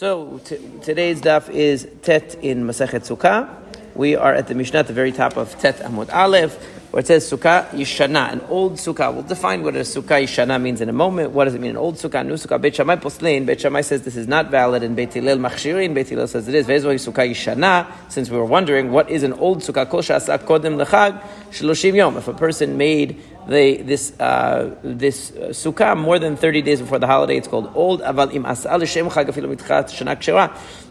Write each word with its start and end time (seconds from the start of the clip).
So 0.00 0.40
t- 0.46 0.56
today's 0.80 1.20
daf 1.20 1.50
is 1.50 1.86
Tet 2.00 2.34
in 2.36 2.64
Masechet 2.64 3.06
Sukkah. 3.06 3.54
We 3.94 4.16
are 4.16 4.32
at 4.32 4.48
the 4.48 4.54
Mishnah 4.54 4.78
at 4.78 4.86
the 4.86 4.94
very 4.94 5.12
top 5.12 5.36
of 5.36 5.58
Tet 5.58 5.76
Amud 5.80 6.10
Aleph, 6.10 6.56
where 6.90 7.00
it 7.00 7.06
says 7.06 7.30
Sukkah 7.30 7.68
Yishana, 7.70 8.32
an 8.32 8.40
old 8.48 8.74
Sukkah. 8.74 9.12
We'll 9.12 9.22
define 9.22 9.62
what 9.62 9.76
a 9.76 9.80
Sukkah 9.80 10.22
Yishana 10.22 10.60
means 10.60 10.80
in 10.80 10.88
a 10.88 10.92
moment. 10.92 11.30
What 11.30 11.44
does 11.44 11.54
it 11.54 11.60
mean, 11.60 11.70
an 11.70 11.76
old 11.76 11.94
Sukkah, 11.96 12.26
new 12.26 12.34
Sukkah? 12.34 12.60
Beit 12.60 12.74
Shammai 12.74 12.96
Poslein, 12.96 13.46
Beit 13.46 13.60
Shammai 13.60 13.82
says 13.82 14.02
this 14.02 14.16
is 14.16 14.26
not 14.26 14.50
valid, 14.50 14.82
and 14.82 14.96
Beit 14.96 15.12
Hillel 15.14 15.38
Machshirin, 15.38 15.94
Beit 15.94 16.08
Hillel 16.08 16.26
says 16.26 16.48
it 16.48 16.54
is. 16.54 16.66
Vezoi 16.66 16.96
Sukkah 16.96 17.30
Yishana, 17.30 17.86
since 18.10 18.28
we 18.28 18.36
were 18.36 18.44
wondering 18.44 18.90
what 18.90 19.08
is 19.08 19.22
an 19.22 19.32
old 19.34 19.60
Sukkah, 19.60 19.88
Kol 19.88 20.02
Shasa 20.02 20.38
Kodem 20.38 20.84
Lechag, 20.84 21.22
Shloshim 21.50 21.94
Yom. 21.94 22.16
If 22.16 22.26
a 22.26 22.34
person 22.34 22.76
made 22.76 23.22
the, 23.46 23.82
this 23.82 24.18
uh, 24.20 24.76
this 24.82 25.32
uh, 25.32 25.48
sukkah 25.48 25.98
more 25.98 26.18
than 26.18 26.36
30 26.36 26.62
days 26.62 26.80
before 26.80 26.98
the 26.98 27.06
holiday. 27.06 27.36
It's 27.36 27.48
called 27.48 27.70
old. 27.74 28.00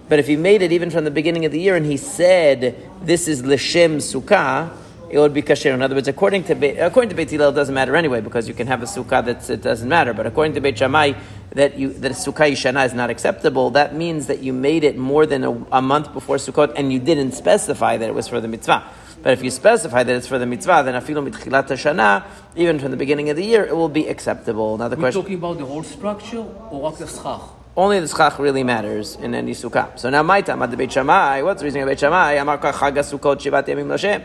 But 0.10 0.18
if 0.18 0.28
he 0.28 0.36
made 0.36 0.62
it 0.62 0.72
even 0.72 0.90
from 0.90 1.04
the 1.04 1.12
beginning 1.12 1.46
of 1.46 1.52
the 1.52 1.60
year 1.60 1.76
and 1.76 1.86
he 1.86 1.98
said, 1.98 2.76
this 3.02 3.28
is 3.28 3.46
L'Shem 3.46 4.00
Sukkah, 4.00 4.72
it 5.10 5.18
would 5.18 5.34
be 5.34 5.42
kasher. 5.42 5.74
In 5.74 5.82
other 5.82 5.96
words, 5.96 6.08
according 6.08 6.44
to 6.46 6.56
Be- 6.56 6.78
according 6.78 7.10
to 7.10 7.16
Beit 7.16 7.32
Hillel, 7.32 7.50
it 7.50 7.56
doesn't 7.56 7.74
matter 7.74 7.96
anyway 7.96 8.22
because 8.22 8.48
you 8.48 8.54
can 8.54 8.68
have 8.68 8.84
a 8.84 8.86
sukkah 8.86 9.26
that 9.26 9.50
it 9.50 9.62
doesn't 9.62 9.90
matter. 9.90 10.14
But 10.14 10.28
according 10.28 10.54
to 10.54 10.62
Beit 10.62 10.78
Shammai, 10.78 11.14
that 11.52 11.78
you 11.78 11.94
that 11.94 12.12
sukkah 12.12 12.52
yishana 12.52 12.86
is 12.86 12.94
not 12.94 13.10
acceptable. 13.10 13.72
That 13.72 13.96
means 13.96 14.28
that 14.28 14.40
you 14.40 14.54
made 14.54 14.84
it 14.84 14.98
more 14.98 15.26
than 15.26 15.44
a, 15.44 15.52
a 15.72 15.82
month 15.82 16.14
before 16.14 16.38
Sukkot 16.38 16.74
and 16.76 16.94
you 16.94 17.00
didn't 17.00 17.32
specify 17.32 17.98
that 17.98 18.08
it 18.08 18.14
was 18.14 18.28
for 18.28 18.40
the 18.40 18.48
mitzvah. 18.48 18.84
But 19.22 19.34
if 19.34 19.44
you 19.44 19.52
specify 19.52 20.04
that 20.04 20.16
it's 20.16 20.28
for 20.28 20.38
the 20.40 20.46
mitzvah, 20.46 20.84
then 20.86 21.02
afilu 21.02 21.30
mitchilat 21.30 21.68
shana, 21.68 22.26
even 22.56 22.80
from 22.80 22.92
the 22.92 22.98
beginning 22.98 23.30
of 23.30 23.36
the 23.36 23.44
year, 23.44 23.66
it 23.66 23.76
will 23.76 23.90
be 23.90 24.08
acceptable. 24.08 24.78
Now 24.78 24.88
the 24.88 24.96
We're 24.96 25.02
question. 25.02 25.22
talking 25.22 25.38
about 25.38 25.58
the 25.58 25.66
whole 25.66 25.84
structure 25.84 26.46
or 26.70 26.92
the 26.92 27.08
schach? 27.08 27.59
Only 27.78 28.00
the 28.00 28.08
schach 28.08 28.40
really 28.40 28.64
matters 28.64 29.16
in 29.16 29.34
any 29.34 29.54
sukkah. 29.54 29.98
So 29.98 30.10
now 30.10 30.24
my 30.24 30.42
time 30.42 30.62
at 30.62 30.72
the 30.72 30.78
Beit 30.78 30.92
Shammai. 30.92 31.42
What's 31.44 31.62
the 31.62 31.66
reason 31.66 31.82
of 31.82 31.88
Beit 31.88 32.00
Shammai? 32.00 32.34
Amar 32.34 32.58
chag 32.58 32.98
sukkot 32.98 33.38
shivat 33.38 33.66
yamim 33.68 33.88
l'Hashem. 33.88 34.24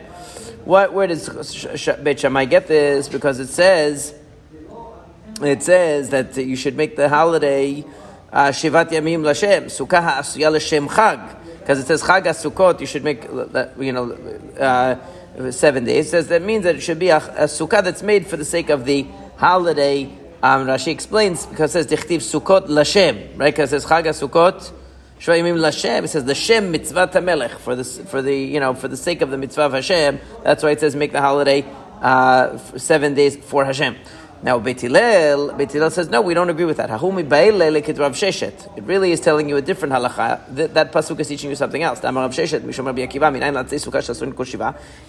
What? 0.65 0.93
Where 0.93 1.07
does 1.07 1.29
Beit 2.03 2.21
Shammai 2.21 2.47
get 2.47 2.67
this? 2.67 3.09
Because 3.09 3.39
it 3.39 3.49
says, 3.49 4.15
it 5.41 5.63
says 5.63 6.11
that 6.11 6.37
you 6.37 6.57
should 6.57 6.77
make 6.77 6.97
the 6.97 7.09
holiday 7.09 7.85
uh, 8.33 8.49
shivat 8.49 8.91
yamim 8.91 9.23
l'Hashem 9.23 9.67
sukkah 9.67 10.03
ha'asuya 10.03 10.51
l'Shem 10.51 10.89
chag. 10.89 11.37
Because 11.61 11.79
it 11.79 11.87
says 11.87 12.03
chag 12.03 12.25
sukkot, 12.25 12.81
you 12.81 12.87
should 12.87 13.05
make 13.05 13.25
you 13.79 13.93
know. 13.93 14.13
Uh, 14.59 14.97
Seven 15.51 15.85
days 15.85 16.07
it 16.07 16.11
says 16.11 16.29
that 16.29 16.43
means 16.43 16.63
that 16.63 16.77
it 16.77 16.81
should 16.81 17.01
be 17.01 17.09
a, 17.09 17.17
a 17.17 17.47
sukkah 17.47 17.83
that's 17.83 18.05
made 18.05 18.25
for 18.25 18.37
the 18.37 18.45
sake 18.45 18.71
of 18.71 18.85
the 18.85 19.05
holiday 19.35 20.05
um, 20.45 20.67
Rashi 20.67 20.89
explains 20.89 21.47
because 21.47 21.75
it 21.75 21.89
says 21.89 21.99
Dichtiv 21.99 22.19
Sukkot 22.19 22.67
Lashem, 22.67 23.39
right? 23.39 23.55
Because 23.55 23.73
it 23.73 23.81
says 23.81 23.91
Chag 23.91 24.05
Sukkot 24.05 24.73
Shvayimim 25.19 25.59
Lashem. 25.59 26.05
It 26.05 26.09
says 26.09 26.27
the 26.27 26.35
Shem 26.35 26.71
Mitzvah 26.71 27.09
Tamelech 27.09 27.57
for 27.57 27.75
the 27.75 27.83
for 27.83 28.21
the 28.21 28.37
you 28.37 28.61
know 28.61 28.75
for 28.75 28.87
the 28.87 28.97
sake 28.99 29.23
of 29.23 29.31
the 29.31 29.39
Mitzvah 29.39 29.63
of 29.63 29.73
Hashem. 29.73 30.21
That's 30.43 30.63
why 30.63 30.73
it 30.73 30.81
says 30.81 30.95
make 30.95 31.13
the 31.13 31.23
holiday 31.23 31.65
uh, 32.03 32.59
seven 32.77 33.15
days 33.15 33.37
for 33.37 33.65
Hashem. 33.65 33.97
Now 34.43 34.59
Beit 34.59 34.83
Hillel, 34.83 35.55
Beit 35.55 35.73
Hillel 35.73 35.91
says 35.91 36.11
no, 36.11 36.21
we 36.21 36.35
don't 36.35 36.51
agree 36.51 36.67
with 36.67 36.77
that. 36.77 36.91
Hahumi 36.91 37.27
Sheshet. 37.27 38.77
It 38.77 38.85
really 38.85 39.13
is 39.13 39.21
telling 39.21 39.49
you 39.49 39.57
a 39.57 39.63
different 39.63 39.95
halacha. 39.95 40.55
That, 40.57 40.75
that 40.75 40.93
pasuk 40.93 41.19
is 41.21 41.29
teaching 41.29 41.49
you 41.49 41.57
something 41.57 41.83
else. 41.83 42.01
Sheshet. 42.01 42.61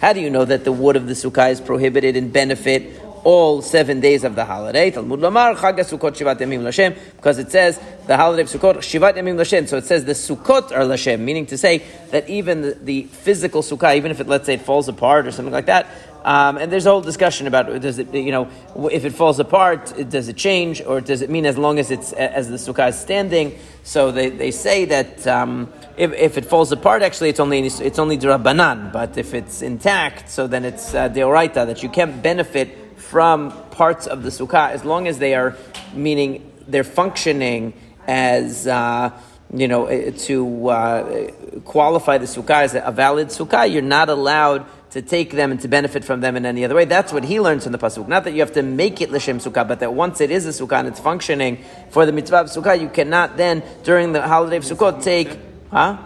How 0.00 0.12
do 0.14 0.20
you 0.20 0.30
know 0.30 0.46
that 0.46 0.64
the 0.64 0.72
wood 0.72 0.96
of 0.96 1.06
the 1.06 1.12
sukkah 1.12 1.50
is 1.50 1.60
prohibited 1.60 2.16
in 2.16 2.30
benefit 2.30 3.05
all 3.26 3.60
seven 3.60 3.98
days 3.98 4.22
of 4.22 4.36
the 4.36 4.44
holiday. 4.44 4.88
Talmud 4.88 5.18
Lamar, 5.18 5.56
Chag 5.56 5.80
Sukkot 5.80 6.12
Shivat 6.12 6.38
Yamim 6.38 6.62
Lashem, 6.62 6.96
because 7.16 7.38
it 7.38 7.50
says 7.50 7.80
the 8.06 8.16
holiday 8.16 8.42
of 8.42 8.48
Sukkot, 8.48 8.76
Shivat 8.76 9.14
Yamim 9.14 9.34
Lashem. 9.34 9.66
So 9.66 9.78
it 9.78 9.84
says 9.84 10.04
the 10.04 10.12
Sukkot 10.12 10.70
are 10.70 10.84
Lashem, 10.84 11.18
meaning 11.18 11.44
to 11.46 11.58
say 11.58 11.82
that 12.12 12.30
even 12.30 12.62
the, 12.62 12.78
the 12.80 13.02
physical 13.02 13.62
Sukkah, 13.62 13.96
even 13.96 14.12
if 14.12 14.20
it, 14.20 14.28
let's 14.28 14.46
say, 14.46 14.54
it 14.54 14.62
falls 14.62 14.86
apart 14.86 15.26
or 15.26 15.32
something 15.32 15.52
like 15.52 15.66
that, 15.66 15.88
um, 16.24 16.56
and 16.56 16.70
there's 16.70 16.86
a 16.86 16.90
whole 16.90 17.00
discussion 17.00 17.48
about 17.48 17.66
does 17.80 17.98
it, 17.98 18.14
you 18.14 18.30
know, 18.30 18.48
if 18.92 19.04
it 19.04 19.12
falls 19.12 19.40
apart, 19.40 19.92
does 20.08 20.28
it 20.28 20.36
change, 20.36 20.80
or 20.80 21.00
does 21.00 21.20
it 21.20 21.28
mean 21.28 21.46
as 21.46 21.58
long 21.58 21.80
as 21.80 21.90
it's 21.90 22.12
as 22.12 22.48
the 22.48 22.56
sukkah 22.56 22.90
is 22.90 22.98
standing? 22.98 23.58
So 23.82 24.12
they, 24.12 24.30
they 24.30 24.50
say 24.52 24.84
that 24.86 25.26
um, 25.26 25.72
if, 25.96 26.12
if 26.12 26.38
it 26.38 26.44
falls 26.44 26.70
apart, 26.70 27.02
actually 27.02 27.30
it's 27.30 27.40
only 27.40 27.66
it's 27.66 27.98
only 27.98 28.18
drabanan, 28.18 28.92
but 28.92 29.18
if 29.18 29.34
it's 29.34 29.62
intact, 29.62 30.28
so 30.28 30.46
then 30.46 30.64
it's 30.64 30.94
uh, 30.94 31.08
deoraita 31.08 31.66
that 31.66 31.84
you 31.84 31.88
can't 31.88 32.20
benefit 32.22 32.85
from 33.10 33.52
parts 33.70 34.06
of 34.06 34.22
the 34.22 34.30
sukkah 34.30 34.70
as 34.70 34.84
long 34.84 35.06
as 35.06 35.18
they 35.18 35.34
are 35.34 35.56
meaning 35.94 36.50
they're 36.68 36.84
functioning 36.84 37.72
as. 38.06 38.66
Uh, 38.66 39.10
you 39.54 39.68
know, 39.68 39.86
to 40.10 40.68
uh, 40.68 41.30
qualify 41.64 42.18
the 42.18 42.26
sukkah 42.26 42.64
as 42.64 42.74
a 42.74 42.90
valid 42.90 43.28
sukkah, 43.28 43.70
you're 43.70 43.80
not 43.80 44.08
allowed 44.08 44.66
to 44.90 45.02
take 45.02 45.30
them 45.30 45.52
and 45.52 45.60
to 45.60 45.68
benefit 45.68 46.04
from 46.04 46.20
them 46.20 46.36
in 46.36 46.44
any 46.44 46.64
other 46.64 46.74
way. 46.74 46.84
That's 46.84 47.12
what 47.12 47.22
he 47.22 47.40
learns 47.40 47.62
from 47.62 47.72
the 47.72 47.78
pasuk. 47.78 48.08
Not 48.08 48.24
that 48.24 48.32
you 48.32 48.40
have 48.40 48.52
to 48.54 48.62
make 48.62 49.00
it 49.00 49.10
l'shem 49.10 49.38
sukkah, 49.38 49.66
but 49.66 49.80
that 49.80 49.94
once 49.94 50.20
it 50.20 50.30
is 50.30 50.46
a 50.46 50.50
sukkah 50.50 50.80
and 50.80 50.88
it's 50.88 51.00
functioning 51.00 51.64
for 51.90 52.06
the 52.06 52.12
mitzvah 52.12 52.38
of 52.38 52.46
sukkah, 52.48 52.80
you 52.80 52.88
cannot 52.88 53.36
then 53.36 53.62
during 53.84 54.12
the 54.12 54.22
holiday 54.22 54.56
of 54.56 54.64
sukkot 54.64 55.02
take, 55.02 55.38
huh? 55.70 55.98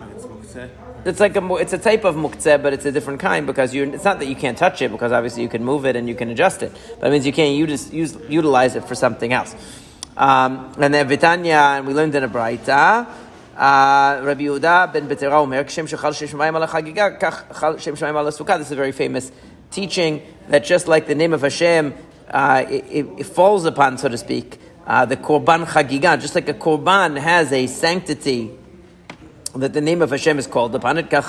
it's 1.04 1.20
like 1.20 1.36
a, 1.36 1.54
it's 1.54 1.72
a 1.72 1.78
type 1.78 2.04
of 2.04 2.14
muktzeh, 2.14 2.62
but 2.62 2.72
it's 2.72 2.84
a 2.84 2.92
different 2.92 3.20
kind 3.20 3.46
because 3.46 3.74
you 3.74 3.84
it's 3.84 4.04
not 4.04 4.18
that 4.18 4.26
you 4.26 4.36
can't 4.36 4.58
touch 4.58 4.82
it 4.82 4.90
because 4.90 5.12
obviously 5.12 5.42
you 5.42 5.48
can 5.48 5.64
move 5.64 5.86
it 5.86 5.96
and 5.96 6.08
you 6.08 6.14
can 6.14 6.28
adjust 6.30 6.62
it, 6.62 6.72
but 6.98 7.08
it 7.08 7.10
means 7.10 7.26
you 7.26 7.32
can't 7.32 7.56
use, 7.56 7.92
use 7.92 8.16
utilize 8.28 8.76
it 8.76 8.84
for 8.84 8.94
something 8.94 9.32
else. 9.32 9.54
Um, 10.16 10.72
and 10.78 10.92
then 10.92 11.08
Vitanya, 11.08 11.78
and 11.78 11.86
we 11.86 11.94
learned 11.94 12.14
in 12.14 12.24
a 12.24 12.28
Braita, 12.28 13.06
uh, 13.56 14.20
Rabbi 14.22 14.42
Yehuda 14.42 14.92
ben 14.92 15.08
Betera 15.08 15.32
Omer, 15.32 15.64
Kshem 15.64 15.88
shechal 15.88 16.14
shem 16.14 16.28
shemayim 16.28 16.56
ala 16.56 16.68
chagiga, 16.68 17.18
kach 17.18 17.80
shem 17.80 17.94
shemayim. 17.94 18.58
This 18.58 18.66
is 18.66 18.72
a 18.72 18.76
very 18.76 18.92
famous 18.92 19.32
teaching 19.70 20.22
that 20.48 20.64
just 20.64 20.88
like 20.88 21.06
the 21.06 21.14
name 21.14 21.32
of 21.32 21.42
Hashem, 21.42 21.94
uh, 22.28 22.64
it, 22.68 22.84
it, 22.90 23.06
it, 23.18 23.24
falls 23.24 23.64
upon, 23.64 23.98
so 23.98 24.08
to 24.08 24.18
speak, 24.18 24.58
uh, 24.86 25.04
the 25.06 25.16
korban 25.16 25.64
chagiga, 25.64 26.20
just 26.20 26.34
like 26.34 26.48
a 26.48 26.54
korban 26.54 27.18
has 27.18 27.52
a 27.52 27.66
sanctity 27.66 28.50
that 29.56 29.72
the 29.72 29.80
name 29.80 30.02
of 30.02 30.10
Hashem 30.10 30.38
is 30.38 30.46
called 30.46 30.74
upon 30.74 30.98
it. 30.98 31.10
The 31.10 31.20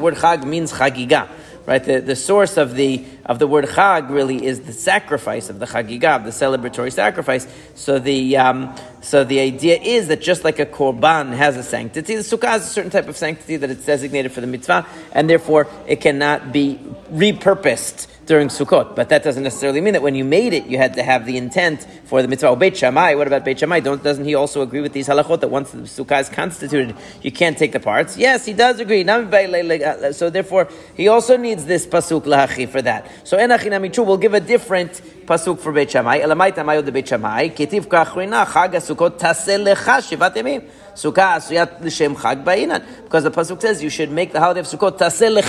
word 0.00 0.14
chag 0.14 0.44
means 0.44 0.72
chagiga 0.72 1.28
right? 1.66 1.82
The, 1.82 2.00
the 2.00 2.16
source 2.16 2.56
of 2.56 2.74
the 2.74 3.04
of 3.24 3.38
the 3.38 3.46
word 3.46 3.66
chag 3.66 4.08
really 4.08 4.44
is 4.44 4.60
the 4.60 4.72
sacrifice 4.72 5.50
of 5.50 5.58
the 5.58 5.66
chagigah, 5.66 6.24
the 6.24 6.30
celebratory 6.30 6.92
sacrifice. 6.92 7.46
So 7.74 7.98
the 7.98 8.36
um, 8.36 8.74
so 9.02 9.24
the 9.24 9.40
idea 9.40 9.78
is 9.80 10.08
that 10.08 10.22
just 10.22 10.44
like 10.44 10.58
a 10.58 10.66
korban 10.66 11.34
has 11.34 11.56
a 11.56 11.62
sanctity, 11.62 12.14
the 12.14 12.22
sukkah 12.22 12.48
has 12.48 12.66
a 12.66 12.70
certain 12.70 12.90
type 12.90 13.08
of 13.08 13.16
sanctity 13.16 13.56
that 13.56 13.70
it's 13.70 13.84
designated 13.84 14.32
for 14.32 14.40
the 14.40 14.46
mitzvah, 14.46 14.86
and 15.12 15.28
therefore 15.28 15.66
it 15.86 16.00
cannot 16.00 16.52
be 16.52 16.78
repurposed 17.12 18.06
during 18.26 18.48
Sukkot. 18.48 18.94
But 18.94 19.08
that 19.08 19.22
doesn't 19.22 19.42
necessarily 19.42 19.80
mean 19.80 19.94
that 19.94 20.02
when 20.02 20.14
you 20.14 20.24
made 20.24 20.52
it, 20.52 20.66
you 20.66 20.78
had 20.78 20.94
to 20.94 21.02
have 21.02 21.26
the 21.26 21.36
intent 21.36 21.86
for 22.04 22.22
the 22.22 22.28
mitzvah. 22.28 22.48
Oh, 22.48 22.56
Beit 22.56 22.76
Shammai, 22.76 23.14
what 23.14 23.26
about 23.26 23.44
Beit 23.44 23.60
Shammai? 23.60 23.80
Don't, 23.80 24.02
doesn't 24.02 24.24
he 24.24 24.34
also 24.34 24.62
agree 24.62 24.80
with 24.80 24.92
these 24.92 25.08
halachot 25.08 25.40
that 25.40 25.48
once 25.48 25.70
the 25.70 25.78
sukkah 25.82 26.20
is 26.20 26.28
constituted, 26.28 26.94
you 27.22 27.32
can't 27.32 27.56
take 27.56 27.72
the 27.72 27.80
parts? 27.80 28.16
Yes, 28.16 28.44
he 28.44 28.52
does 28.52 28.80
agree. 28.80 29.06
Uh, 29.06 29.22
uh, 29.22 30.12
so 30.12 30.28
therefore, 30.28 30.68
he 30.96 31.08
also 31.08 31.36
needs 31.36 31.64
this 31.64 31.86
pasuk 31.86 32.22
lahachi 32.22 32.68
for 32.68 32.82
that. 32.82 33.10
So 33.24 33.36
enachinamichu 33.38 34.04
will 34.04 34.18
give 34.18 34.34
a 34.34 34.40
different 34.40 35.00
pasuk 35.26 35.58
for 35.58 35.72
Beit 35.72 35.90
Shammai. 35.90 36.20
Elamai 36.20 36.54
tamayo 36.54 36.84
de 36.84 36.92
Beit 36.92 37.06
Shammai. 37.08 37.48
Ketiv 37.48 37.86
kachrina 37.86 38.46
chag 38.46 38.74
Sukkot 38.74 39.18
taseh 39.18 39.62
lecha 39.62 40.00
shivat 40.00 40.34
yamim. 40.34 40.68
Sukkah 40.94 41.36
asuyat 41.36 41.82
l'shem 41.82 42.14
chag 42.14 42.44
ba'inan. 42.44 42.82
Because 43.04 43.24
the 43.24 43.30
pasuk 43.30 43.60
says 43.60 43.82
you 43.82 43.90
should 43.90 44.10
make 44.10 44.32
the 44.32 44.40
holiday 44.40 44.60
of 44.60 44.66
Sukkot 44.66 44.96
taseh 44.98 45.42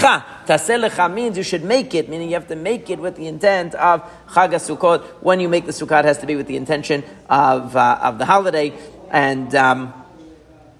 lecha. 0.49 1.13
Means 1.13 1.37
you 1.37 1.43
should 1.43 1.63
make 1.63 1.93
it, 1.93 2.09
meaning 2.09 2.29
you 2.29 2.35
have 2.35 2.47
to 2.47 2.55
make 2.55 2.89
it 2.89 2.99
with 2.99 3.15
the 3.15 3.27
intent 3.27 3.75
of 3.75 4.01
chag 4.29 4.49
Sukkot. 4.49 5.03
When 5.21 5.39
you 5.39 5.47
make 5.47 5.65
the 5.65 5.71
Sukkot, 5.71 5.99
it 5.99 6.05
has 6.05 6.17
to 6.17 6.25
be 6.25 6.35
with 6.35 6.47
the 6.47 6.57
intention 6.57 7.03
of, 7.29 7.75
uh, 7.75 7.99
of 8.01 8.17
the 8.17 8.25
holiday. 8.25 8.73
And... 9.09 9.53
Um, 9.55 9.93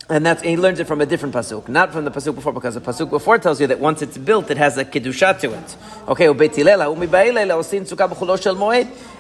and 0.10 0.26
that's 0.26 0.42
he 0.42 0.56
learns 0.56 0.80
it 0.80 0.88
from 0.88 1.02
a 1.02 1.06
different 1.06 1.36
pasuk, 1.36 1.68
not 1.68 1.92
from 1.92 2.06
the 2.06 2.12
pasuk 2.12 2.36
before, 2.36 2.54
because 2.54 2.76
the 2.76 2.82
pasuk 2.82 3.10
before 3.10 3.38
tells 3.38 3.60
you 3.60 3.68
that 3.68 3.80
once 3.80 4.02
it's 4.02 4.18
built, 4.18 4.50
it 4.50 4.58
has 4.58 4.78
a 4.78 4.86
kedusha 4.86 5.40
to 5.40 5.52
it. 5.54 5.78
Okay, 6.08 6.28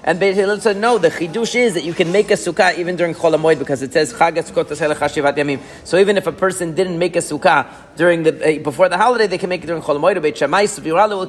and 0.08 0.22
Beit 0.22 0.36
Hillel 0.36 0.60
said 0.62 0.78
no. 0.78 0.98
The 0.98 1.10
chidush 1.10 1.54
is 1.54 1.74
that 1.74 1.84
you 1.84 1.94
can 1.94 2.14
make 2.14 2.32
a 2.32 2.36
sukkah 2.36 2.78
even 2.78 2.96
during 2.96 3.14
Chol 3.14 3.36
Hamoed 3.36 3.60
because 3.60 3.82
it 3.82 3.92
says 3.92 4.14
Yamim. 4.14 5.60
So 5.84 5.98
even 5.98 6.16
if 6.16 6.28
a 6.28 6.32
person 6.32 6.74
didn't 6.74 6.98
make 6.98 7.18
a 7.18 7.20
sukkah 7.20 7.68
during 7.98 8.24
the 8.24 8.60
uh, 8.60 8.64
before 8.64 8.88
the 8.88 8.98
holiday, 8.98 9.28
they 9.28 9.38
can 9.38 9.50
make 9.50 9.66
it 9.66 9.68
during 9.68 9.82
Chol 9.82 10.00
Hamoed. 10.00 10.22
Beit 10.22 10.40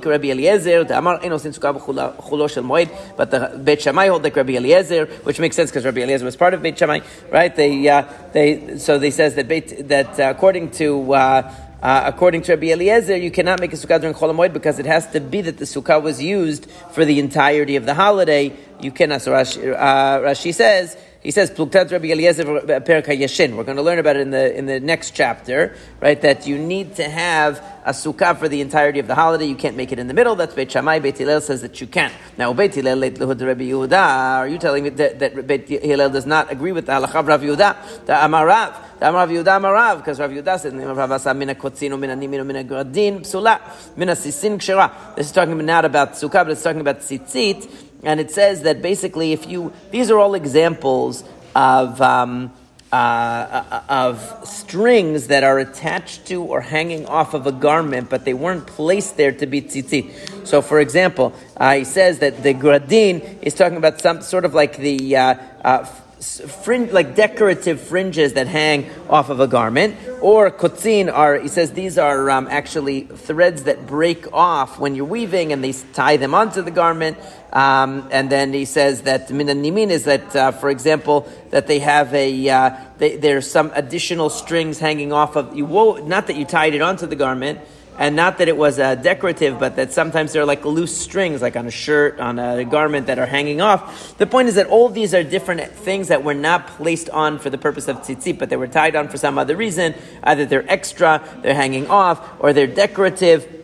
Rabbi 0.07 0.29
Eliezer. 0.29 0.87
Amar 0.95 1.21
Sin 1.21 1.53
Moed, 1.53 3.17
but 3.17 3.33
the 3.33 3.61
Beit 3.65 3.83
Shammai 3.83 4.07
hold 4.07 4.23
like 4.23 4.37
Rabbi 4.37 4.53
Eliezer, 4.53 5.07
which 5.25 5.41
makes 5.41 5.57
sense 5.57 5.71
because 5.71 5.85
Rabbi 5.85 6.03
Eliezer 6.03 6.25
was 6.25 6.37
part 6.37 6.55
of 6.55 6.63
Beit 6.63 6.79
Shammai, 6.79 7.01
right? 7.33 7.57
They 7.57 7.89
uh, 7.89 8.05
they 8.33 8.79
so 8.79 8.99
they 8.99 9.11
says 9.11 9.35
that 9.35 9.48
Beit 9.49 9.89
that 9.89 10.19
uh, 10.21 10.31
according 10.35 10.71
to. 10.73 11.15
Uh, 11.15 11.55
uh, 11.81 12.03
according 12.07 12.43
to 12.43 12.53
Rabbi 12.55 12.73
Eliezer, 12.73 13.17
you 13.17 13.31
cannot 13.31 13.61
make 13.61 13.73
a 13.73 13.77
sukkah 13.77 14.01
during 14.01 14.13
Chol 14.13 14.35
Hamoed 14.35 14.53
because 14.53 14.81
it 14.81 14.87
has 14.87 15.07
to 15.13 15.21
be 15.21 15.43
that 15.43 15.59
the 15.59 15.65
sukkah 15.65 16.03
was 16.03 16.21
used 16.21 16.69
for 16.91 17.05
the 17.05 17.21
entirety 17.21 17.77
of 17.77 17.87
the 17.87 17.95
holiday, 17.95 18.53
you 18.81 18.91
cannot. 18.91 19.23
So 19.23 19.31
Rashi, 19.31 19.73
uh, 19.73 20.19
Rashi 20.19 20.53
says 20.53 20.97
he 21.23 21.33
says 21.33 21.51
Pluktat 21.51 21.91
Rabbi 21.91 22.09
Eliezer 22.09 22.45
Perak 22.81 23.07
Yashin. 23.07 23.57
We're 23.57 23.65
going 23.65 23.77
to 23.77 23.83
learn 23.83 23.99
about 23.99 24.17
it 24.17 24.21
in 24.21 24.31
the 24.31 24.57
in 24.57 24.67
the 24.67 24.79
next 24.79 25.13
chapter, 25.17 25.77
right? 26.01 26.21
That 26.21 26.47
you 26.47 26.57
need 26.59 26.95
to 26.97 27.09
have 27.09 27.59
a 27.85 27.91
sukkah 27.91 28.39
for 28.39 28.49
the 28.49 28.61
entirety 28.61 29.01
of 29.01 29.09
the 29.09 29.17
holiday. 29.17 29.47
You 29.47 29.57
can't 29.57 29.77
make 29.77 29.91
it 29.91 29.99
in 29.99 30.07
the 30.07 30.15
middle. 30.15 30.37
That's 30.37 30.55
Beit 30.55 30.71
Shammai. 30.71 31.01
Beit 31.01 31.19
Hillel 31.19 31.41
says 31.41 31.63
that 31.63 31.81
you 31.81 31.89
can. 31.89 32.13
Now 32.37 32.53
Beit 32.53 32.75
Hillel 32.77 33.01
Rabbi 33.01 33.17
Yehuda. 33.19 34.39
Are 34.39 34.49
you 34.49 34.59
telling 34.59 34.85
me 34.85 34.91
that, 34.91 35.19
that 35.19 35.47
Beit 35.47 35.69
Hillel 35.69 36.11
does 36.11 36.27
not 36.27 36.53
agree 36.53 36.73
with 36.73 36.87
the 36.87 36.93
halacha 36.93 37.17
of 37.17 37.27
Rav 37.27 37.43
Yehuda? 37.43 38.07
The 38.07 38.13
Amarav. 38.13 38.85
The 38.99 39.07
Amarav 39.07 39.31
Yehuda 39.31 39.61
Amarav 39.61 39.99
because 39.99 40.19
Rav 40.19 40.31
Yehuda 40.31 40.59
said 40.59 40.75
Rav 40.75 41.13
Asa 41.13 41.33
mina 41.33 41.55
kotzin 41.55 41.97
mina 41.99 42.17
nimin 42.17 42.45
mina 42.45 42.65
gradin 42.65 43.21
psula 43.21 43.61
mina 43.97 44.13
sisin 44.13 44.59
kshera. 44.59 45.15
This 45.15 45.27
is 45.27 45.33
talking 45.33 45.57
not 45.65 45.85
about 45.85 46.13
sukkah, 46.13 46.45
but 46.45 46.51
it's 46.51 46.63
talking 46.65 46.81
about 46.81 46.99
tzitzit 46.99 47.71
and 48.03 48.21
it 48.21 48.31
says 48.31 48.63
that 48.63 48.83
basically, 48.83 49.33
if 49.33 49.49
you 49.49 49.73
these 49.91 50.11
are 50.11 50.19
all 50.19 50.35
examples 50.35 51.25
of 51.55 52.01
um, 52.01 52.53
uh, 52.93 52.97
uh, 52.97 53.83
of 53.89 54.49
strings 54.49 55.27
that 55.29 55.45
are 55.45 55.59
attached 55.59 56.27
to 56.27 56.43
or 56.43 56.61
hanging 56.61 57.07
off 57.07 57.35
of 57.35 57.47
a 57.47 57.53
garment, 57.53 58.09
but 58.09 58.25
they 58.25 58.35
weren't 58.35 58.67
placed 58.67 59.17
there 59.17 59.33
to 59.33 59.47
be 59.47 59.63
tzitzit. 59.63 60.47
So, 60.47 60.63
for 60.63 60.81
example, 60.81 61.35
uh, 61.57 61.75
he 61.75 61.85
says 61.85 62.21
that 62.21 62.43
the 62.43 62.55
gradin 62.55 63.43
is 63.43 63.55
talking 63.55 63.79
about 63.79 64.01
some 64.01 64.23
sort 64.23 64.45
of 64.45 64.55
like 64.55 64.77
the 64.77 65.17
uh, 65.17 65.35
uh 65.63 65.87
fringe, 66.21 66.91
like 66.93 67.15
decorative 67.15 67.81
fringes 67.81 68.33
that 68.35 68.47
hang 68.47 68.91
off 69.09 69.31
of 69.31 69.41
a 69.41 69.47
garment, 69.47 69.97
or 70.21 70.51
kotzin 70.51 71.13
are, 71.13 71.39
he 71.39 71.49
says 71.49 71.73
these 71.73 71.99
are 71.99 72.31
um, 72.31 72.49
actually 72.51 73.03
threads 73.03 73.65
that 73.65 73.87
break 73.87 74.33
off 74.33 74.79
when 74.79 74.95
you're 74.95 75.05
weaving 75.05 75.53
and 75.53 75.63
they 75.63 75.73
tie 75.93 76.17
them 76.17 76.35
onto 76.35 76.63
the 76.63 76.71
garment. 76.71 77.19
Um, 77.53 78.09
and 78.11 78.29
then 78.31 78.53
he 78.53 78.65
says 78.65 79.03
that 79.03 79.31
mina 79.31 79.55
nimin 79.55 79.91
is 79.91 80.05
that, 80.05 80.37
uh, 80.37 80.53
for 80.53 80.71
example, 80.71 81.31
that 81.51 81.67
they 81.67 81.79
have 81.79 82.13
a, 82.13 82.49
uh, 82.49 82.77
they, 82.99 83.17
there's 83.17 83.51
some 83.51 83.71
additional 83.75 84.29
strings 84.29 84.79
hanging 84.79 85.13
off 85.13 85.37
of, 85.37 85.57
you 85.57 85.65
won't, 85.65 86.07
not 86.07 86.27
that 86.27 86.37
you 86.37 86.45
tied 86.45 86.75
it 86.75 86.83
onto 86.83 87.07
the 87.07 87.17
garment, 87.17 87.61
and 87.99 88.15
not 88.15 88.39
that 88.39 88.49
it 88.49 88.57
was 88.57 88.79
uh, 88.79 88.95
decorative, 88.95 89.59
but 89.59 89.75
that 89.77 89.93
sometimes 89.93 90.33
they're 90.33 90.47
like 90.47 90.65
loose 90.65 90.97
strings, 90.97 91.43
like 91.43 91.57
on 91.57 91.67
a 91.67 91.71
shirt, 91.71 92.21
on 92.21 92.39
a 92.39 92.65
garment 92.65 93.09
that 93.09 93.19
are 93.19 93.27
hanging 93.27 93.61
off. 93.61 94.17
The 94.19 94.27
point 94.27 94.49
is 94.49 94.55
that 94.55 94.69
all 94.69 94.89
these 94.89 95.15
are 95.15 95.25
different 95.25 95.73
things 95.73 96.09
that 96.09 96.23
were 96.23 96.35
not 96.35 96.69
placed 96.69 97.11
on 97.11 97.41
for 97.41 97.51
the 97.51 97.59
purpose 97.59 97.89
of 97.89 97.99
tzitzit, 97.99 98.39
but 98.39 98.51
they 98.51 98.57
were 98.57 98.69
tied 98.69 98.95
on 98.95 99.09
for 99.09 99.17
some 99.17 99.37
other 99.37 99.57
reason. 99.57 99.95
Either 100.23 100.47
they're 100.47 100.71
extra, 100.71 101.23
they're 101.43 101.55
hanging 101.55 101.89
off, 101.89 102.27
or 102.39 102.53
they're 102.53 102.67
decorative. 102.67 103.55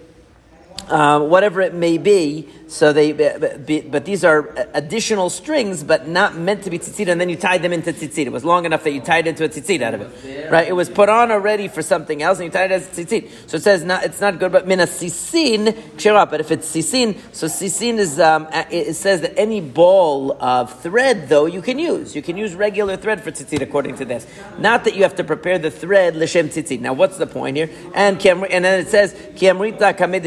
Uh, 0.89 1.19
whatever 1.21 1.63
it 1.63 1.73
may 1.73 1.97
be. 1.97 2.47
So 2.67 2.93
they, 2.93 3.13
but, 3.13 4.05
these 4.05 4.25
are 4.25 4.53
additional 4.73 5.31
strings, 5.31 5.85
but 5.85 6.09
not 6.09 6.37
meant 6.37 6.65
to 6.65 6.71
be 6.71 6.79
tzitzit, 6.79 7.09
and 7.09 7.21
then 7.21 7.29
you 7.29 7.37
tied 7.37 7.63
them 7.63 7.73
into 7.73 7.93
tzitzit. 7.93 8.27
It 8.27 8.33
was 8.33 8.45
long 8.45 8.65
enough 8.65 8.85
that 8.85 8.93
you 8.93 9.01
tied 9.01 9.27
into 9.27 9.45
a 9.45 9.49
tzitzit 9.49 9.83
out 9.83 9.95
of 9.95 10.01
it, 10.01 10.51
right? 10.51 10.67
It 10.67 10.73
was 10.73 10.89
put 10.89 11.09
on 11.09 11.31
already 11.31 11.69
for 11.69 11.83
something 11.83 12.23
else, 12.23 12.39
and 12.39 12.47
you 12.47 12.51
tied 12.51 12.71
it 12.71 12.75
as 12.75 12.89
tzitzit. 12.89 13.31
So 13.49 13.59
it 13.59 13.63
says 13.63 13.85
not, 13.85 14.05
it's 14.05 14.21
not 14.21 14.39
good, 14.39 14.51
but 14.51 14.67
mina 14.67 14.85
sisin 14.85 15.73
kshira. 15.97 16.29
But 16.29 16.41
if 16.41 16.51
it's 16.51 16.71
sisin, 16.75 17.19
so 17.33 17.47
sisin 17.47 17.99
is 17.99 18.19
um, 18.19 18.49
it 18.51 18.95
says 18.95 19.21
that 19.21 19.39
any 19.39 19.61
ball 19.61 20.33
of 20.43 20.81
thread, 20.83 21.29
though, 21.29 21.47
you 21.47 21.63
can 21.63 21.79
use. 21.79 22.17
You 22.17 22.23
can 22.23 22.37
use 22.37 22.55
regular 22.55 22.97
thread 22.97 23.23
for 23.23 23.31
tzitzit, 23.31 23.61
according 23.61 23.97
to 23.97 24.05
this. 24.05 24.27
Not 24.59 24.85
that 24.85 24.97
you 24.97 25.03
have 25.03 25.17
to 25.17 25.25
prepare 25.25 25.59
the 25.59 25.71
thread 25.71 26.17
l'shem 26.17 26.49
tzitzit. 26.49 26.81
Now, 26.81 26.95
what's 26.95 27.19
the 27.19 27.27
point 27.27 27.57
here? 27.57 27.71
And 27.95 28.25
and 28.25 28.65
then 28.65 28.81
it 28.81 28.89
says 28.89 29.13
kiamrita 29.13 29.97
kamed 29.97 30.25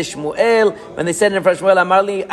when 0.96 1.06
they 1.06 1.14
said 1.14 1.34
in 1.34 1.44
Shmuel, 1.44 1.78
Amarli 1.78 2.28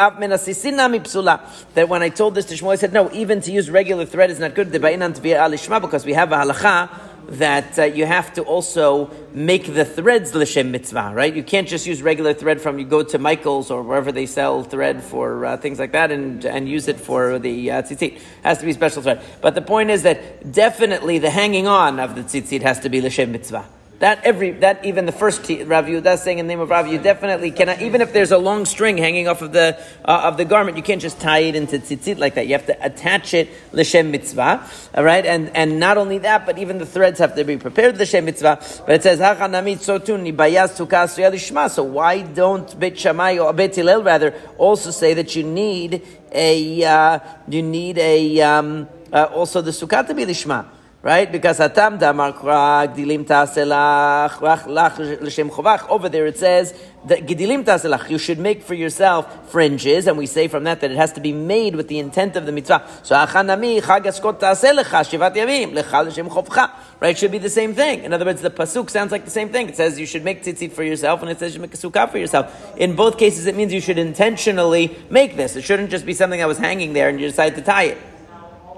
that 1.74 1.88
when 1.88 2.02
I 2.02 2.08
told 2.08 2.34
this 2.34 2.46
to 2.46 2.54
Shmuel, 2.54 2.72
I 2.72 2.76
said, 2.76 2.92
no, 2.92 3.10
even 3.12 3.40
to 3.42 3.52
use 3.52 3.70
regular 3.70 4.06
thread 4.06 4.30
is 4.30 4.38
not 4.38 4.54
good. 4.54 4.70
Because 4.70 6.04
we 6.04 6.12
have 6.12 6.32
a 6.32 6.36
halacha 6.36 6.90
that 7.28 7.78
uh, 7.78 7.84
you 7.84 8.06
have 8.06 8.32
to 8.34 8.42
also 8.42 9.10
make 9.32 9.72
the 9.72 9.84
threads 9.84 10.34
l'shem 10.34 10.70
mitzvah, 10.70 11.12
right? 11.14 11.34
You 11.34 11.42
can't 11.42 11.66
just 11.66 11.86
use 11.86 12.02
regular 12.02 12.34
thread 12.34 12.60
from 12.60 12.78
you 12.78 12.84
go 12.84 13.02
to 13.02 13.18
Michael's 13.18 13.70
or 13.70 13.82
wherever 13.82 14.12
they 14.12 14.26
sell 14.26 14.62
thread 14.62 15.02
for 15.02 15.46
uh, 15.46 15.56
things 15.56 15.78
like 15.78 15.92
that 15.92 16.10
and 16.10 16.44
and 16.44 16.68
use 16.68 16.88
it 16.88 17.00
for 17.00 17.38
the 17.38 17.70
uh, 17.70 17.82
tzitzit. 17.82 18.16
It 18.16 18.22
has 18.42 18.58
to 18.58 18.66
be 18.66 18.72
special 18.72 19.02
thread. 19.02 19.22
But 19.40 19.54
the 19.54 19.62
point 19.62 19.90
is 19.90 20.02
that 20.02 20.52
definitely 20.52 21.18
the 21.18 21.30
hanging 21.30 21.66
on 21.66 21.98
of 21.98 22.14
the 22.14 22.22
tzitzit 22.22 22.62
has 22.62 22.80
to 22.80 22.88
be 22.88 23.00
l'shem 23.00 23.32
mitzvah. 23.32 23.64
That 24.00 24.25
every 24.25 24.50
that 24.50 24.85
even 24.85 25.06
the 25.06 25.12
first 25.12 25.44
t- 25.44 25.62
Rav 25.62 25.87
Yehuda 25.87 26.19
saying 26.19 26.38
in 26.38 26.46
the 26.46 26.52
name 26.52 26.58
of 26.58 26.69
Rav, 26.69 26.88
you 26.88 26.99
definitely 26.99 27.52
cannot. 27.52 27.81
Even 27.81 28.00
if 28.00 28.12
there's 28.12 28.32
a 28.32 28.38
long 28.38 28.64
string 28.64 28.99
hanging 28.99 29.29
off 29.29 29.41
of 29.41 29.52
the 29.52 29.81
uh, 30.05 30.23
of 30.25 30.37
the 30.37 30.44
garment, 30.44 30.76
you 30.76 30.82
can't 30.82 31.00
just 31.00 31.20
tie 31.20 31.38
it 31.38 31.55
into 31.55 31.79
tzitzit 31.79 32.19
like 32.19 32.35
that. 32.35 32.49
You 32.49 32.55
have 32.55 32.67
to 32.67 32.85
attach 32.85 33.35
it 33.35 33.49
l'shem 33.73 34.11
mitzvah, 34.11 34.69
all 34.96 35.05
right? 35.05 35.25
And 35.25 35.49
and 35.56 35.79
not 35.79 35.96
only 35.96 36.19
that, 36.19 36.44
but 36.44 36.58
even 36.58 36.79
the 36.79 36.87
threads 36.87 37.20
have 37.20 37.37
to 37.37 37.44
be 37.44 37.56
prepared 37.56 37.96
l'shem 37.96 38.25
mitzvah. 38.25 38.58
But 38.85 38.96
it 38.96 39.02
says 39.05 39.20
hachanamit 39.20 39.79
nibayaz 39.79 40.76
tukas 40.76 41.17
lishma. 41.31 41.70
So 41.70 41.85
why 41.85 42.23
don't 42.23 42.79
Beit 42.79 42.99
Shammai 42.99 43.38
or 43.38 43.52
Beit 43.52 43.76
Hillel 43.76 44.02
rather 44.02 44.35
also 44.58 44.91
say 44.91 45.14
that 45.14 45.37
you 45.37 45.44
need 45.44 46.02
a 46.32 46.85
uh, 46.85 47.20
you 47.46 47.62
need 47.62 47.99
a 47.99 48.41
um, 48.41 48.88
uh, 49.12 49.25
also 49.32 49.61
the 49.61 49.70
sukkah 49.70 50.05
to 50.05 50.14
be 50.14 50.25
lishma? 50.26 50.67
Right? 51.04 51.30
Because 51.30 51.58
hatam 51.58 51.98
damar 51.98 52.32
gdilim 52.32 53.26
taselach 53.26 54.38
lach 54.38 55.20
l'shem 55.20 55.50
chovach. 55.50 55.86
Over 55.90 56.08
there 56.08 56.26
it 56.26 56.38
says 56.38 56.74
that 57.04 57.26
gdilim 57.26 57.62
taselach. 57.62 58.08
You 58.08 58.16
should 58.16 58.38
make 58.38 58.62
for 58.62 58.72
yourself 58.72 59.50
fringes, 59.50 60.06
and 60.06 60.16
we 60.16 60.26
say 60.26 60.48
from 60.48 60.64
that 60.64 60.80
that 60.80 60.90
it 60.90 60.96
has 60.96 61.12
to 61.12 61.20
be 61.20 61.32
made 61.32 61.76
with 61.76 61.88
the 61.88 61.98
intent 61.98 62.36
of 62.36 62.46
the 62.46 62.52
mitzvah. 62.52 62.88
So 63.02 63.14
achanami 63.14 63.82
chag 63.82 64.04
askot 64.04 64.40
taselecha 64.40 65.04
shivat 65.04 65.36
yamim 65.36 65.74
lecha 65.74 66.06
l'shem 66.06 66.28
chovcha. 66.30 66.70
Right? 67.00 67.18
Should 67.18 67.32
be 67.32 67.38
the 67.38 67.50
same 67.50 67.74
thing. 67.74 68.04
In 68.04 68.14
other 68.14 68.24
words, 68.24 68.40
the 68.40 68.50
pasuk 68.50 68.88
sounds 68.88 69.12
like 69.12 69.26
the 69.26 69.30
same 69.30 69.50
thing. 69.50 69.68
It 69.68 69.76
says 69.76 70.00
you 70.00 70.06
should 70.06 70.24
make 70.24 70.42
tzitzit 70.42 70.72
for 70.72 70.82
yourself, 70.82 71.20
and 71.20 71.30
it 71.30 71.38
says 71.38 71.54
you 71.54 71.60
make 71.60 71.74
a 71.74 71.76
sukkah 71.76 72.10
for 72.10 72.16
yourself. 72.16 72.74
In 72.78 72.96
both 72.96 73.18
cases, 73.18 73.44
it 73.46 73.54
means 73.54 73.74
you 73.74 73.82
should 73.82 73.98
intentionally 73.98 74.96
make 75.10 75.36
this. 75.36 75.54
It 75.54 75.64
shouldn't 75.64 75.90
just 75.90 76.06
be 76.06 76.14
something 76.14 76.40
that 76.40 76.48
was 76.48 76.56
hanging 76.56 76.94
there 76.94 77.10
and 77.10 77.20
you 77.20 77.26
decide 77.26 77.56
to 77.56 77.60
tie 77.60 77.84
it. 77.84 77.98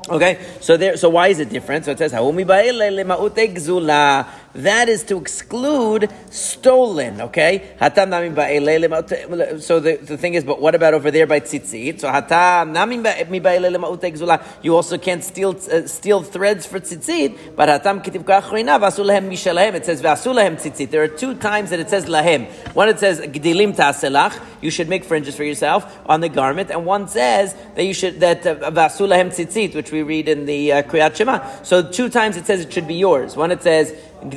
Okay, 0.08 0.38
so 0.60 0.76
there. 0.76 0.96
So 0.96 1.08
why 1.08 1.28
is 1.28 1.40
it 1.40 1.48
different? 1.48 1.84
So 1.84 1.90
it 1.90 1.98
says 1.98 2.12
that 4.56 4.88
is 4.88 5.04
to 5.04 5.18
exclude 5.18 6.10
stolen. 6.30 7.20
Okay, 7.20 7.76
So 7.78 7.90
the, 9.80 9.98
the 10.02 10.16
thing 10.16 10.34
is, 10.34 10.44
but 10.44 10.60
what 10.60 10.74
about 10.74 10.94
over 10.94 11.10
there 11.10 11.26
by 11.26 11.40
tzitzit? 11.40 12.00
So 12.00 12.08
you 14.62 14.76
also 14.76 14.98
can't 14.98 15.24
steal 15.24 15.50
uh, 15.50 15.86
steal 15.86 16.22
threads 16.22 16.66
for 16.66 16.80
tzitzit. 16.80 17.54
But 17.54 17.68
hatam 17.68 18.02
It 19.74 19.84
says 19.84 20.02
tzitzit. 20.02 20.90
There 20.90 21.02
are 21.02 21.08
two 21.08 21.34
times 21.34 21.70
that 21.70 21.80
it 21.80 21.90
says 21.90 22.06
lahem. 22.06 22.46
One 22.74 22.88
it 22.88 22.98
says 22.98 23.20
gdilim 23.20 23.76
taselach. 23.76 24.40
You 24.62 24.70
should 24.70 24.88
make 24.88 25.04
fringes 25.04 25.36
for 25.36 25.44
yourself 25.44 25.98
on 26.06 26.20
the 26.20 26.28
garment, 26.28 26.70
and 26.70 26.86
one 26.86 27.08
says 27.08 27.54
that 27.74 27.84
you 27.84 27.94
should 27.94 28.20
that 28.20 28.42
vasulahem 28.42 29.26
uh, 29.26 29.34
tzitzit, 29.34 29.74
which 29.74 29.92
we 29.92 30.02
read 30.02 30.28
in 30.28 30.46
the 30.46 30.72
uh, 30.72 30.82
Kriyat 30.82 31.16
Shema. 31.16 31.62
So 31.62 31.82
two 31.82 32.08
times 32.08 32.36
it 32.36 32.46
says 32.46 32.60
it 32.60 32.72
should 32.72 32.88
be 32.88 32.94
yours. 32.94 33.36
One 33.36 33.50
it 33.50 33.62
says 33.62 33.94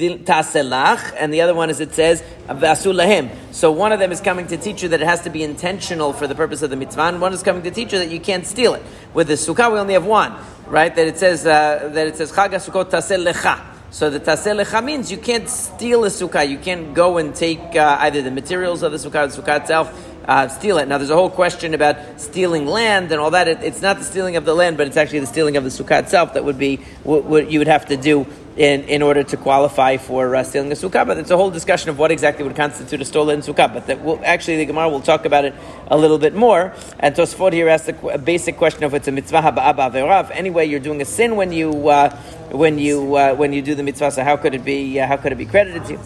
and 0.09 1.33
the 1.33 1.41
other 1.41 1.53
one 1.53 1.69
is 1.69 1.79
it 1.79 1.93
says 1.93 2.23
vasulahim. 2.47 3.29
So 3.51 3.71
one 3.71 3.91
of 3.91 3.99
them 3.99 4.11
is 4.11 4.21
coming 4.21 4.47
to 4.47 4.57
teach 4.57 4.83
you 4.83 4.89
that 4.89 5.01
it 5.01 5.07
has 5.07 5.21
to 5.21 5.29
be 5.29 5.43
intentional 5.43 6.13
for 6.13 6.27
the 6.27 6.35
purpose 6.35 6.61
of 6.61 6.69
the 6.69 6.75
mitzvah, 6.75 7.03
and 7.03 7.21
one 7.21 7.33
is 7.33 7.43
coming 7.43 7.63
to 7.63 7.71
teach 7.71 7.93
you 7.93 7.99
that 7.99 8.09
you 8.09 8.19
can't 8.19 8.45
steal 8.45 8.73
it. 8.73 8.83
With 9.13 9.27
the 9.27 9.33
sukkah, 9.33 9.71
we 9.71 9.79
only 9.79 9.93
have 9.93 10.05
one, 10.05 10.35
right? 10.67 10.93
That 10.93 11.07
it 11.07 11.17
says 11.17 11.45
uh, 11.45 11.89
that 11.93 12.07
it 12.07 12.17
says 12.17 12.31
chag 12.31 12.51
sukkot 12.51 12.89
tasel 12.89 13.31
lecha. 13.31 13.65
So 13.91 14.09
the 14.09 14.19
tasel 14.19 14.63
lecha 14.63 14.83
means 14.83 15.11
you 15.11 15.17
can't 15.17 15.49
steal 15.49 16.05
a 16.05 16.09
sukkah. 16.09 16.47
You 16.47 16.59
can't 16.59 16.93
go 16.93 17.17
and 17.17 17.33
take 17.33 17.75
uh, 17.75 17.97
either 18.01 18.21
the 18.21 18.31
materials 18.31 18.83
of 18.83 18.91
the 18.91 18.97
sukkah, 18.97 19.25
or 19.25 19.27
the 19.27 19.41
sukkah 19.41 19.61
itself, 19.61 20.09
uh, 20.27 20.47
steal 20.47 20.77
it. 20.77 20.87
Now, 20.87 20.99
there's 20.99 21.09
a 21.09 21.15
whole 21.15 21.31
question 21.31 21.73
about 21.73 22.21
stealing 22.21 22.67
land 22.67 23.11
and 23.11 23.19
all 23.19 23.31
that. 23.31 23.47
It, 23.47 23.63
it's 23.63 23.81
not 23.81 23.97
the 23.97 24.03
stealing 24.03 24.35
of 24.35 24.45
the 24.45 24.53
land, 24.53 24.77
but 24.77 24.85
it's 24.85 24.97
actually 24.97 25.19
the 25.19 25.25
stealing 25.25 25.57
of 25.57 25.63
the 25.63 25.71
sukkah 25.71 26.03
itself 26.03 26.35
that 26.35 26.45
would 26.45 26.59
be 26.59 26.77
what, 27.03 27.23
what 27.23 27.51
you 27.51 27.57
would 27.57 27.67
have 27.67 27.87
to 27.87 27.97
do 27.97 28.27
in, 28.59 28.83
in 28.83 29.01
order 29.01 29.23
to 29.23 29.37
qualify 29.37 29.95
for 29.95 30.35
uh, 30.35 30.43
stealing 30.43 30.69
a 30.69 30.75
sukkah. 30.75 31.07
But 31.07 31.17
it's 31.17 31.31
a 31.31 31.37
whole 31.37 31.49
discussion 31.49 31.89
of 31.89 31.97
what 31.97 32.11
exactly 32.11 32.43
would 32.43 32.57
constitute 32.57 33.01
a 33.01 33.05
stolen 33.05 33.39
sukkah. 33.39 33.73
But 33.73 33.87
that 33.87 34.03
will, 34.03 34.19
actually, 34.23 34.57
the 34.57 34.65
Gemara 34.65 34.89
will 34.89 34.99
talk 34.99 35.23
about 35.23 35.45
it 35.45 35.55
a 35.87 35.97
little 35.97 36.19
bit 36.19 36.35
more. 36.35 36.73
And 36.99 37.15
Tosfot 37.15 37.53
here 37.53 37.69
asks 37.69 37.89
a, 38.03 38.17
basic 38.17 38.57
question 38.57 38.83
of 38.83 38.93
it's 38.93 39.07
a 39.07 39.13
mitzvah 39.13 39.41
haba'aba 39.41 40.29
Anyway, 40.31 40.65
you're 40.65 40.81
doing 40.81 41.01
a 41.01 41.05
sin 41.05 41.37
when 41.37 41.53
you 41.53 41.87
uh, 41.87 42.13
when 42.51 42.77
you 42.77 43.15
uh, 43.15 43.33
when 43.33 43.53
you 43.53 43.61
do 43.61 43.75
the 43.75 43.83
mitzvah. 43.83 44.11
So 44.11 44.23
how 44.25 44.35
could 44.35 44.53
it 44.53 44.65
be 44.65 44.99
uh, 44.99 45.07
how 45.07 45.15
could 45.15 45.31
it 45.31 45.37
be 45.37 45.45
credited 45.45 45.85
to 45.85 45.93
you? 45.93 45.99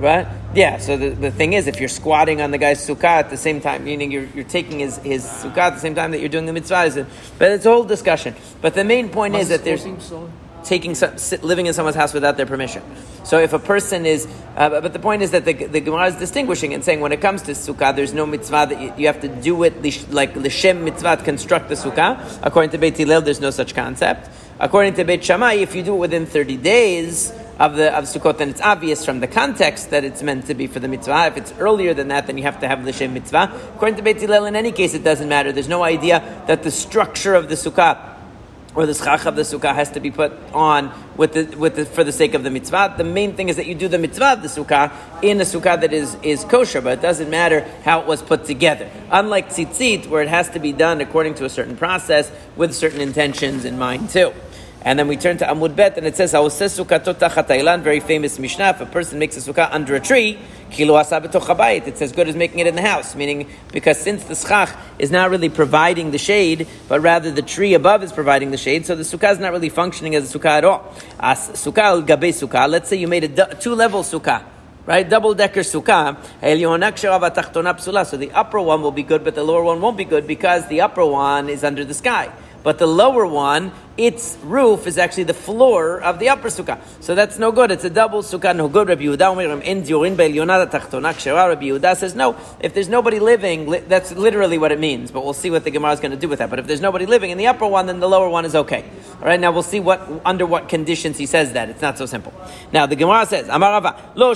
Right? 0.00 0.26
Yeah, 0.54 0.78
so 0.78 0.96
the, 0.96 1.10
the 1.10 1.30
thing 1.30 1.52
is, 1.52 1.66
if 1.66 1.80
you're 1.80 1.88
squatting 1.88 2.40
on 2.40 2.50
the 2.52 2.58
guy's 2.58 2.84
sukkah 2.84 3.04
at 3.04 3.30
the 3.30 3.36
same 3.36 3.60
time, 3.60 3.84
meaning 3.84 4.12
you're, 4.12 4.28
you're 4.32 4.44
taking 4.44 4.78
his, 4.78 4.96
his 4.98 5.24
sukkah 5.24 5.58
at 5.58 5.74
the 5.74 5.80
same 5.80 5.96
time 5.96 6.12
that 6.12 6.20
you're 6.20 6.28
doing 6.28 6.46
the 6.46 6.52
mitzvah, 6.52 7.04
but 7.36 7.50
it's 7.50 7.66
a 7.66 7.70
whole 7.70 7.82
discussion. 7.82 8.36
But 8.60 8.74
the 8.74 8.84
main 8.84 9.08
point 9.08 9.34
is 9.34 9.48
that 9.48 9.64
there's. 9.64 9.84
Taking 10.68 10.94
some, 10.94 11.14
living 11.42 11.66
in 11.66 11.72
someone's 11.72 11.96
house 11.96 12.12
without 12.12 12.36
their 12.36 12.46
permission. 12.46 12.82
So 13.24 13.38
if 13.38 13.52
a 13.54 13.58
person 13.58 14.04
is, 14.04 14.28
uh, 14.54 14.68
but 14.68 14.92
the 14.92 14.98
point 14.98 15.22
is 15.22 15.30
that 15.30 15.46
the, 15.46 15.54
the 15.54 15.80
Gemara 15.80 16.08
is 16.08 16.16
distinguishing 16.16 16.74
and 16.74 16.84
saying 16.84 17.00
when 17.00 17.12
it 17.12 17.22
comes 17.22 17.42
to 17.42 17.52
sukkah, 17.52 17.96
there's 17.96 18.12
no 18.12 18.26
mitzvah 18.26 18.66
that 18.68 18.80
you, 18.80 18.92
you 18.98 19.06
have 19.06 19.20
to 19.22 19.28
do 19.28 19.62
it 19.64 20.12
like 20.12 20.36
l'shem 20.36 20.84
mitzvah 20.84 21.16
construct 21.18 21.70
the 21.70 21.74
sukkah. 21.74 22.38
According 22.42 22.70
to 22.70 22.78
Beit 22.78 22.98
Hillel, 22.98 23.22
there's 23.22 23.40
no 23.40 23.50
such 23.50 23.74
concept. 23.74 24.28
According 24.60 24.94
to 24.94 25.04
Beit 25.04 25.24
Shammai, 25.24 25.54
if 25.54 25.74
you 25.74 25.82
do 25.82 25.94
it 25.94 25.98
within 25.98 26.26
30 26.26 26.56
days 26.58 27.32
of 27.58 27.76
the 27.76 27.96
of 27.96 28.04
Sukkot, 28.04 28.38
then 28.38 28.50
it's 28.50 28.60
obvious 28.60 29.04
from 29.04 29.20
the 29.20 29.26
context 29.26 29.90
that 29.90 30.04
it's 30.04 30.22
meant 30.22 30.46
to 30.46 30.54
be 30.54 30.66
for 30.66 30.80
the 30.80 30.88
mitzvah. 30.88 31.26
If 31.26 31.36
it's 31.36 31.52
earlier 31.58 31.94
than 31.94 32.08
that, 32.08 32.26
then 32.26 32.36
you 32.38 32.44
have 32.44 32.60
to 32.60 32.68
have 32.68 32.84
l'shem 32.84 33.14
mitzvah. 33.14 33.52
According 33.74 33.96
to 33.96 34.02
Beit 34.02 34.20
Hillel, 34.20 34.46
in 34.46 34.56
any 34.56 34.72
case, 34.72 34.94
it 34.94 35.04
doesn't 35.04 35.28
matter. 35.28 35.52
There's 35.52 35.68
no 35.68 35.82
idea 35.82 36.22
that 36.46 36.62
the 36.62 36.70
structure 36.70 37.34
of 37.34 37.48
the 37.48 37.54
sukkah 37.54 38.07
or 38.78 38.86
the 38.86 38.94
schach 38.94 39.26
of 39.26 39.34
the 39.34 39.42
sukkah 39.42 39.74
has 39.74 39.90
to 39.90 39.98
be 39.98 40.08
put 40.08 40.32
on 40.54 40.92
with 41.16 41.32
the, 41.32 41.56
with 41.56 41.74
the, 41.74 41.84
for 41.84 42.04
the 42.04 42.12
sake 42.12 42.34
of 42.34 42.44
the 42.44 42.50
mitzvah. 42.50 42.94
The 42.96 43.02
main 43.02 43.34
thing 43.34 43.48
is 43.48 43.56
that 43.56 43.66
you 43.66 43.74
do 43.74 43.88
the 43.88 43.98
mitzvah 43.98 44.34
of 44.34 44.42
the 44.42 44.46
sukkah 44.46 44.92
in 45.20 45.40
a 45.40 45.44
sukkah 45.44 45.80
that 45.80 45.92
is, 45.92 46.16
is 46.22 46.44
kosher, 46.44 46.80
but 46.80 46.96
it 46.96 47.02
doesn't 47.02 47.28
matter 47.28 47.62
how 47.82 48.00
it 48.00 48.06
was 48.06 48.22
put 48.22 48.44
together. 48.44 48.88
Unlike 49.10 49.48
tzitzit, 49.48 50.06
where 50.06 50.22
it 50.22 50.28
has 50.28 50.48
to 50.50 50.60
be 50.60 50.70
done 50.70 51.00
according 51.00 51.34
to 51.34 51.44
a 51.44 51.48
certain 51.48 51.76
process 51.76 52.30
with 52.54 52.72
certain 52.72 53.00
intentions 53.00 53.64
in 53.64 53.80
mind 53.80 54.10
too. 54.10 54.32
And 54.88 54.98
then 54.98 55.06
we 55.06 55.18
turn 55.18 55.36
to 55.36 55.44
Amud 55.44 55.76
Bet, 55.76 55.98
and 55.98 56.06
it 56.06 56.16
says, 56.16 56.32
very 56.32 58.00
famous 58.00 58.38
Mishnah. 58.38 58.70
If 58.70 58.80
a 58.80 58.86
person 58.86 59.18
makes 59.18 59.36
a 59.36 59.40
sukkah 59.40 59.68
under 59.70 59.94
a 59.94 60.00
tree, 60.00 60.38
it 60.70 61.98
says 61.98 62.12
good 62.12 62.26
as 62.26 62.34
making 62.34 62.60
it 62.60 62.66
in 62.66 62.74
the 62.74 62.80
house, 62.80 63.14
meaning 63.14 63.50
because 63.70 63.98
since 63.98 64.24
the 64.24 64.34
schach 64.34 64.74
is 64.98 65.10
not 65.10 65.28
really 65.28 65.50
providing 65.50 66.10
the 66.10 66.16
shade, 66.16 66.66
but 66.88 67.02
rather 67.02 67.30
the 67.30 67.42
tree 67.42 67.74
above 67.74 68.02
is 68.02 68.12
providing 68.12 68.50
the 68.50 68.56
shade, 68.56 68.86
so 68.86 68.94
the 68.94 69.02
sukkah 69.02 69.32
is 69.32 69.38
not 69.38 69.52
really 69.52 69.68
functioning 69.68 70.14
as 70.14 70.34
a 70.34 70.38
sukkah 70.38 70.56
at 70.56 70.64
all. 70.64 70.94
As 71.20 71.50
sukkah 71.50 71.82
al 71.82 72.00
gabe 72.00 72.32
sukkah, 72.32 72.66
let's 72.66 72.88
say 72.88 72.96
you 72.96 73.08
made 73.08 73.24
a 73.24 73.54
two 73.56 73.74
level 73.74 74.02
sukkah 74.02 74.42
right? 74.86 75.06
Double 75.06 75.34
decker 75.34 75.60
sukkah. 75.60 76.16
So 78.06 78.16
the 78.16 78.30
upper 78.30 78.58
one 78.58 78.80
will 78.80 78.90
be 78.90 79.02
good, 79.02 79.22
but 79.22 79.34
the 79.34 79.44
lower 79.44 79.62
one 79.62 79.82
won't 79.82 79.98
be 79.98 80.06
good 80.06 80.26
because 80.26 80.66
the 80.68 80.80
upper 80.80 81.04
one 81.04 81.50
is 81.50 81.62
under 81.62 81.84
the 81.84 81.92
sky. 81.92 82.32
But 82.62 82.78
the 82.78 82.86
lower 82.86 83.26
one 83.26 83.72
its 83.98 84.38
roof 84.44 84.86
is 84.86 84.96
actually 84.96 85.24
the 85.24 85.34
floor 85.34 86.00
of 86.00 86.20
the 86.20 86.28
upper 86.28 86.48
sukkah. 86.48 86.78
So 87.00 87.16
that's 87.16 87.36
no 87.36 87.50
good. 87.50 87.72
It's 87.72 87.84
a 87.84 87.90
double 87.90 88.22
sukkah, 88.22 88.56
no 88.56 88.68
good. 88.68 88.88
Rabbi 88.88 89.02
Yehuda 89.02 89.16
says, 91.96 92.14
no, 92.14 92.36
if 92.60 92.74
there's 92.74 92.88
nobody 92.88 93.18
living, 93.18 93.68
that's 93.88 94.12
literally 94.12 94.56
what 94.56 94.70
it 94.70 94.78
means. 94.78 95.10
But 95.10 95.24
we'll 95.24 95.32
see 95.32 95.50
what 95.50 95.64
the 95.64 95.72
Gemara 95.72 95.90
is 95.92 96.00
going 96.00 96.12
to 96.12 96.16
do 96.16 96.28
with 96.28 96.38
that. 96.38 96.48
But 96.48 96.60
if 96.60 96.68
there's 96.68 96.80
nobody 96.80 97.06
living 97.06 97.30
in 97.30 97.38
the 97.38 97.48
upper 97.48 97.66
one, 97.66 97.86
then 97.86 97.98
the 97.98 98.08
lower 98.08 98.28
one 98.28 98.44
is 98.44 98.54
okay. 98.54 98.84
All 99.20 99.26
right, 99.26 99.40
now 99.40 99.50
we'll 99.50 99.64
see 99.64 99.80
what 99.80 100.00
under 100.24 100.46
what 100.46 100.68
conditions 100.68 101.18
he 101.18 101.26
says 101.26 101.54
that. 101.54 101.68
It's 101.68 101.82
not 101.82 101.98
so 101.98 102.06
simple. 102.06 102.32
Now 102.72 102.86
the 102.86 102.94
Gemara 102.94 103.26
says, 103.26 103.48
Amarava, 103.48 103.98
Lo 104.14 104.32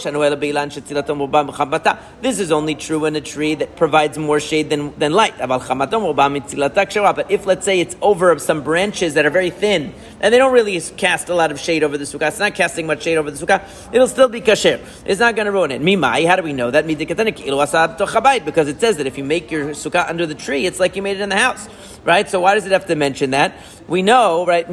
This 2.20 2.40
is 2.40 2.50
only 2.50 2.74
true 2.74 3.04
in 3.04 3.14
a 3.14 3.20
tree 3.20 3.54
that 3.54 3.76
provides 3.76 4.18
more 4.18 4.40
shade 4.40 4.70
than, 4.70 4.98
than 4.98 5.12
light. 5.12 5.34
But 5.38 7.30
if, 7.30 7.46
let's 7.46 7.64
say, 7.64 7.80
it's 7.80 7.94
over 8.02 8.36
some 8.40 8.64
branches 8.64 9.14
that 9.14 9.24
are 9.24 9.30
very 9.30 9.51
thin, 9.52 9.94
and 10.20 10.34
they 10.34 10.38
don't 10.38 10.52
really 10.52 10.80
cast 10.80 11.28
a 11.28 11.34
lot 11.34 11.52
of 11.52 11.60
shade 11.60 11.84
over 11.84 11.96
the 11.98 12.04
sukkah. 12.04 12.28
It's 12.28 12.38
not 12.38 12.54
casting 12.54 12.86
much 12.86 13.02
shade 13.02 13.16
over 13.16 13.30
the 13.30 13.46
sukkah. 13.46 13.62
It'll 13.92 14.08
still 14.08 14.28
be 14.28 14.40
kasher. 14.40 14.80
It's 15.04 15.20
not 15.20 15.36
going 15.36 15.46
to 15.46 15.52
ruin 15.52 15.70
it. 15.70 15.80
Mimai, 15.80 16.26
how 16.26 16.36
do 16.36 16.42
we 16.42 16.52
know 16.52 16.70
that? 16.70 16.86
Because 16.86 18.68
it 18.68 18.80
says 18.80 18.96
that 18.96 19.06
if 19.06 19.18
you 19.18 19.24
make 19.24 19.50
your 19.50 19.68
sukkah 19.70 20.08
under 20.08 20.26
the 20.26 20.34
tree, 20.34 20.66
it's 20.66 20.80
like 20.80 20.96
you 20.96 21.02
made 21.02 21.18
it 21.18 21.22
in 21.22 21.28
the 21.28 21.36
house, 21.36 21.68
right? 22.04 22.28
So 22.28 22.40
why 22.40 22.54
does 22.54 22.66
it 22.66 22.72
have 22.72 22.86
to 22.86 22.96
mention 22.96 23.30
that? 23.30 23.54
We 23.92 24.00
know, 24.00 24.46
right? 24.46 24.66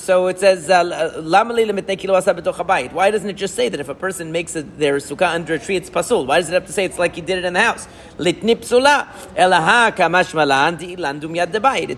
So 0.00 0.26
it 0.26 0.40
says, 0.40 0.68
uh, 0.68 1.22
why 1.22 1.44
doesn't 3.12 3.30
it 3.30 3.36
just 3.36 3.54
say 3.54 3.68
that 3.68 3.78
if 3.78 3.88
a 3.88 3.94
person 3.94 4.32
makes 4.32 4.56
a, 4.56 4.62
their 4.62 4.96
sukkah 4.96 5.32
under 5.32 5.54
a 5.54 5.60
tree, 5.60 5.76
it's 5.76 5.88
pasul? 5.88 6.26
Why 6.26 6.40
does 6.40 6.48
it 6.48 6.54
have 6.54 6.66
to 6.66 6.72
say 6.72 6.84
it's 6.84 6.98
like 6.98 7.14
he 7.14 7.20
did 7.20 7.38
it 7.38 7.44
in 7.44 7.52
the 7.52 7.60
house? 7.60 7.86
It's 8.18 8.40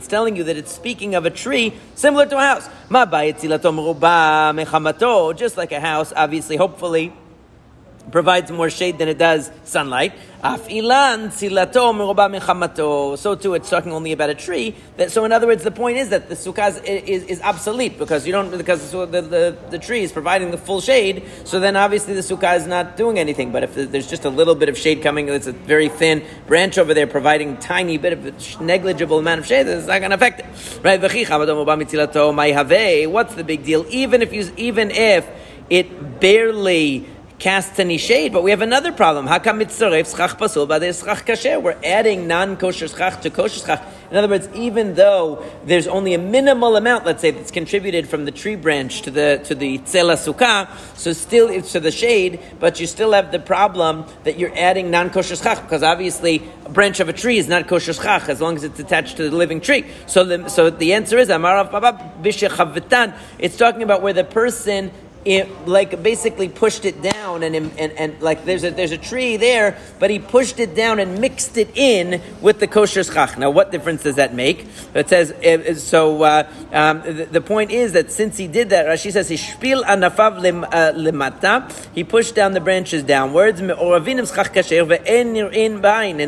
telling 0.06 0.36
you 0.36 0.44
that 0.44 0.56
it's 0.58 0.70
speaking 0.70 1.14
of 1.14 1.24
a 1.24 1.30
tree 1.30 1.72
similar 1.94 2.26
to 2.26 2.36
a 2.36 2.42
house. 2.42 2.68
Just 5.34 5.56
like 5.56 5.72
a 5.72 5.80
house, 5.80 6.12
obviously, 6.14 6.56
hopefully, 6.56 7.14
provides 8.10 8.50
more 8.50 8.70
shade 8.70 8.98
than 8.98 9.08
it 9.08 9.18
does 9.18 9.50
sunlight. 9.64 10.12
So 10.42 10.56
too, 13.34 13.54
it's 13.54 13.70
talking 13.70 13.92
only 13.92 14.12
about 14.12 14.30
a 14.30 14.34
tree. 14.34 14.76
That, 14.96 15.10
so 15.10 15.24
in 15.24 15.32
other 15.32 15.46
words, 15.46 15.64
the 15.64 15.70
point 15.70 15.96
is 15.96 16.10
that 16.10 16.28
the 16.28 16.36
sukkah 16.36 16.84
is, 16.84 17.24
is, 17.24 17.40
obsolete 17.40 17.98
because 17.98 18.26
you 18.26 18.32
don't 18.32 18.56
because 18.56 18.90
the, 18.90 19.06
the, 19.06 19.56
the, 19.70 19.78
tree 19.78 20.02
is 20.02 20.12
providing 20.12 20.50
the 20.50 20.58
full 20.58 20.80
shade. 20.80 21.24
So 21.44 21.58
then 21.58 21.74
obviously 21.74 22.14
the 22.14 22.20
sukkah 22.20 22.56
is 22.56 22.66
not 22.66 22.96
doing 22.96 23.18
anything. 23.18 23.50
But 23.50 23.64
if 23.64 23.74
there's 23.74 24.08
just 24.08 24.24
a 24.24 24.30
little 24.30 24.54
bit 24.54 24.68
of 24.68 24.78
shade 24.78 25.02
coming, 25.02 25.28
it's 25.28 25.48
a 25.48 25.52
very 25.52 25.88
thin 25.88 26.24
branch 26.46 26.78
over 26.78 26.94
there 26.94 27.06
providing 27.06 27.56
tiny 27.56 27.98
bit 27.98 28.12
of 28.12 28.26
a 28.26 28.62
negligible 28.62 29.18
amount 29.18 29.40
of 29.40 29.46
shade. 29.46 29.66
It's 29.66 29.86
not 29.86 29.98
going 29.98 30.10
to 30.10 30.16
affect 30.16 30.40
it, 30.40 30.46
right? 30.84 31.00
What's 33.10 33.34
the 33.34 33.44
big 33.44 33.64
deal? 33.64 33.84
Even 33.88 34.22
if 34.22 34.32
you 34.32 34.52
even 34.56 34.90
if 34.90 35.26
it 35.70 36.20
barely 36.20 37.06
casts 37.38 37.78
any 37.78 37.98
shade. 37.98 38.32
But 38.32 38.42
we 38.42 38.50
have 38.50 38.62
another 38.62 38.92
problem. 38.92 39.26
Hakam 39.26 39.62
mitzaref 39.62 40.16
schach 40.16 40.38
pasul 40.38 40.66
b'adeh 40.66 41.04
schach 41.04 41.24
kasher. 41.26 41.60
We're 41.60 41.76
adding 41.84 42.26
non-kosher 42.26 42.88
schach 42.88 43.20
to 43.22 43.30
kosher 43.30 43.60
schach. 43.60 43.82
In 44.10 44.16
other 44.16 44.28
words, 44.28 44.48
even 44.54 44.94
though 44.94 45.44
there's 45.64 45.86
only 45.86 46.14
a 46.14 46.18
minimal 46.18 46.76
amount, 46.76 47.04
let's 47.04 47.20
say, 47.20 47.32
that's 47.32 47.50
contributed 47.50 48.08
from 48.08 48.24
the 48.24 48.30
tree 48.30 48.56
branch 48.56 49.02
to 49.02 49.10
the 49.10 49.40
to 49.44 49.54
the 49.54 49.78
tzela 49.78 50.16
sukkah, 50.16 50.68
so 50.96 51.12
still 51.12 51.48
it's 51.48 51.72
to 51.72 51.80
the 51.80 51.90
shade, 51.90 52.40
but 52.60 52.80
you 52.80 52.86
still 52.86 53.12
have 53.12 53.32
the 53.32 53.40
problem 53.40 54.06
that 54.24 54.38
you're 54.38 54.56
adding 54.56 54.90
non-kosher 54.90 55.36
schach 55.36 55.60
because 55.62 55.82
obviously 55.82 56.42
a 56.64 56.70
branch 56.70 57.00
of 57.00 57.08
a 57.08 57.12
tree 57.12 57.38
is 57.38 57.48
not 57.48 57.66
kosher 57.66 57.92
schach 57.92 58.28
as 58.28 58.40
long 58.40 58.56
as 58.56 58.64
it's 58.64 58.78
attached 58.78 59.16
to 59.16 59.28
the 59.28 59.36
living 59.36 59.60
tree. 59.60 59.84
So 60.06 60.24
the, 60.24 60.48
so 60.48 60.70
the 60.70 60.94
answer 60.94 61.18
is 61.18 61.28
Amarav 61.28 61.70
Baba 61.70 63.14
It's 63.38 63.56
talking 63.56 63.82
about 63.82 64.02
where 64.02 64.12
the 64.12 64.24
person 64.24 64.90
it, 65.26 65.66
like 65.66 66.02
basically 66.02 66.48
pushed 66.48 66.84
it 66.84 67.02
down 67.02 67.42
and, 67.42 67.56
and, 67.56 67.92
and 67.92 68.22
like 68.22 68.44
there's 68.44 68.62
a, 68.62 68.70
there's 68.70 68.92
a 68.92 68.98
tree 68.98 69.36
there, 69.36 69.76
but 69.98 70.08
he 70.08 70.18
pushed 70.18 70.60
it 70.60 70.74
down 70.74 71.00
and 71.00 71.20
mixed 71.20 71.56
it 71.56 71.76
in 71.76 72.22
with 72.40 72.60
the 72.60 72.66
kosher 72.66 73.02
schach. 73.02 73.36
Now, 73.36 73.50
what 73.50 73.72
difference 73.72 74.04
does 74.04 74.14
that 74.16 74.34
make? 74.34 74.66
It 74.94 75.08
says, 75.08 75.32
uh, 75.32 75.74
so 75.74 76.22
uh, 76.22 76.48
um, 76.72 77.02
the, 77.02 77.26
the, 77.30 77.40
point 77.40 77.72
is 77.72 77.92
that 77.92 78.12
since 78.12 78.36
he 78.36 78.46
did 78.46 78.70
that, 78.70 78.86
Rashi 78.86 79.12
says, 79.12 79.28
he 79.28 79.36
shpil 79.36 79.82
anafav 79.82 80.36
uh, 80.36 80.92
limata, 80.92 81.72
he 81.94 82.04
pushed 82.04 82.34
down 82.34 82.52
the 82.52 82.60
branches 82.60 83.02
downwards, 83.02 83.60
and 83.60 83.70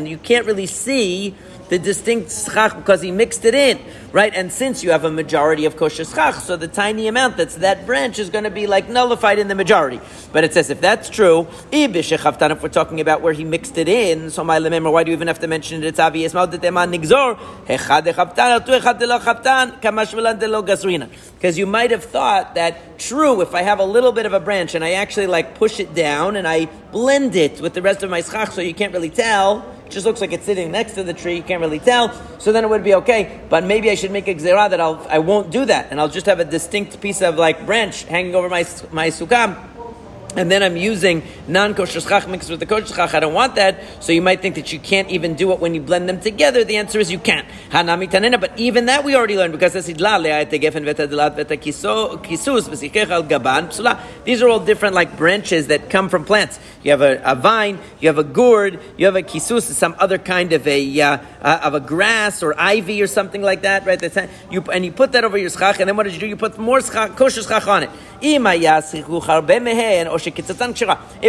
you 0.07 0.17
can't 0.17 0.45
really 0.45 0.65
see 0.65 1.35
the 1.69 1.79
distinct 1.79 2.31
schach 2.31 2.75
because 2.75 3.01
he 3.01 3.11
mixed 3.11 3.45
it 3.45 3.55
in, 3.55 3.79
right? 4.11 4.33
And 4.35 4.51
since 4.51 4.83
you 4.83 4.91
have 4.91 5.05
a 5.05 5.11
majority 5.11 5.65
of 5.65 5.77
kosher 5.77 6.03
schach, 6.03 6.35
so 6.35 6.57
the 6.57 6.67
tiny 6.67 7.07
amount 7.07 7.37
that's 7.37 7.55
that 7.55 7.85
branch 7.85 8.19
is 8.19 8.29
going 8.29 8.43
to 8.43 8.49
be 8.49 8.67
like 8.67 8.89
nullified 8.89 9.39
in 9.39 9.47
the 9.47 9.55
majority. 9.55 10.01
But 10.33 10.43
it 10.43 10.53
says 10.53 10.69
if 10.69 10.81
that's 10.81 11.09
true, 11.09 11.47
if 11.71 12.63
we're 12.63 12.69
talking 12.69 12.99
about 12.99 13.21
where 13.21 13.33
he 13.33 13.43
mixed 13.43 13.77
it 13.77 13.87
in, 13.87 14.31
so 14.31 14.43
my 14.43 14.57
remember 14.57 14.89
why 14.89 15.03
do 15.03 15.11
you 15.11 15.15
even 15.15 15.27
have 15.27 15.39
to 15.39 15.47
mention 15.47 15.83
it? 15.83 15.87
It's 15.87 15.99
obvious. 15.99 16.33
Because 21.33 21.57
you 21.57 21.65
might 21.65 21.91
have 21.91 22.03
thought 22.03 22.55
that 22.55 22.99
true, 22.99 23.41
if 23.41 23.55
I 23.55 23.61
have 23.61 23.79
a 23.79 23.85
little 23.85 24.11
bit 24.11 24.25
of 24.25 24.33
a 24.33 24.39
branch 24.39 24.75
and 24.75 24.83
I 24.83 24.91
actually 24.93 25.27
like 25.27 25.55
push 25.55 25.79
it 25.79 25.93
down 25.93 26.35
and 26.35 26.47
I 26.47 26.65
blend 26.91 27.35
it 27.35 27.61
with 27.61 27.73
the 27.75 27.81
rest 27.81 28.03
of 28.03 28.09
my 28.09 28.21
schach, 28.21 28.51
so 28.51 28.61
you 28.61 28.73
can't 28.73 28.93
really 28.93 29.09
tell 29.09 29.78
just 29.89 30.05
looks 30.05 30.21
like 30.21 30.31
it's 30.33 30.45
sitting 30.45 30.71
next 30.71 30.93
to 30.93 31.03
the 31.03 31.13
tree. 31.13 31.35
You 31.35 31.43
can't 31.43 31.61
really 31.61 31.79
tell. 31.79 32.11
So 32.39 32.51
then 32.51 32.63
it 32.63 32.69
would 32.69 32.83
be 32.83 32.95
okay. 32.95 33.41
But 33.49 33.63
maybe 33.63 33.89
I 33.89 33.95
should 33.95 34.11
make 34.11 34.27
a 34.27 34.35
gzera 34.35 34.69
that 34.69 34.79
I'll 34.79 35.05
I 35.09 35.19
won't 35.19 35.51
do 35.51 35.65
that, 35.65 35.87
and 35.91 35.99
I'll 35.99 36.09
just 36.09 36.25
have 36.25 36.39
a 36.39 36.45
distinct 36.45 36.99
piece 37.01 37.21
of 37.21 37.35
like 37.35 37.65
branch 37.65 38.03
hanging 38.03 38.35
over 38.35 38.49
my 38.49 38.65
my 38.91 39.09
sukkah 39.09 39.69
and 40.35 40.51
then 40.51 40.61
I'm 40.61 40.77
using 40.77 41.23
non-kosher 41.47 42.01
schach 42.01 42.27
mixed 42.27 42.49
with 42.49 42.59
the 42.59 42.65
kosher 42.65 42.93
schach. 42.93 43.13
I 43.13 43.19
don't 43.19 43.33
want 43.33 43.55
that. 43.55 43.83
So 44.03 44.11
you 44.13 44.21
might 44.21 44.41
think 44.41 44.55
that 44.55 44.71
you 44.71 44.79
can't 44.79 45.09
even 45.09 45.33
do 45.33 45.51
it 45.51 45.59
when 45.59 45.73
you 45.73 45.81
blend 45.81 46.07
them 46.07 46.19
together. 46.19 46.63
The 46.63 46.77
answer 46.77 46.99
is 46.99 47.11
you 47.11 47.19
can't. 47.19 47.47
Hanami 47.71 48.09
tanena. 48.09 48.39
But 48.39 48.57
even 48.57 48.85
that 48.85 49.03
we 49.03 49.15
already 49.15 49.35
learned 49.35 49.53
because 49.53 49.73
these 54.29 54.41
are 54.43 54.47
all 54.47 54.59
different 54.59 54.93
like 54.93 55.17
branches 55.17 55.69
that 55.69 55.89
come 55.89 56.07
from 56.07 56.23
plants. 56.23 56.59
You 56.83 56.91
have 56.91 57.01
a, 57.01 57.19
a 57.25 57.33
vine, 57.33 57.79
you 57.99 58.09
have 58.09 58.19
a 58.19 58.23
gourd, 58.23 58.79
you 58.95 59.07
have 59.07 59.15
a 59.15 59.23
kisus, 59.23 59.63
some 59.63 59.95
other 59.97 60.19
kind 60.19 60.53
of 60.53 60.67
a 60.67 61.01
uh, 61.01 61.17
uh, 61.41 61.61
of 61.63 61.73
a 61.73 61.79
grass 61.79 62.43
or 62.43 62.53
ivy 62.55 63.01
or 63.01 63.07
something 63.07 63.41
like 63.41 63.63
that, 63.63 63.87
right? 63.87 63.99
That's, 63.99 64.31
you, 64.51 64.61
and 64.71 64.85
you 64.85 64.91
put 64.91 65.13
that 65.13 65.23
over 65.23 65.35
your 65.35 65.49
schach, 65.49 65.79
and 65.79 65.89
then 65.89 65.97
what 65.97 66.03
did 66.03 66.13
you 66.13 66.19
do? 66.19 66.27
You 66.27 66.35
put 66.35 66.59
more 66.59 66.79
schach, 66.79 67.15
kosher 67.15 67.41
schach 67.41 67.67
on 67.67 67.81
it. 67.81 67.89
If 68.21 68.33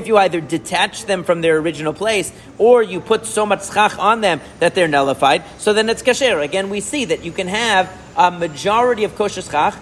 you 0.06 0.18
either 0.18 0.40
detach 0.42 1.06
them 1.06 1.24
from 1.24 1.40
their 1.40 1.56
original 1.56 1.94
place 1.94 2.30
or 2.58 2.82
you 2.82 3.00
put 3.00 3.24
so 3.24 3.46
much 3.46 3.66
schach 3.66 3.98
on 3.98 4.20
them 4.20 4.42
that 4.58 4.74
they're 4.74 4.88
nullified, 4.88 5.42
so 5.56 5.72
then 5.72 5.88
it's 5.88 6.02
kasher. 6.02 6.44
Again, 6.44 6.68
we 6.68 6.82
see 6.82 7.06
that 7.06 7.24
you 7.24 7.32
can 7.32 7.48
have 7.48 7.90
a 8.18 8.30
majority 8.30 9.04
of 9.04 9.16
kosher 9.16 9.40
schach 9.40 9.74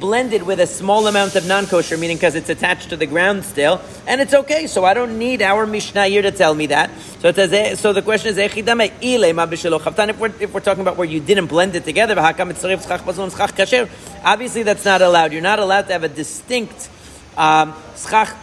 blended 0.00 0.42
with 0.42 0.58
a 0.58 0.66
small 0.66 1.06
amount 1.06 1.36
of 1.36 1.46
non-kosher, 1.46 1.96
meaning 1.96 2.16
because 2.16 2.34
it's 2.34 2.50
attached 2.50 2.90
to 2.90 2.96
the 2.96 3.06
ground 3.06 3.44
still, 3.44 3.80
and 4.06 4.20
it's 4.20 4.34
okay. 4.34 4.66
So 4.66 4.84
I 4.84 4.94
don't 4.94 5.18
need 5.18 5.42
our 5.42 5.66
Mishnah 5.66 6.06
here 6.06 6.22
to 6.22 6.32
tell 6.32 6.54
me 6.54 6.66
that. 6.66 6.90
So 7.20 7.28
it 7.28 7.36
says. 7.36 7.52
eh, 7.52 7.74
So 7.76 7.92
the 7.92 8.02
question 8.02 8.30
is? 8.30 8.38
If 8.38 8.56
we're 10.18 10.32
if 10.40 10.52
we're 10.54 10.60
talking 10.60 10.80
about 10.80 10.96
where 10.96 11.06
you 11.08 11.20
didn't 11.20 11.46
blend 11.46 11.76
it 11.76 11.84
together. 11.84 12.18
Obviously, 14.24 14.62
that's 14.62 14.84
not 14.84 15.02
allowed. 15.02 15.32
You're 15.32 15.42
not 15.42 15.58
allowed 15.58 15.86
to 15.86 15.92
have 15.92 16.04
a 16.04 16.08
distinct 16.08 16.88
um, 17.36 17.72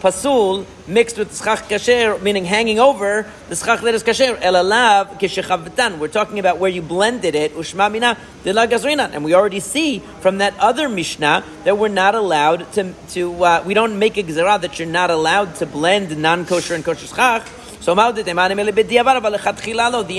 pasul 0.02 0.66
mixed 0.88 1.18
with 1.18 1.36
schach 1.38 1.68
kasher, 1.68 2.22
meaning 2.22 2.46
hanging 2.46 2.80
over 2.80 3.26
the 3.50 3.56
schach 3.56 3.82
that 3.82 3.94
is 3.94 4.04
kasher. 4.04 4.38
Elalav. 4.38 6.00
We're 6.00 6.08
talking 6.08 6.40
about 6.40 6.58
where 6.58 6.70
you 6.70 6.82
blended 6.82 7.36
it. 7.36 7.54
Ushma 7.54 7.92
mina 7.92 8.18
de 8.44 8.54
gazrina, 8.54 9.12
and 9.14 9.24
we 9.26 9.34
already 9.34 9.60
see 9.60 10.00
from 10.22 10.38
that 10.40 10.58
other 10.60 10.88
mishnah 10.88 11.44
that 11.64 11.78
we're 11.78 11.90
not 11.90 12.16
allowed 12.16 12.72
to 12.74 12.94
to. 13.10 13.44
Uh, 13.44 13.64
we 13.66 13.74
don't 13.74 14.00
make 14.00 14.18
a 14.18 14.24
gzerah 14.24 14.62
that 14.62 14.80
you're 14.80 14.88
not 14.88 15.12
allowed 15.12 15.56
to 15.56 15.66
blend 15.66 16.18
non-kosher 16.18 16.74
and 16.74 16.86
kosher 16.86 17.08
schach. 17.08 17.48
So 17.80 17.96
the 17.96 18.12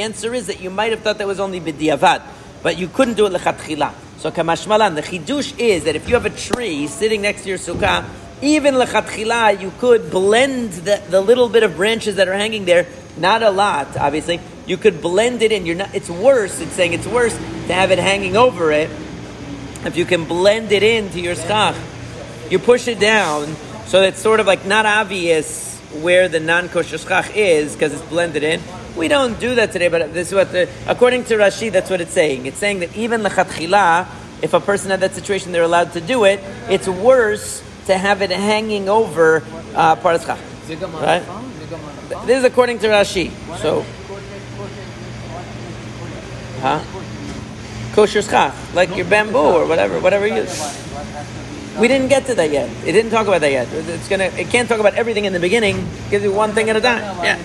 answer 0.00 0.34
is 0.34 0.46
that 0.46 0.60
you 0.60 0.70
might 0.70 0.90
have 0.92 1.00
thought 1.00 1.18
that 1.18 1.26
was 1.26 1.40
only 1.40 1.60
b'diavad, 1.60 2.22
but 2.62 2.78
you 2.78 2.88
couldn't 2.88 3.14
do 3.14 3.26
it 3.26 3.32
lechatchila. 3.32 3.92
So 4.18 4.30
kamashmalan, 4.30 4.94
the 4.94 5.02
chidush 5.02 5.58
is 5.58 5.84
that 5.84 5.94
if 5.94 6.08
you 6.08 6.14
have 6.14 6.24
a 6.24 6.30
tree 6.30 6.86
sitting 6.86 7.20
next 7.22 7.42
to 7.42 7.48
your 7.50 7.58
sukkah, 7.58 8.04
even 8.42 8.74
lechatchila, 8.74 9.60
you 9.60 9.72
could 9.78 10.10
blend 10.10 10.72
the, 10.72 11.02
the 11.10 11.20
little 11.20 11.48
bit 11.48 11.62
of 11.62 11.76
branches 11.76 12.16
that 12.16 12.28
are 12.28 12.34
hanging 12.34 12.64
there, 12.64 12.86
not 13.16 13.42
a 13.42 13.50
lot, 13.50 13.96
obviously. 13.96 14.40
You 14.66 14.76
could 14.76 15.00
blend 15.00 15.42
it 15.42 15.50
in. 15.50 15.64
You're 15.64 15.76
not. 15.76 15.94
It's 15.94 16.10
worse. 16.10 16.60
It's 16.60 16.72
saying 16.72 16.92
it's 16.92 17.06
worse 17.06 17.34
to 17.34 17.72
have 17.72 17.90
it 17.90 17.98
hanging 17.98 18.36
over 18.36 18.70
it. 18.70 18.90
If 19.84 19.96
you 19.96 20.04
can 20.04 20.24
blend 20.24 20.72
it 20.72 20.82
into 20.82 21.20
your 21.20 21.34
schach, 21.34 21.76
you 22.50 22.58
push 22.58 22.86
it 22.86 23.00
down 23.00 23.56
so 23.88 24.02
it's 24.02 24.20
sort 24.20 24.38
of 24.38 24.46
like 24.46 24.66
not 24.66 24.84
obvious 24.84 25.78
where 26.02 26.28
the 26.28 26.40
non-kosher 26.40 26.98
schach 26.98 27.34
is 27.34 27.72
because 27.72 27.94
it's 27.94 28.02
blended 28.02 28.42
in. 28.42 28.60
We 28.98 29.08
don't 29.08 29.40
do 29.40 29.54
that 29.54 29.72
today, 29.72 29.88
but 29.88 30.12
this 30.12 30.28
is 30.28 30.34
what 30.34 30.52
the 30.52 30.68
according 30.86 31.24
to 31.24 31.36
Rashi, 31.36 31.72
that's 31.72 31.88
what 31.88 32.02
it's 32.02 32.12
saying. 32.12 32.44
It's 32.44 32.58
saying 32.58 32.80
that 32.80 32.94
even 32.94 33.22
lechatchila, 33.22 34.06
if 34.42 34.52
a 34.52 34.60
person 34.60 34.90
had 34.90 35.00
that 35.00 35.14
situation, 35.14 35.52
they're 35.52 35.62
allowed 35.62 35.94
to 35.94 36.02
do 36.02 36.24
it. 36.24 36.40
It's 36.68 36.86
worse 36.86 37.62
to 37.88 37.96
have 37.96 38.20
it 38.20 38.30
hanging 38.30 38.88
over 38.88 39.42
uh, 39.74 39.96
Paras 39.96 40.26
Right? 40.28 41.24
This 42.26 42.38
is 42.38 42.44
according 42.44 42.78
to 42.80 42.88
Rashi. 42.88 43.32
So, 43.56 43.84
huh? 46.60 46.84
Kosher 47.94 48.20
schach, 48.20 48.54
like 48.74 48.94
your 48.94 49.06
bamboo 49.06 49.38
or 49.38 49.66
whatever, 49.66 50.00
whatever 50.00 50.26
you. 50.26 50.46
We 51.80 51.88
didn't 51.88 52.08
get 52.08 52.26
to 52.26 52.34
that 52.34 52.50
yet. 52.50 52.68
It 52.84 52.92
didn't 52.92 53.10
talk 53.10 53.26
about 53.26 53.40
that 53.40 53.52
yet. 53.52 53.68
It's 53.72 54.08
gonna. 54.08 54.24
It 54.24 54.50
can't 54.50 54.68
talk 54.68 54.80
about 54.80 54.94
everything 54.94 55.24
in 55.24 55.32
the 55.32 55.40
beginning. 55.40 55.88
Gives 56.10 56.24
you 56.24 56.32
one 56.32 56.52
thing 56.52 56.68
at 56.68 56.76
a 56.76 56.80
time. 56.80 57.00
Yeah. 57.24 57.36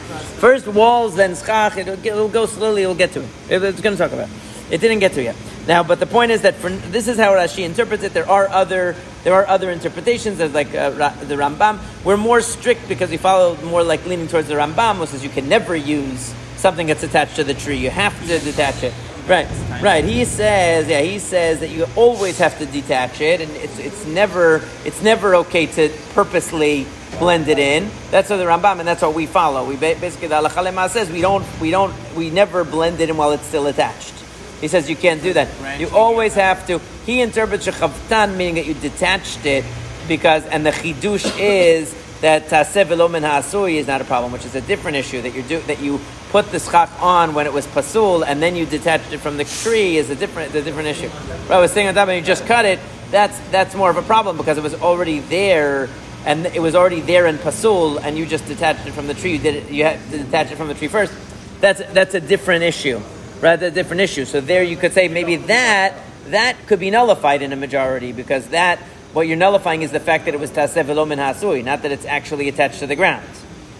First 0.42 0.68
walls, 0.68 1.16
then 1.16 1.36
schach. 1.36 1.78
It'll, 1.78 2.06
it'll 2.06 2.28
go 2.28 2.46
slowly. 2.48 2.86
We'll 2.86 2.96
get 2.96 3.14
to 3.14 3.22
it. 3.22 3.30
It's 3.50 3.80
gonna 3.80 3.96
talk 3.96 4.12
about. 4.12 4.28
It. 4.28 4.76
it 4.76 4.82
didn't 4.82 5.00
get 5.00 5.14
to 5.14 5.22
it 5.22 5.26
yet. 5.26 5.36
Now, 5.68 5.82
but 5.84 6.00
the 6.00 6.06
point 6.06 6.32
is 6.32 6.42
that 6.42 6.56
for, 6.56 6.70
this 6.70 7.08
is 7.08 7.18
how 7.18 7.32
Rashi 7.32 7.64
interprets 7.64 8.04
it. 8.04 8.14
There 8.14 8.30
are 8.30 8.50
other 8.50 8.96
there 9.24 9.34
are 9.34 9.48
other 9.48 9.72
interpretations. 9.72 10.38
There's 10.38 10.54
like 10.54 10.76
uh, 10.76 10.90
the 10.90 11.36
Rambam. 11.36 11.80
We're 12.04 12.18
more 12.18 12.42
strict 12.42 12.90
because 12.90 13.10
we 13.10 13.18
follow 13.18 13.56
more 13.64 13.84
like 13.84 14.06
leaning 14.06 14.28
towards 14.28 14.50
the 14.50 14.56
Rambam, 14.56 14.98
who 14.98 15.06
says 15.06 15.24
you 15.24 15.30
can 15.30 15.48
never 15.48 15.76
use 15.76 16.34
something 16.58 16.88
that's 16.88 17.04
attached 17.04 17.38
to 17.38 17.44
the 17.44 17.54
tree. 17.54 17.78
You 17.78 17.90
have 17.90 18.20
to 18.28 18.40
detach 18.40 18.84
it. 18.84 18.94
Right, 19.26 19.48
right. 19.82 20.04
He 20.04 20.26
says, 20.26 20.90
yeah, 20.90 21.00
he 21.00 21.18
says 21.18 21.62
that 21.62 21.70
you 21.70 21.86
always 21.96 22.40
have 22.40 22.58
to 22.60 22.66
detach 22.66 23.22
it, 23.22 23.40
and 23.40 23.50
it's 23.52 23.80
it's 23.80 24.06
never 24.06 24.62
it's 24.84 25.02
never 25.02 25.36
okay 25.36 25.66
to 25.66 25.90
purposely 26.14 26.86
blend 27.20 27.48
it 27.48 27.58
in. 27.58 27.90
That's 28.12 28.30
what 28.30 28.36
the 28.38 28.44
Rambam, 28.44 28.80
and 28.80 28.88
that's 28.88 29.02
what 29.02 29.14
we 29.14 29.28
follow. 29.28 29.66
We 29.66 29.78
basically 29.78 30.28
the 30.28 30.42
Halacha 30.42 30.90
says 30.90 31.10
we 31.10 31.22
don't 31.22 31.46
we 31.62 31.72
don't 31.72 31.94
we 32.16 32.32
never 32.32 32.66
blend 32.66 33.00
it 33.00 33.10
in 33.10 33.16
while 33.16 33.32
it's 33.32 33.46
still 33.46 33.68
attached. 33.68 34.23
He 34.64 34.70
says 34.70 34.90
you 34.90 34.96
can't 34.96 35.22
do 35.22 35.34
that. 35.34 35.50
You 35.78 35.90
always 35.90 36.36
have 36.36 36.66
to. 36.68 36.80
He 37.06 37.20
interprets 37.20 37.68
shechavtan 37.68 38.38
meaning 38.38 38.56
that 38.56 38.66
you 38.66 38.74
detached 38.74 39.46
it 39.46 39.66
because, 40.08 40.46
and 40.46 40.66
the 40.66 40.72
chidush 40.72 41.38
is 41.38 41.94
that 42.22 42.48
taseh 42.48 42.86
v'lo 42.86 43.12
min 43.12 43.24
ha'asui 43.24 43.74
is 43.74 43.88
not 43.88 44.00
a 44.00 44.06
problem, 44.06 44.32
which 44.32 44.46
is 44.46 44.56
a 44.56 44.62
different 44.62 44.96
issue. 44.96 45.22
That 45.22 45.36
you 45.36 45.44
do 45.44 45.60
that 45.64 45.82
you 45.82 46.00
put 46.30 46.50
the 46.54 46.62
schach 46.62 46.90
on 47.02 47.34
when 47.34 47.46
it 47.46 47.52
was 47.52 47.68
pasul, 47.68 48.24
and 48.24 48.42
then 48.42 48.56
you 48.56 48.66
detached 48.66 49.12
it 49.12 49.18
from 49.18 49.36
the 49.36 49.44
tree 49.44 49.98
is 49.98 50.10
a 50.10 50.16
different, 50.16 50.56
a 50.56 50.62
different 50.62 50.88
issue. 50.88 51.10
But 51.50 51.56
I 51.56 51.60
was 51.60 51.74
saying 51.74 51.90
on 51.90 51.94
top, 51.94 52.08
when 52.08 52.18
you 52.18 52.24
just 52.24 52.46
cut 52.46 52.64
it, 52.64 52.80
that's 53.12 53.38
that's 53.52 53.76
more 53.76 53.90
of 53.90 53.98
a 53.98 54.02
problem 54.02 54.38
because 54.38 54.58
it 54.58 54.64
was 54.64 54.76
already 54.76 55.20
there, 55.20 55.90
and 56.26 56.46
it 56.46 56.62
was 56.62 56.74
already 56.74 57.02
there 57.02 57.28
in 57.28 57.38
pasul, 57.38 57.98
and 57.98 58.18
you 58.18 58.26
just 58.26 58.48
detached 58.48 58.88
it 58.88 58.94
from 58.94 59.08
the 59.08 59.14
tree. 59.14 59.34
You 59.34 59.40
did 59.40 59.56
it. 59.56 59.72
You 59.72 59.84
had 59.84 60.00
to 60.12 60.20
detach 60.20 60.54
it 60.54 60.56
from 60.56 60.70
the 60.70 60.74
tree 60.74 60.88
first. 60.88 61.12
That's 61.60 61.82
that's 61.92 62.14
a 62.14 62.22
different 62.22 62.64
issue, 62.64 63.02
That's 63.44 63.64
a 63.64 63.72
different 63.72 64.02
issue. 64.02 64.26
So 64.26 64.42
there, 64.42 64.64
you 64.64 64.78
could 64.78 64.94
say 64.94 65.08
maybe 65.08 65.36
that 65.36 65.94
that 66.28 66.56
could 66.68 66.80
be 66.80 66.90
nullified 66.90 67.42
in 67.42 67.52
a 67.52 67.56
majority 67.56 68.12
because 68.14 68.48
that 68.48 68.80
what 69.12 69.28
you're 69.28 69.38
nullifying 69.38 69.82
is 69.82 69.92
the 69.92 70.00
fact 70.00 70.26
that 70.26 70.34
it 70.34 70.40
was 70.40 70.50
taseh 70.50 70.84
v'lo 70.84 71.08
min 71.08 71.20
hasui, 71.20 71.64
not 71.64 71.84
that 71.84 71.92
it's 71.92 72.06
actually 72.06 72.48
attached 72.48 72.80
to 72.80 72.88
the 72.88 72.96
ground. 72.96 73.28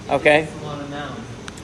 Okay. 0.10 0.48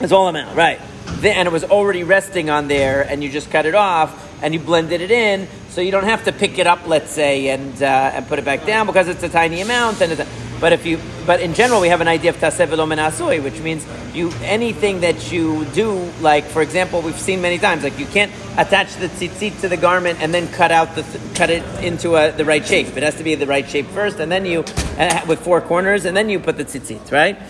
It's 0.00 0.12
all 0.12 0.28
amount, 0.28 0.56
right? 0.56 0.80
And 1.22 1.46
it 1.46 1.52
was 1.52 1.64
already 1.64 2.02
resting 2.02 2.48
on 2.48 2.68
there, 2.68 3.02
and 3.02 3.22
you 3.22 3.30
just 3.30 3.50
cut 3.50 3.66
it 3.66 3.74
off, 3.74 4.10
and 4.42 4.54
you 4.54 4.60
blended 4.60 5.02
it 5.02 5.10
in, 5.10 5.46
so 5.68 5.82
you 5.82 5.90
don't 5.90 6.04
have 6.04 6.24
to 6.24 6.32
pick 6.32 6.58
it 6.58 6.66
up, 6.66 6.86
let's 6.88 7.10
say, 7.10 7.48
and 7.48 7.82
uh, 7.82 8.12
and 8.14 8.26
put 8.26 8.38
it 8.38 8.44
back 8.44 8.64
down 8.64 8.86
because 8.86 9.08
it's 9.08 9.22
a 9.22 9.28
tiny 9.28 9.60
amount. 9.60 10.00
And 10.00 10.12
it's 10.12 10.20
a, 10.22 10.26
but 10.60 10.72
if 10.72 10.84
you, 10.84 10.98
but 11.26 11.40
in 11.40 11.54
general, 11.54 11.80
we 11.80 11.88
have 11.88 12.00
an 12.00 12.08
idea 12.08 12.30
of 12.30 12.36
taseh 12.36 12.68
min 12.88 12.98
hasui, 12.98 13.42
which 13.42 13.58
means 13.60 13.86
you 14.14 14.30
anything 14.42 15.00
that 15.00 15.32
you 15.32 15.64
do, 15.66 16.10
like 16.20 16.44
for 16.44 16.62
example, 16.62 17.00
we've 17.00 17.18
seen 17.18 17.40
many 17.40 17.58
times, 17.58 17.82
like 17.82 17.98
you 17.98 18.06
can't 18.06 18.32
attach 18.58 18.94
the 18.96 19.08
tzitzit 19.08 19.60
to 19.62 19.68
the 19.68 19.76
garment 19.76 20.20
and 20.20 20.34
then 20.34 20.46
cut 20.48 20.70
out 20.70 20.94
the 20.94 21.02
th- 21.02 21.34
cut 21.34 21.50
it 21.50 21.62
into 21.82 22.16
a, 22.16 22.32
the 22.32 22.44
right 22.44 22.66
shape. 22.66 22.88
It 22.96 23.02
has 23.02 23.16
to 23.16 23.24
be 23.24 23.34
the 23.34 23.46
right 23.46 23.68
shape 23.68 23.86
first, 23.86 24.20
and 24.20 24.30
then 24.30 24.44
you 24.44 24.64
uh, 24.98 25.24
with 25.26 25.40
four 25.40 25.60
corners, 25.60 26.04
and 26.04 26.16
then 26.16 26.28
you 26.28 26.38
put 26.38 26.56
the 26.56 26.64
tzitzit, 26.64 27.10
right? 27.10 27.40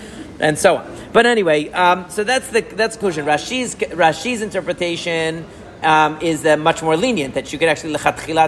and 0.40 0.58
so 0.58 0.78
on. 0.78 0.96
But 1.12 1.26
anyway, 1.26 1.68
um, 1.70 2.08
so 2.08 2.24
that's 2.24 2.48
the 2.48 2.62
that's 2.62 2.96
the 2.96 3.00
conclusion. 3.00 3.26
Rashi's 3.26 3.74
Rashi's 3.74 4.42
interpretation 4.42 5.44
um, 5.82 6.18
is 6.20 6.44
uh, 6.44 6.56
much 6.56 6.82
more 6.82 6.96
lenient 6.96 7.34
that 7.34 7.52
you 7.52 7.58
could 7.58 7.68
actually 7.68 7.96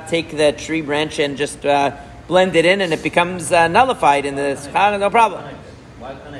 take 0.08 0.30
the 0.30 0.54
tree 0.56 0.80
branch 0.80 1.18
and 1.18 1.36
just 1.36 1.64
uh, 1.64 1.96
blend 2.26 2.56
it 2.56 2.64
in, 2.64 2.80
and 2.80 2.92
it 2.92 3.02
becomes 3.02 3.52
uh, 3.52 3.68
nullified 3.68 4.24
in 4.24 4.36
the 4.36 4.56
schach, 4.56 4.98
no 4.98 5.10
problem. 5.10 5.42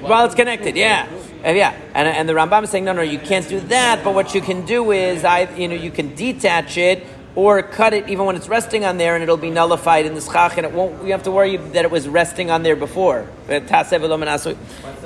While 0.02 0.26
it's 0.26 0.34
connected, 0.34 0.76
yeah, 0.76 1.08
Uh, 1.44 1.50
yeah. 1.50 1.74
And, 1.94 2.06
and 2.06 2.28
the 2.28 2.34
Rambam 2.34 2.62
is 2.64 2.70
saying, 2.70 2.84
no, 2.84 2.92
no, 2.92 3.02
you 3.02 3.18
can't 3.18 3.48
do 3.48 3.60
that. 3.60 4.04
But 4.04 4.14
what 4.14 4.34
you 4.34 4.40
can 4.40 4.64
do 4.64 4.92
is, 4.92 5.24
I, 5.24 5.52
you 5.56 5.68
know, 5.68 5.74
you 5.74 5.90
can 5.90 6.14
detach 6.14 6.76
it 6.76 7.04
or 7.34 7.62
cut 7.62 7.94
it 7.94 8.08
even 8.08 8.26
when 8.26 8.36
it's 8.36 8.48
resting 8.48 8.84
on 8.84 8.98
there, 8.98 9.14
and 9.14 9.22
it'll 9.22 9.36
be 9.36 9.50
nullified 9.50 10.06
in 10.06 10.14
the 10.14 10.20
schach, 10.20 10.56
and 10.56 10.66
it 10.66 10.72
won't. 10.72 11.04
You 11.04 11.12
have 11.12 11.24
to 11.24 11.30
worry 11.30 11.56
that 11.56 11.84
it 11.84 11.90
was 11.90 12.08
resting 12.08 12.50
on 12.50 12.62
there 12.62 12.76
before. 12.76 13.26
Taseh 13.48 13.98
v'lo 14.00 14.18
min 14.18 14.28
hasui. 14.28 14.56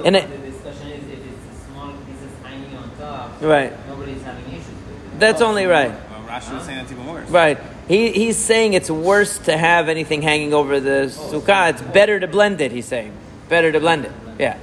And 0.05 0.17
it, 0.17 0.29
the 0.29 0.51
discussion 0.51 0.89
is 0.89 1.05
if 1.05 1.21
it's 1.25 1.65
small 1.67 1.93
pieces 1.93 2.31
hanging 2.43 2.77
on 2.77 2.91
top, 2.99 3.41
right. 3.41 3.73
nobody's 3.89 4.23
having 4.23 4.45
issues 4.49 4.67
with 4.67 5.15
it. 5.15 5.21
That's 5.21 5.41
only 5.41 5.67
right. 5.67 5.91
Well, 5.91 6.25
Rashi 6.29 6.53
was 6.53 6.65
saying 6.65 6.79
that's 6.79 6.93
even 6.93 7.07
worse. 7.07 7.29
Right. 7.31 7.59
He, 7.89 8.11
he's 8.11 8.37
saying 8.37 8.73
it's 8.73 8.91
worse 8.91 9.39
to 9.41 9.57
have 9.57 9.89
anything 9.89 10.23
hanging 10.23 10.53
over 10.53 10.81
the 10.81 11.07
sukkah. 11.09 11.71
It's 11.71 11.83
better 11.83 12.19
to 12.19 12.27
blend 12.27 12.61
it, 12.61 12.73
he's 12.73 12.87
saying. 12.87 13.13
Better 13.49 13.71
to 13.71 13.79
blend 13.79 14.07
it. 14.07 14.13
Yeah. 14.39 14.59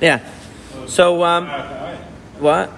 Yeah. 0.00 0.20
So, 0.86 1.24
um, 1.24 1.48
what? 2.38 2.68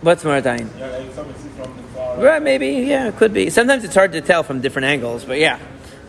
What's 0.00 0.22
Maratayin? 0.22 0.68
Right, 2.18 2.42
maybe, 2.42 2.68
yeah, 2.86 3.08
it 3.08 3.16
could 3.16 3.32
be. 3.32 3.50
Sometimes 3.50 3.82
it's 3.84 3.94
hard 3.94 4.12
to 4.12 4.20
tell 4.20 4.42
from 4.42 4.60
different 4.60 4.86
angles, 4.86 5.24
but 5.24 5.38
yeah. 5.38 5.58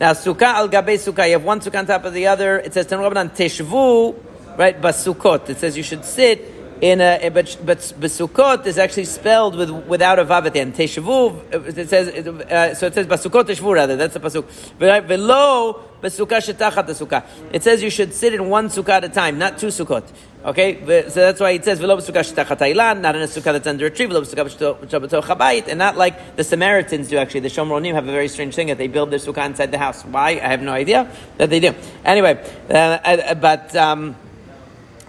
Now, 0.00 0.12
sukkah 0.12 0.54
al 0.54 0.68
gabe 0.68 0.98
sukkah, 0.98 1.26
you 1.26 1.32
have 1.32 1.44
one 1.44 1.60
sukkah 1.60 1.80
on 1.80 1.86
top 1.86 2.04
of 2.04 2.12
the 2.12 2.28
other. 2.28 2.58
It 2.58 2.72
says, 2.72 2.86
teshvu, 2.86 4.14
right, 4.56 4.80
basukot. 4.80 5.48
It 5.50 5.58
says 5.58 5.76
you 5.76 5.82
should 5.82 6.04
sit 6.04 6.61
in 6.82 7.00
a, 7.00 7.28
but, 7.28 7.56
but 7.64 7.78
basukot 7.78 8.66
is 8.66 8.76
actually 8.76 9.04
spelled 9.04 9.54
with, 9.54 9.70
without 9.86 10.18
a 10.18 10.24
vav 10.24 10.46
at 10.46 10.52
the 10.52 10.60
end. 10.60 10.74
Teshvu, 10.74 11.78
it 11.78 11.88
says, 11.88 12.08
uh, 12.08 12.74
so 12.74 12.88
it 12.88 12.94
says 12.94 13.06
basukot 13.06 13.44
teshvu 13.44 13.72
rather, 13.72 13.94
that's 13.94 14.14
the 14.14 14.20
pasuk. 14.20 14.44
Velo, 14.78 15.80
basukah 16.02 16.42
shetachat 16.42 16.86
sukkah. 16.86 17.24
It 17.52 17.62
says 17.62 17.84
you 17.84 17.90
should 17.90 18.12
sit 18.12 18.34
in 18.34 18.48
one 18.48 18.68
sukkah 18.68 18.94
at 18.94 19.04
a 19.04 19.08
time, 19.08 19.38
not 19.38 19.58
two 19.58 19.68
sukkot. 19.68 20.02
Okay, 20.44 20.80
so 21.08 21.20
that's 21.20 21.38
why 21.38 21.52
it 21.52 21.64
says 21.64 21.78
v'lo 21.78 21.96
b'sukkah 21.96 22.28
shetachat 22.28 22.58
ha'ilan, 22.58 23.00
not 23.00 23.14
in 23.14 23.22
a 23.22 23.26
sukkah 23.26 23.52
that's 23.52 23.68
under 23.68 23.86
a 23.86 23.90
tree, 23.90 24.06
v'lo 24.06 24.22
b'sukkah 24.22 24.76
b'toch 24.90 25.22
habayit, 25.22 25.68
and 25.68 25.78
not 25.78 25.96
like 25.96 26.34
the 26.34 26.42
Samaritans 26.42 27.06
do. 27.06 27.16
Actually, 27.16 27.40
the 27.40 27.48
Shomronim 27.48 27.94
have 27.94 28.08
a 28.08 28.10
very 28.10 28.26
strange 28.26 28.56
thing 28.56 28.66
that 28.66 28.76
they 28.76 28.88
build 28.88 29.12
their 29.12 29.20
sukkah 29.20 29.46
inside 29.46 29.70
the 29.70 29.78
house. 29.78 30.02
Why? 30.02 30.30
I 30.30 30.48
have 30.48 30.60
no 30.60 30.72
idea 30.72 31.08
that 31.38 31.48
they 31.48 31.60
do. 31.60 31.72
Anyway, 32.04 32.44
uh, 32.68 32.72
uh, 32.72 33.34
but 33.36 33.76
um, 33.76 34.16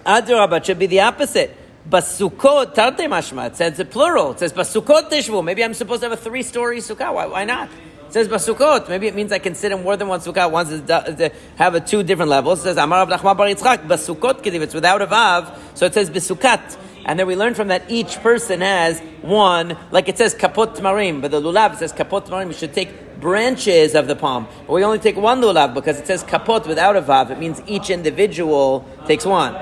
Adrabah 0.06 0.64
should 0.64 0.78
be 0.78 0.86
the 0.86 1.00
opposite. 1.00 1.58
Basukot 1.90 2.74
tarte 2.74 3.08
mashma. 3.10 3.48
It 3.48 3.58
says 3.58 3.80
a 3.80 3.86
plural. 3.86 4.32
It 4.32 4.40
says 4.40 4.54
basukot 4.54 5.10
tishvu. 5.10 5.44
Maybe 5.44 5.64
I'm 5.64 5.74
supposed 5.74 6.02
to 6.02 6.10
have 6.10 6.18
a 6.18 6.22
three-story 6.22 6.80
sukkah. 6.80 7.14
Why, 7.14 7.26
why 7.26 7.44
not? 7.44 7.70
It 8.08 8.14
says 8.14 8.28
basukot. 8.30 8.88
Maybe 8.88 9.08
it 9.08 9.16
means 9.16 9.34
I 9.34 9.40
can 9.40 9.54
sit 9.54 9.72
in 9.72 9.84
more 9.84 9.98
than 9.98 10.08
one 10.08 10.22
sukkah. 10.22 10.50
Once 10.50 10.70
to 10.70 11.32
have 11.58 11.76
a 11.76 11.82
two 11.82 12.04
different 12.04 12.30
levels. 12.30 12.60
It 12.60 12.64
says 12.64 12.78
Amar 12.78 13.06
Nachman 13.06 13.36
Bar 13.36 13.48
Yitzchak 13.48 13.88
basukot 13.88 14.42
kediv. 14.42 14.62
It's 14.62 14.74
without 14.74 15.02
a 15.02 15.08
vav, 15.08 15.58
so 15.74 15.86
it 15.86 15.94
says 15.94 16.10
bisukat. 16.10 16.78
And 17.06 17.20
then 17.20 17.28
we 17.28 17.36
learn 17.36 17.54
from 17.54 17.68
that 17.68 17.84
each 17.92 18.22
person 18.22 18.62
has 18.62 19.02
one, 19.22 19.78
like 19.92 20.08
it 20.08 20.18
says 20.18 20.34
kapot 20.34 20.78
marim, 20.78 21.20
but 21.20 21.32
the 21.32 21.42
lulav 21.42 21.76
says 21.76 21.92
kapot 21.92 22.28
marim. 22.28 22.48
You 22.48 22.54
should 22.54 22.74
take 22.74 23.20
branches 23.20 23.94
of 23.94 24.08
the 24.08 24.16
palm, 24.16 24.48
but 24.66 24.72
we 24.72 24.86
only 24.86 25.00
take 25.00 25.18
one 25.18 25.42
lulav 25.42 25.74
because 25.74 26.00
it 26.00 26.08
says 26.08 26.24
kapot 26.24 26.66
without 26.66 26.96
a 26.96 27.02
vav. 27.02 27.30
It 27.30 27.40
means 27.40 27.62
each 27.68 27.90
individual 27.90 28.88
takes 29.06 29.26
one. 29.26 29.54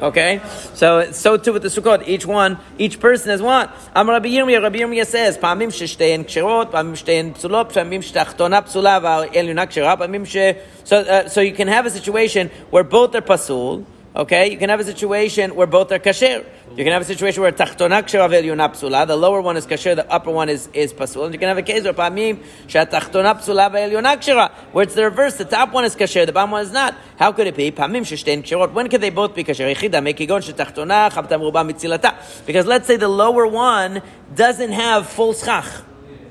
Okay, 0.00 0.40
so 0.72 1.12
so 1.12 1.36
too 1.36 1.52
with 1.52 1.60
the 1.60 1.68
sukkot. 1.68 2.08
Each 2.08 2.24
one, 2.24 2.56
each 2.78 2.98
person 3.00 3.28
has 3.30 3.42
one. 3.42 3.68
Amar 3.94 4.14
Rabbi 4.14 4.28
Yirmiyah. 4.28 4.62
Rabbi 4.62 4.78
Yirmiyah 4.78 5.06
says, 5.06 5.36
"Pamim 5.36 5.68
sheshtein 5.68 6.24
kshirot, 6.24 6.70
pamim 6.70 6.92
shestein 6.92 7.34
psulot, 7.34 7.70
pamim 7.70 8.00
shtachtona 8.00 8.64
psula 8.64 8.98
v'elyuna 9.02 9.66
kshira, 9.66 9.98
pamim 9.98 10.26
she." 10.26 10.58
So 10.84 11.00
uh, 11.00 11.28
so 11.28 11.42
you 11.42 11.52
can 11.52 11.68
have 11.68 11.84
a 11.84 11.90
situation 11.90 12.50
where 12.70 12.82
both 12.82 13.14
are 13.14 13.20
pasul. 13.20 13.84
Okay, 14.16 14.50
you 14.50 14.56
can 14.56 14.70
have 14.70 14.80
a 14.80 14.84
situation 14.84 15.54
where 15.54 15.66
both 15.66 15.92
are 15.92 15.98
kasher. 15.98 16.46
You 16.76 16.84
can 16.84 16.92
have 16.92 17.02
a 17.02 17.04
situation 17.04 17.42
where 17.42 17.50
tachtona 17.50 18.00
kshera 18.04 18.28
psula. 18.28 19.04
The 19.04 19.16
lower 19.16 19.40
one 19.40 19.56
is 19.56 19.66
kasher, 19.66 19.96
the 19.96 20.08
upper 20.08 20.30
one 20.30 20.48
is 20.48 20.68
is 20.72 20.92
pasul. 20.92 21.24
And 21.24 21.34
you 21.34 21.40
can 21.40 21.48
have 21.48 21.58
a 21.58 21.62
case 21.62 21.82
where 21.82 21.92
pamim 21.92 22.44
shatachtona 22.68 23.34
psula 23.40 24.72
where 24.72 24.84
it's 24.84 24.94
the 24.94 25.02
reverse. 25.02 25.34
The 25.34 25.46
top 25.46 25.72
one 25.72 25.84
is 25.84 25.96
kasher, 25.96 26.24
the 26.26 26.32
bottom 26.32 26.52
one 26.52 26.62
is 26.62 26.70
not. 26.70 26.94
How 27.18 27.32
could 27.32 27.48
it 27.48 27.56
be? 27.56 27.72
Pamim 27.72 28.02
sheshtein 28.02 28.44
kshirot. 28.44 28.72
When 28.72 28.88
could 28.88 29.00
they 29.00 29.10
both 29.10 29.34
be 29.34 29.42
kasher? 29.42 29.74
Meruba 29.74 31.68
mitzilata. 31.68 32.46
Because 32.46 32.66
let's 32.66 32.86
say 32.86 32.96
the 32.96 33.08
lower 33.08 33.48
one 33.48 34.00
doesn't 34.36 34.70
have 34.70 35.08
full 35.08 35.34
schach. 35.34 35.66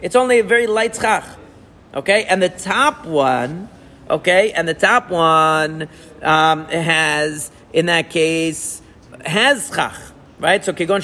It's 0.01 0.15
only 0.15 0.39
a 0.39 0.43
very 0.43 0.67
light 0.67 0.95
schach. 0.95 1.25
Okay, 1.93 2.23
and 2.23 2.41
the 2.41 2.49
top 2.49 3.05
one, 3.05 3.67
okay, 4.09 4.53
and 4.53 4.67
the 4.67 4.73
top 4.73 5.09
one 5.09 5.89
um, 6.21 6.65
has, 6.67 7.51
in 7.73 7.87
that 7.87 8.09
case, 8.09 8.81
has 9.25 9.67
schach. 9.67 10.08
Right? 10.39 10.63
So 10.63 10.71
kegon. 10.71 11.03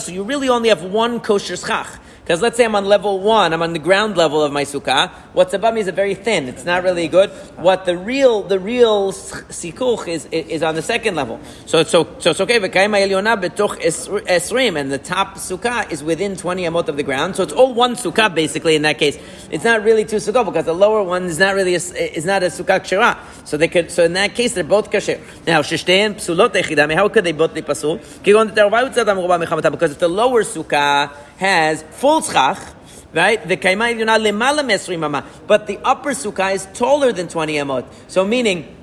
So 0.00 0.12
you 0.12 0.22
really 0.22 0.48
only 0.48 0.68
have 0.70 0.82
one 0.82 1.20
kosher 1.20 1.56
schach. 1.56 1.86
Because 2.26 2.42
let's 2.42 2.56
say 2.56 2.64
I'm 2.64 2.74
on 2.74 2.86
level 2.86 3.20
one, 3.20 3.52
I'm 3.52 3.62
on 3.62 3.72
the 3.72 3.78
ground 3.78 4.16
level 4.16 4.42
of 4.42 4.50
my 4.50 4.64
sukkah. 4.64 5.12
What's 5.32 5.54
above 5.54 5.74
me 5.74 5.80
is 5.80 5.86
a 5.86 5.92
very 5.92 6.16
thin. 6.16 6.48
It's 6.48 6.64
not 6.64 6.82
really 6.82 7.06
good. 7.06 7.30
What 7.54 7.84
the 7.84 7.96
real, 7.96 8.42
the 8.42 8.58
real 8.58 9.12
sikuch 9.12 10.08
is, 10.08 10.24
is 10.32 10.64
on 10.64 10.74
the 10.74 10.82
second 10.82 11.14
level. 11.14 11.38
So 11.66 11.78
it's 11.78 11.90
so, 11.90 12.02
so 12.18 12.30
it's 12.30 12.40
okay. 12.40 12.56
And 12.56 12.64
the 12.64 12.68
top 14.98 15.36
sukkah 15.36 15.92
is 15.92 16.02
within 16.02 16.34
20 16.34 16.62
amot 16.64 16.88
of 16.88 16.96
the 16.96 17.04
ground. 17.04 17.36
So 17.36 17.44
it's 17.44 17.52
all 17.52 17.72
one 17.72 17.94
sukkah 17.94 18.34
basically 18.34 18.74
in 18.74 18.82
that 18.82 18.98
case. 18.98 19.16
It's 19.52 19.62
not 19.62 19.84
really 19.84 20.04
two 20.04 20.16
sukkah 20.16 20.44
because 20.44 20.64
the 20.64 20.74
lower 20.74 21.04
one 21.04 21.26
is 21.26 21.38
not 21.38 21.54
really 21.54 21.74
a, 21.74 21.78
is 21.78 22.24
not 22.24 22.42
a 22.42 22.46
sukkah 22.46 22.80
kshira. 22.80 23.16
So 23.46 23.56
they 23.56 23.68
could, 23.68 23.92
so 23.92 24.02
in 24.02 24.14
that 24.14 24.34
case 24.34 24.54
they're 24.54 24.64
both 24.64 24.90
kasher. 24.90 25.20
Now 25.46 25.62
sheshtein 25.62 26.16
psulot 26.16 26.54
echidami. 26.54 26.96
How 26.96 27.08
could 27.08 27.22
they 27.22 27.30
both 27.30 27.54
be 27.54 27.62
pasul? 27.62 27.98
Because 28.24 29.92
if 29.92 29.98
the 30.00 30.08
lower 30.08 30.42
sukkah 30.42 31.12
has 31.38 31.82
full 31.90 32.20
schach, 32.22 32.58
right? 33.12 33.46
The 33.46 33.56
kaima 33.56 33.94
ilyona 33.94 34.18
lemala 34.18 34.60
mesri 34.60 34.98
mama, 34.98 35.24
but 35.46 35.66
the 35.66 35.78
upper 35.84 36.10
sukkah 36.10 36.54
is 36.54 36.66
taller 36.74 37.12
than 37.12 37.28
twenty 37.28 37.54
amot. 37.54 37.86
So 38.08 38.24
meaning. 38.26 38.75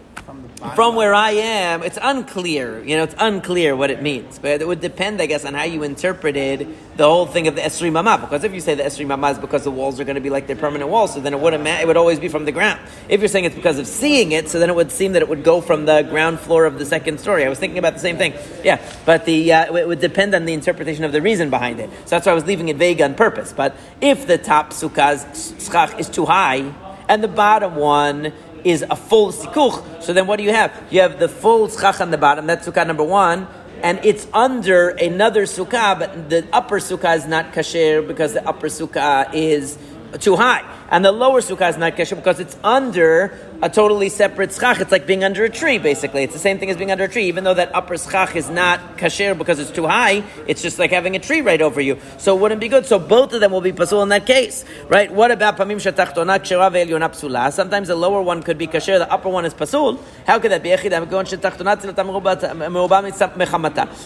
From 0.75 0.95
where 0.95 1.13
I 1.13 1.31
am, 1.31 1.83
it's 1.83 1.99
unclear. 2.01 2.83
You 2.83 2.97
know, 2.97 3.03
it's 3.03 3.15
unclear 3.19 3.75
what 3.75 3.91
it 3.91 4.01
means. 4.01 4.39
But 4.39 4.61
it 4.61 4.67
would 4.67 4.79
depend, 4.79 5.21
I 5.21 5.27
guess, 5.27 5.45
on 5.45 5.53
how 5.53 5.65
you 5.65 5.83
interpreted 5.83 6.67
the 6.95 7.03
whole 7.03 7.25
thing 7.27 7.47
of 7.47 7.55
the 7.55 7.61
Esri 7.61 7.91
Mama. 7.91 8.17
Because 8.17 8.43
if 8.43 8.53
you 8.53 8.59
say 8.59 8.73
the 8.73 8.81
Esri 8.81 9.05
Mama 9.05 9.31
is 9.31 9.37
because 9.37 9.65
the 9.65 9.71
walls 9.71 9.99
are 9.99 10.03
going 10.03 10.15
to 10.15 10.21
be 10.21 10.29
like 10.29 10.47
their 10.47 10.55
permanent 10.55 10.89
walls, 10.89 11.13
so 11.13 11.19
then 11.19 11.33
it 11.33 11.39
wouldn't 11.39 11.63
matter. 11.63 11.83
It 11.83 11.87
would 11.87 11.97
always 11.97 12.19
be 12.19 12.27
from 12.27 12.45
the 12.45 12.51
ground. 12.51 12.79
If 13.09 13.19
you're 13.19 13.27
saying 13.27 13.45
it's 13.45 13.55
because 13.55 13.77
of 13.77 13.85
seeing 13.85 14.31
it, 14.31 14.49
so 14.49 14.57
then 14.57 14.69
it 14.69 14.75
would 14.75 14.91
seem 14.91 15.11
that 15.13 15.21
it 15.21 15.27
would 15.27 15.43
go 15.43 15.61
from 15.61 15.85
the 15.85 16.01
ground 16.03 16.39
floor 16.39 16.65
of 16.65 16.79
the 16.79 16.85
second 16.85 17.19
story. 17.19 17.45
I 17.45 17.49
was 17.49 17.59
thinking 17.59 17.77
about 17.77 17.93
the 17.93 17.99
same 17.99 18.17
thing. 18.17 18.33
Yeah, 18.63 18.81
but 19.05 19.25
the 19.25 19.53
uh, 19.53 19.75
it 19.75 19.87
would 19.87 19.99
depend 19.99 20.33
on 20.33 20.45
the 20.45 20.53
interpretation 20.53 21.03
of 21.03 21.11
the 21.11 21.21
reason 21.21 21.49
behind 21.49 21.81
it. 21.81 21.89
So 22.05 22.15
that's 22.15 22.25
why 22.25 22.31
I 22.31 22.35
was 22.35 22.45
leaving 22.45 22.69
it 22.69 22.77
vague 22.77 23.01
on 23.01 23.15
purpose. 23.15 23.53
But 23.53 23.75
if 24.01 24.25
the 24.27 24.37
top 24.37 24.71
sukkah's 24.71 25.53
schach 25.63 25.99
is 25.99 26.09
too 26.09 26.25
high 26.25 26.73
and 27.09 27.23
the 27.23 27.27
bottom 27.27 27.75
one 27.75 28.33
is 28.63 28.83
a 28.89 28.95
full 28.95 29.31
sikuch. 29.31 30.03
So 30.03 30.13
then 30.13 30.27
what 30.27 30.37
do 30.37 30.43
you 30.43 30.53
have? 30.53 30.71
You 30.89 31.01
have 31.01 31.19
the 31.19 31.29
full 31.29 31.69
schach 31.69 32.01
on 32.01 32.11
the 32.11 32.17
bottom, 32.17 32.47
that's 32.47 32.67
sukkah 32.67 32.85
number 32.85 33.03
one, 33.03 33.47
and 33.81 33.99
it's 34.03 34.27
under 34.33 34.89
another 34.89 35.43
sukkah, 35.43 35.99
but 35.99 36.29
the 36.29 36.47
upper 36.53 36.79
sukkah 36.79 37.17
is 37.17 37.27
not 37.27 37.53
kasher 37.53 38.05
because 38.07 38.33
the 38.33 38.47
upper 38.47 38.67
sukkah 38.67 39.33
is 39.33 39.77
too 40.19 40.35
high. 40.35 40.63
And 40.89 41.03
the 41.03 41.11
lower 41.11 41.41
sukkah 41.41 41.69
is 41.69 41.77
not 41.77 41.95
kasher 41.95 42.15
because 42.15 42.39
it's 42.39 42.55
under 42.63 43.35
a 43.63 43.69
totally 43.69 44.09
separate 44.09 44.53
schach. 44.53 44.79
It's 44.79 44.91
like 44.91 45.07
being 45.07 45.23
under 45.23 45.43
a 45.43 45.49
tree, 45.49 45.79
basically. 45.79 46.23
It's 46.23 46.33
the 46.33 46.39
same 46.39 46.59
thing 46.59 46.69
as 46.69 46.77
being 46.77 46.91
under 46.91 47.05
a 47.05 47.07
tree, 47.07 47.25
even 47.25 47.43
though 47.43 47.55
that 47.55 47.73
upper 47.73 47.97
schach 47.97 48.35
is 48.35 48.49
not 48.49 48.97
kasher 48.97 49.35
because 49.35 49.57
it's 49.59 49.71
too 49.71 49.87
high. 49.87 50.23
It's 50.45 50.61
just 50.61 50.77
like 50.77 50.91
having 50.91 51.15
a 51.15 51.19
tree 51.19 51.41
right 51.41 51.61
over 51.61 51.81
you. 51.81 51.97
So 52.17 52.35
it 52.35 52.41
wouldn't 52.41 52.61
be 52.61 52.67
good. 52.67 52.85
So 52.85 52.99
both 52.99 53.33
of 53.33 53.41
them 53.41 53.51
will 53.51 53.61
be 53.61 53.71
pasul 53.71 54.03
in 54.03 54.09
that 54.09 54.27
case, 54.27 54.65
right? 54.87 55.11
What 55.11 55.31
about 55.31 55.57
pamim 55.57 55.77
shatachtona 55.77 56.39
kshera 56.39 56.69
ve'elyona 56.71 57.09
psula? 57.09 57.51
Sometimes 57.51 57.87
the 57.87 57.95
lower 57.95 58.21
one 58.21 58.43
could 58.43 58.57
be 58.57 58.67
kasher, 58.67 58.99
the 58.99 59.11
upper 59.11 59.29
one 59.29 59.45
is 59.45 59.53
pasul. 59.53 59.99
How 60.27 60.37
could 60.37 60.51
that 60.51 60.61
be? 60.61 60.69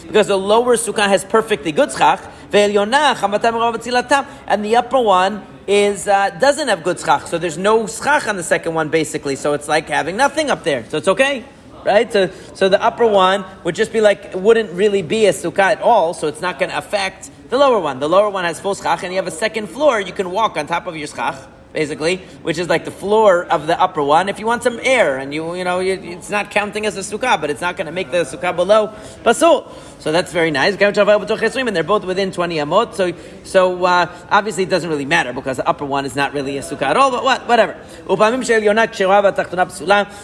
Because 0.07 0.27
the 0.27 0.37
lower 0.37 0.77
sukkah 0.77 1.07
has 1.07 1.25
perfectly 1.25 1.71
good 1.71 1.91
schach, 1.91 2.21
ve'elyona 2.51 3.15
chamata 3.15 4.27
and 4.47 4.63
the 4.63 4.75
upper 4.75 4.99
one 4.99 5.56
is 5.67 6.07
uh, 6.07 6.29
doesn't 6.39 6.69
have 6.69 6.83
good 6.83 6.99
schach. 6.99 7.27
So 7.27 7.37
there's 7.37 7.57
no 7.57 7.85
schach 7.87 8.27
on 8.27 8.37
the 8.37 8.43
second 8.43 8.73
one, 8.73 8.89
basically. 8.89 9.35
So 9.35 9.53
it's 9.53 9.67
like 9.67 9.89
having 9.89 10.17
nothing 10.17 10.49
up 10.49 10.63
there. 10.63 10.85
So 10.89 10.97
it's 10.97 11.07
okay. 11.09 11.45
Right? 11.85 12.11
So, 12.11 12.29
so 12.53 12.67
the 12.67 12.81
upper 12.83 13.05
one 13.07 13.45
would 13.63 13.75
just 13.75 13.93
be 13.93 14.01
like, 14.01 14.25
it 14.25 14.35
wouldn't 14.35 14.71
really 14.71 15.03
be 15.03 15.25
a 15.27 15.31
sukkah 15.31 15.71
at 15.71 15.81
all, 15.81 16.13
so 16.13 16.27
it's 16.27 16.41
not 16.41 16.59
going 16.59 16.69
to 16.69 16.77
affect 16.77 17.29
the 17.49 17.57
lower 17.57 17.79
one. 17.79 17.99
The 17.99 18.09
lower 18.09 18.29
one 18.29 18.43
has 18.43 18.59
full 18.59 18.75
schach, 18.75 19.03
and 19.03 19.13
you 19.13 19.17
have 19.17 19.27
a 19.27 19.31
second 19.31 19.67
floor, 19.67 20.01
you 20.01 20.11
can 20.11 20.31
walk 20.31 20.57
on 20.57 20.67
top 20.67 20.87
of 20.87 20.97
your 20.97 21.07
schach, 21.07 21.37
basically, 21.77 22.17
which 22.41 22.57
is 22.57 22.67
like 22.67 22.85
the 22.85 22.97
floor 23.03 23.45
of 23.45 23.67
the 23.67 23.79
upper 23.79 24.01
one. 24.01 24.29
If 24.29 24.39
you 24.39 24.47
want 24.47 24.63
some 24.63 24.79
air, 24.81 25.19
and 25.19 25.31
you, 25.31 25.53
you 25.53 25.63
know, 25.63 25.77
you, 25.79 25.93
it's 25.93 26.31
not 26.31 26.49
counting 26.49 26.87
as 26.87 26.97
a 26.97 27.01
sukkah, 27.01 27.39
but 27.39 27.51
it's 27.51 27.61
not 27.61 27.77
going 27.77 27.85
to 27.85 27.91
make 27.91 28.09
the 28.09 28.23
sukkah 28.23 28.55
below 28.55 28.87
pasul. 29.23 29.71
So 29.99 30.11
that's 30.11 30.33
very 30.33 30.49
nice. 30.49 30.75
And 30.81 31.75
they're 31.75 31.83
both 31.83 32.03
within 32.03 32.31
20 32.31 32.55
amot. 32.55 32.95
So, 32.95 33.13
so 33.43 33.85
uh, 33.85 34.11
obviously 34.31 34.63
it 34.63 34.71
doesn't 34.71 34.89
really 34.89 35.05
matter 35.05 35.33
because 35.33 35.57
the 35.57 35.69
upper 35.69 35.85
one 35.85 36.05
is 36.05 36.15
not 36.15 36.33
really 36.33 36.57
a 36.57 36.61
sukkah 36.61 36.89
at 36.93 36.97
all, 36.97 37.11
but 37.11 37.23
what, 37.23 37.47
whatever. 37.47 37.77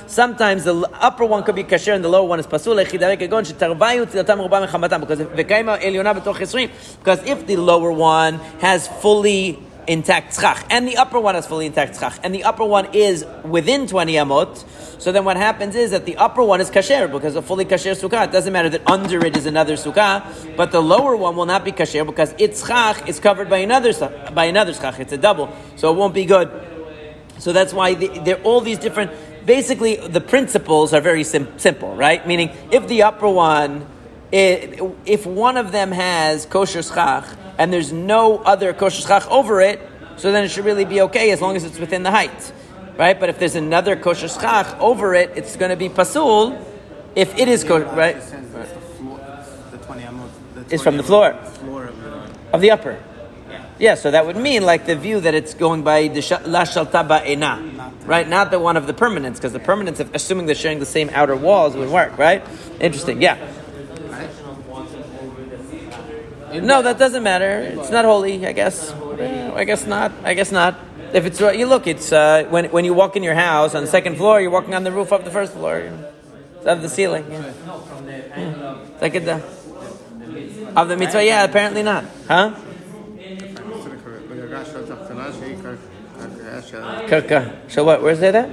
Sometimes 0.07 0.63
the 0.63 0.89
upper 0.93 1.25
one 1.25 1.43
could 1.43 1.55
be 1.55 1.63
kasher 1.63 1.93
and 1.93 2.03
the 2.03 2.09
lower 2.09 2.27
one 2.27 2.39
is 2.39 2.47
pasul. 2.47 2.73
Because 7.03 7.23
if 7.33 7.45
the 7.45 7.57
lower 7.57 7.91
one 7.91 8.33
has 8.59 8.87
fully 8.87 9.59
intact 9.87 10.39
schach, 10.39 10.65
and 10.69 10.87
the 10.87 10.97
upper 10.97 11.19
one 11.19 11.35
is 11.35 11.45
fully 11.45 11.65
intact 11.65 11.99
schach, 11.99 12.19
and 12.23 12.33
the 12.33 12.43
upper 12.43 12.65
one 12.65 12.87
is 12.93 13.25
within 13.43 13.87
20 13.87 14.13
amot, 14.13 15.01
so 15.01 15.11
then 15.11 15.25
what 15.25 15.37
happens 15.37 15.75
is 15.75 15.91
that 15.91 16.05
the 16.05 16.15
upper 16.17 16.43
one 16.43 16.61
is 16.61 16.69
kasher, 16.69 17.11
because 17.11 17.35
a 17.35 17.41
fully 17.41 17.65
kasher 17.65 17.91
sukkah, 17.91 18.25
it 18.25 18.31
doesn't 18.31 18.53
matter 18.53 18.69
that 18.69 18.89
under 18.89 19.25
it 19.25 19.35
is 19.35 19.45
another 19.45 19.73
sukkah, 19.73 20.55
but 20.55 20.71
the 20.71 20.81
lower 20.81 21.15
one 21.15 21.35
will 21.35 21.45
not 21.45 21.65
be 21.65 21.71
kasher 21.71 22.05
because 22.05 22.33
its 22.37 22.65
schach 22.65 23.07
is 23.07 23.19
covered 23.19 23.49
by 23.49 23.57
another, 23.57 23.93
by 24.33 24.45
another 24.45 24.73
schach, 24.73 24.99
it's 24.99 25.13
a 25.13 25.17
double, 25.17 25.53
so 25.75 25.91
it 25.93 25.97
won't 25.97 26.13
be 26.13 26.25
good. 26.25 26.49
So 27.39 27.51
that's 27.51 27.73
why 27.73 27.95
the, 27.95 28.07
there 28.19 28.37
are 28.37 28.43
all 28.43 28.61
these 28.61 28.77
different, 28.79 29.11
basically 29.45 29.95
the 29.97 30.21
principles 30.21 30.93
are 30.93 31.01
very 31.01 31.23
sim- 31.23 31.59
simple, 31.59 31.95
right? 31.95 32.25
Meaning, 32.25 32.51
if 32.71 32.87
the 32.87 33.03
upper 33.03 33.27
one, 33.27 33.85
if 34.31 35.25
one 35.25 35.57
of 35.57 35.71
them 35.71 35.91
has 35.91 36.45
kosher 36.45 36.81
schach, 36.81 37.25
and 37.63 37.71
there's 37.71 37.93
no 37.93 38.39
other 38.39 38.73
kosher 38.73 39.01
schach 39.01 39.25
over 39.31 39.61
it, 39.61 39.79
so 40.17 40.33
then 40.33 40.43
it 40.43 40.51
should 40.51 40.65
really 40.65 40.83
be 40.83 40.99
okay 40.99 41.31
as 41.31 41.39
long 41.39 41.55
as 41.55 41.63
it's 41.63 41.79
within 41.79 42.03
the 42.03 42.11
height, 42.11 42.51
right? 42.97 43.17
But 43.17 43.29
if 43.29 43.39
there's 43.39 43.55
another 43.55 43.95
kosher 43.95 44.27
schach 44.27 44.77
over 44.81 45.13
it, 45.13 45.31
it's 45.37 45.55
going 45.55 45.69
to 45.69 45.77
be 45.77 45.87
pasul. 45.87 46.59
If 47.15 47.39
it 47.39 47.47
is 47.47 47.63
kosher, 47.63 47.85
right? 47.85 48.17
Is 50.69 50.81
from 50.81 50.97
the 50.97 51.03
floor 51.03 51.39
of 52.51 52.59
the 52.59 52.71
upper. 52.71 53.01
Yeah, 53.79 53.95
so 53.95 54.11
that 54.11 54.25
would 54.25 54.35
mean 54.35 54.63
like 54.63 54.85
the 54.85 54.97
view 54.97 55.21
that 55.21 55.33
it's 55.33 55.53
going 55.53 55.83
by 55.83 56.09
the 56.09 56.19
la 56.45 56.63
shalta 56.63 57.07
ba'ena, 57.07 58.05
right? 58.05 58.27
Not 58.27 58.51
the 58.51 58.59
one 58.59 58.75
of 58.75 58.87
the 58.87 58.93
permanence, 58.93 59.39
because 59.39 59.53
the 59.53 59.59
permanents, 59.59 60.05
assuming 60.13 60.47
they're 60.47 60.55
sharing 60.55 60.79
the 60.79 60.85
same 60.85 61.09
outer 61.13 61.37
walls, 61.37 61.77
would 61.77 61.89
work, 61.89 62.17
right? 62.17 62.43
Interesting, 62.81 63.21
yeah. 63.21 63.37
No, 66.61 66.81
that 66.81 66.97
doesn't 66.97 67.23
matter. 67.23 67.59
It's 67.79 67.89
not 67.89 68.05
holy, 68.05 68.45
I 68.45 68.51
guess. 68.51 68.91
I 68.91 69.63
guess 69.63 69.85
not. 69.85 70.11
I 70.23 70.33
guess 70.33 70.51
not. 70.51 70.79
If 71.13 71.25
it's 71.25 71.39
you 71.39 71.67
look, 71.67 71.87
it's 71.87 72.11
uh, 72.11 72.45
when 72.49 72.65
when 72.71 72.85
you 72.85 72.93
walk 72.93 73.15
in 73.15 73.23
your 73.23 73.35
house 73.35 73.75
on 73.75 73.83
the 73.83 73.89
second 73.89 74.17
floor, 74.17 74.41
you're 74.41 74.51
walking 74.51 74.73
on 74.73 74.83
the 74.83 74.91
roof 74.91 75.11
of 75.11 75.23
the 75.25 75.31
first 75.31 75.53
floor, 75.53 75.91
of 76.65 76.81
the 76.81 76.89
ceiling. 76.89 77.25
Yeah. 77.29 77.53
Yeah. 78.35 78.77
Like 78.99 79.15
it, 79.15 79.27
uh, 79.27 79.39
of 80.75 80.87
the 80.87 80.97
mitzvah, 80.97 81.23
yeah. 81.23 81.43
Apparently 81.43 81.83
not, 81.83 82.05
huh? 82.27 82.55
Karka. 87.07 87.71
So 87.71 87.83
what? 87.83 88.01
Where's 88.01 88.19
that? 88.19 88.49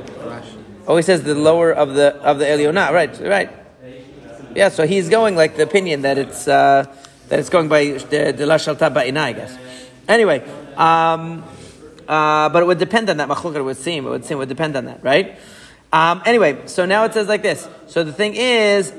Oh, 0.86 0.96
he 0.96 1.02
says 1.02 1.22
the 1.22 1.34
lower 1.34 1.72
of 1.72 1.94
the 1.94 2.16
of 2.16 2.38
the 2.38 2.44
Eliona. 2.44 2.90
Right, 2.92 3.18
right. 3.20 3.50
Yeah, 4.54 4.68
so 4.68 4.86
he's 4.86 5.08
going 5.08 5.36
like 5.36 5.56
the 5.56 5.62
opinion 5.62 6.02
that 6.02 6.18
it's 6.18 6.48
uh, 6.48 6.86
that 7.30 7.38
it's 7.38 7.48
going 7.48 7.68
by 7.68 7.84
the 7.84 8.34
the 8.36 8.44
Lashalta 8.44 8.92
Ba'ina, 8.92 9.18
I 9.18 9.32
guess. 9.32 9.56
Anyway, 10.06 10.42
um, 10.76 11.42
uh, 12.06 12.48
but 12.48 12.62
it 12.62 12.66
would 12.66 12.78
depend 12.78 13.08
on 13.08 13.16
that. 13.16 13.28
Machlokah 13.28 13.64
would 13.64 13.76
seem 13.76 14.06
it 14.06 14.10
would 14.10 14.24
seem 14.24 14.36
it 14.36 14.40
would 14.40 14.48
depend 14.48 14.76
on 14.76 14.84
that, 14.84 15.02
right? 15.02 15.38
Um, 15.92 16.22
anyway, 16.26 16.66
so 16.66 16.86
now 16.86 17.04
it 17.04 17.14
says 17.14 17.28
like 17.28 17.42
this. 17.42 17.68
So 17.86 18.04
the 18.04 18.12
thing 18.12 18.34
is, 18.34 18.92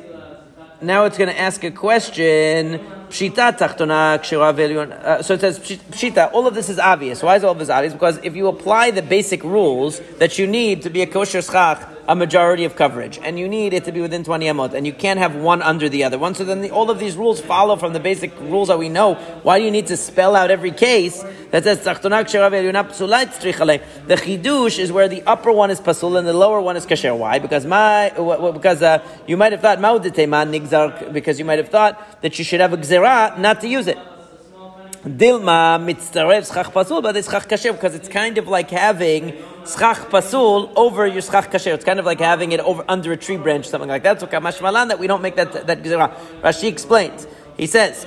now 0.81 1.05
it's 1.05 1.17
going 1.17 1.29
to 1.29 1.39
ask 1.39 1.63
a 1.63 1.71
question. 1.71 2.79
Pshita 3.09 3.57
tachtona 3.57 4.17
kshira. 4.19 4.91
Uh, 4.91 5.21
So 5.21 5.33
it 5.33 5.41
says 5.41 5.59
pshita. 5.59 6.31
All 6.33 6.47
of 6.47 6.55
this 6.55 6.69
is 6.69 6.79
obvious. 6.79 7.21
Why 7.21 7.35
is 7.35 7.43
all 7.43 7.51
of 7.51 7.59
this 7.59 7.69
obvious? 7.69 7.93
Because 7.93 8.17
if 8.23 8.35
you 8.35 8.47
apply 8.47 8.91
the 8.91 9.01
basic 9.01 9.43
rules 9.43 9.99
that 10.19 10.39
you 10.39 10.47
need 10.47 10.83
to 10.83 10.89
be 10.89 11.01
a 11.01 11.07
kosher 11.07 11.41
schach, 11.41 11.87
a 12.07 12.15
majority 12.15 12.65
of 12.65 12.75
coverage, 12.75 13.19
and 13.23 13.37
you 13.37 13.47
need 13.47 13.73
it 13.73 13.85
to 13.85 13.91
be 13.91 14.01
within 14.01 14.23
20 14.23 14.45
amot, 14.45 14.73
and 14.73 14.85
you 14.85 14.93
can't 14.93 15.19
have 15.19 15.35
one 15.35 15.61
under 15.61 15.89
the 15.89 16.03
other 16.03 16.17
one. 16.17 16.35
So 16.35 16.43
then 16.43 16.61
the, 16.61 16.71
all 16.71 16.89
of 16.89 16.99
these 16.99 17.15
rules 17.15 17.41
follow 17.41 17.75
from 17.75 17.93
the 17.93 17.99
basic 17.99 18.37
rules 18.39 18.69
that 18.69 18.79
we 18.79 18.89
know. 18.89 19.15
Why 19.43 19.59
do 19.59 19.65
you 19.65 19.71
need 19.71 19.87
to 19.87 19.97
spell 19.97 20.35
out 20.35 20.51
every 20.51 20.71
case 20.71 21.23
that 21.51 21.63
says? 21.63 21.83
The 21.83 21.91
chidush 24.15 24.79
is 24.79 24.91
where 24.91 25.07
the 25.07 25.23
upper 25.23 25.51
one 25.51 25.71
is 25.71 25.79
pasul 25.79 26.17
and 26.17 26.27
the 26.27 26.33
lower 26.33 26.61
one 26.61 26.75
is 26.75 26.85
kasher. 26.85 27.17
Why? 27.17 27.39
Because 27.39 27.65
my 27.65 28.09
because 28.51 28.81
uh, 28.81 29.03
you 29.27 29.37
might 29.37 29.51
have 29.51 29.61
thought 29.61 29.79
nigzar 29.79 31.13
because 31.13 31.39
you 31.39 31.45
might 31.45 31.59
have 31.59 31.69
thought 31.69 32.21
that 32.21 32.37
you 32.37 32.45
should 32.45 32.59
have 32.59 32.73
a 32.73 32.77
gzera 32.77 33.37
not 33.37 33.61
to 33.61 33.67
use 33.67 33.87
it. 33.87 33.97
Dilma 35.03 35.79
mitzarev 35.83 36.45
schach 36.45 36.71
pasul, 36.71 37.01
but 37.01 37.17
it's 37.17 37.27
schach 37.27 37.47
kasher 37.47 37.73
because 37.73 37.95
it's 37.95 38.07
kind 38.07 38.37
of 38.37 38.47
like 38.47 38.69
having 38.69 39.35
schach 39.65 39.97
pasul 40.11 40.71
over 40.75 41.07
your 41.07 41.23
schach 41.23 41.49
kasher. 41.49 41.73
It's 41.73 41.83
kind 41.83 41.99
of 41.99 42.05
like 42.05 42.19
having 42.19 42.51
it 42.51 42.59
over 42.59 42.85
under 42.87 43.11
a 43.11 43.17
tree 43.17 43.37
branch, 43.37 43.67
something 43.67 43.89
like 43.89 44.03
that. 44.03 44.19
So 44.19 44.27
kamashmalan 44.27 44.89
that 44.89 44.99
we 44.99 45.07
don't 45.07 45.23
make 45.23 45.35
that 45.37 45.65
that 45.65 45.81
gizera. 45.81 46.13
Rashi 46.41 46.67
explains. 46.67 47.25
He 47.57 47.65
says 47.65 48.05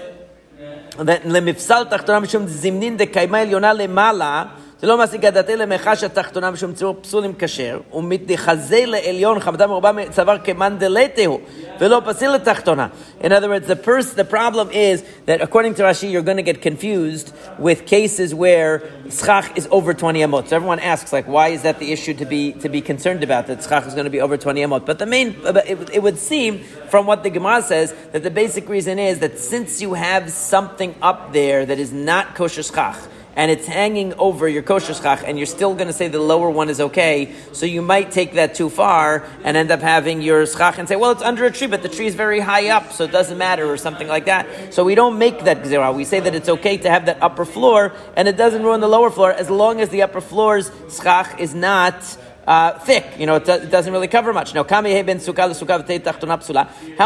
that 0.97 1.25
lemifsal 1.25 1.91
tachtoram 1.91 2.31
shum 2.31 2.47
zimnin 2.47 2.97
de 2.97 3.07
kaimel 3.07 3.51
yonah 3.51 3.89
mala. 3.89 4.53
זה 4.84 4.88
לא 4.88 5.04
משיג 5.04 5.26
הדתי 5.26 5.56
למחש 5.56 6.04
התחתונה 6.04 6.52
משום 6.52 6.74
ציור 6.74 6.96
פסול 7.02 7.24
עם 7.24 7.34
כשר 7.40 7.80
ומתחזה 7.94 8.84
לעליון 8.86 9.40
חמדה 9.40 9.68
מרובה 9.68 9.92
צוואר 10.12 10.38
כמאן 10.44 10.78
דלתהו 10.78 11.40
ולא 11.80 12.02
פסיל 12.06 12.32
לתחתונה. 12.32 12.88
In 13.22 13.32
other 13.32 13.50
words, 13.50 13.68
the, 13.68 13.76
pers- 13.76 14.14
the 14.14 14.24
problem 14.24 14.70
is 14.72 15.04
that 15.26 15.42
according 15.42 15.74
to 15.76 15.84
Rashi, 15.84 16.10
you're 16.12 16.22
going 16.22 16.38
to 16.38 16.44
get 16.44 16.62
confused 16.62 17.34
with 17.58 17.86
cases 17.86 18.34
where 18.34 18.84
schach 19.10 19.58
is 19.58 19.68
over 19.72 19.94
20 19.94 20.20
amot. 20.22 20.48
So 20.48 20.56
everyone 20.56 20.80
asks, 20.80 21.12
like, 21.12 21.28
why 21.28 21.50
is 21.50 21.64
that 21.64 21.80
the 21.80 21.92
issue 21.92 22.14
to 22.14 22.26
be 22.26 22.54
to 22.54 22.70
be 22.70 22.82
concerned 22.82 23.24
about, 23.24 23.48
that 23.48 23.64
schach 23.64 23.86
is 23.86 23.94
going 23.94 24.06
to 24.06 24.10
be 24.10 24.22
over 24.22 24.38
20 24.38 24.62
amot? 24.62 24.86
But 24.86 25.00
the 25.00 25.06
main, 25.06 25.36
but 25.42 25.68
it, 25.70 25.90
it 25.94 26.02
would 26.04 26.18
seem 26.18 26.60
from 26.90 27.06
what 27.06 27.24
the 27.24 27.30
Gemara 27.30 27.62
says 27.62 27.94
that 28.14 28.24
the 28.24 28.32
basic 28.32 28.70
reason 28.70 28.98
is 28.98 29.20
that 29.20 29.40
since 29.40 29.82
you 29.82 29.94
have 29.94 30.32
something 30.32 30.96
up 31.02 31.34
there 31.34 31.66
that 31.66 31.80
is 31.80 31.92
not 31.92 32.36
kosher 32.36 32.64
schach, 32.64 32.98
and 33.37 33.51
it's 33.51 33.67
hanging 33.67 34.15
over 34.15 34.49
your 34.49 34.63
kosher 34.63 34.95
schach, 34.95 35.23
and 35.25 35.39
you're 35.39 35.47
still 35.47 35.75
going 35.75 35.87
to 35.87 35.93
say 35.93 36.09
the 36.09 36.19
lower 36.19 36.51
one 36.51 36.69
is 36.69 36.81
okay, 36.81 37.33
so 37.53 37.67
you 37.67 37.83
might 37.83 38.11
take 38.11 38.35
that 38.35 38.55
too 38.55 38.71
far 38.71 39.27
and 39.43 39.57
end 39.57 39.71
up 39.71 39.81
having 39.81 40.23
your 40.23 40.47
schach 40.47 40.79
and 40.79 40.89
say, 40.89 40.97
well, 40.97 41.11
it's 41.11 41.23
under 41.23 41.45
a 41.45 41.51
tree, 41.51 41.67
but 41.67 41.83
the 41.83 41.89
tree 41.89 42.07
is 42.07 42.15
very 42.15 42.41
high 42.41 42.69
up, 42.69 42.93
so 42.93 43.05
it 43.05 43.13
doesn't 43.13 43.39
matter, 43.39 43.71
or 43.71 43.77
something 43.77 44.09
like 44.09 44.27
that. 44.27 44.75
So 44.75 44.85
we 44.85 44.95
don't 44.95 45.19
make 45.19 45.45
that 45.45 45.63
gzera. 45.63 45.95
We 45.95 46.05
say 46.05 46.21
that 46.21 46.35
it's 46.35 46.49
okay 46.49 46.77
to 46.79 46.91
have 46.91 47.07
that 47.07 47.23
upper 47.23 47.45
floor, 47.45 47.93
and 48.17 48.29
it 48.29 48.37
doesn't 48.37 48.63
ruin 48.63 48.81
the 48.81 48.89
lower 48.89 49.11
floor, 49.11 49.33
as 49.33 49.51
long 49.51 49.81
as 49.81 49.89
the 49.89 50.03
upper 50.03 50.21
floor's 50.21 50.71
schach 50.91 51.41
is 51.41 51.55
not 51.55 52.19
uh, 52.47 52.79
thick. 52.81 53.07
You 53.19 53.27
know, 53.27 53.37
it, 53.37 53.49
it 53.49 53.71
doesn't 53.71 53.93
really 53.93 54.09
cover 54.09 54.33
much. 54.33 54.55
Now. 54.55 54.65
How 54.65 54.81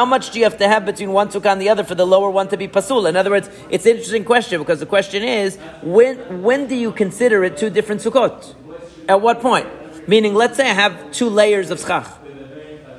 much 0.04 0.30
do 0.30 0.38
you 0.38 0.44
have 0.44 0.58
to 0.58 0.68
have 0.68 0.84
between 0.86 1.12
one 1.12 1.28
sukkah 1.28 1.52
and 1.52 1.60
the 1.60 1.68
other 1.68 1.84
for 1.84 1.94
the 1.94 2.06
lower 2.06 2.30
one 2.30 2.48
to 2.48 2.56
be 2.56 2.68
pasul? 2.68 3.06
In 3.06 3.16
other 3.16 3.30
words, 3.30 3.50
it's 3.70 3.86
an 3.86 3.92
interesting 3.92 4.24
question 4.24 4.60
because 4.60 4.80
the 4.80 4.86
question 4.86 5.22
is, 5.22 5.56
when 5.82 6.42
when 6.42 6.66
do 6.66 6.74
you 6.74 6.92
consider 6.92 7.44
it 7.44 7.56
two 7.56 7.70
different 7.70 8.00
sukkot? 8.00 8.54
At 9.08 9.20
what 9.20 9.40
point? 9.40 9.66
Meaning, 10.08 10.34
let's 10.34 10.56
say 10.56 10.68
I 10.68 10.74
have 10.74 11.12
two 11.12 11.28
layers 11.28 11.70
of 11.70 11.80
schach. 11.80 12.06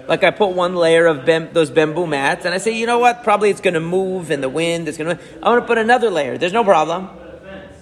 Like 0.07 0.23
I 0.23 0.31
put 0.31 0.49
one 0.49 0.75
layer 0.75 1.05
of 1.05 1.23
bam- 1.23 1.53
those 1.53 1.69
bamboo 1.69 2.07
mats, 2.07 2.45
and 2.45 2.53
I 2.53 2.57
say, 2.57 2.71
you 2.71 2.87
know 2.87 2.97
what? 2.97 3.23
Probably 3.23 3.51
it's 3.51 3.61
going 3.61 3.75
to 3.75 3.79
move 3.79 4.31
in 4.31 4.41
the 4.41 4.49
wind. 4.49 4.87
It's 4.87 4.97
going 4.97 5.15
to. 5.15 5.23
I 5.43 5.49
want 5.49 5.61
to 5.63 5.67
put 5.67 5.77
another 5.77 6.09
layer. 6.09 6.37
There's 6.37 6.53
no 6.53 6.63
problem. 6.63 7.09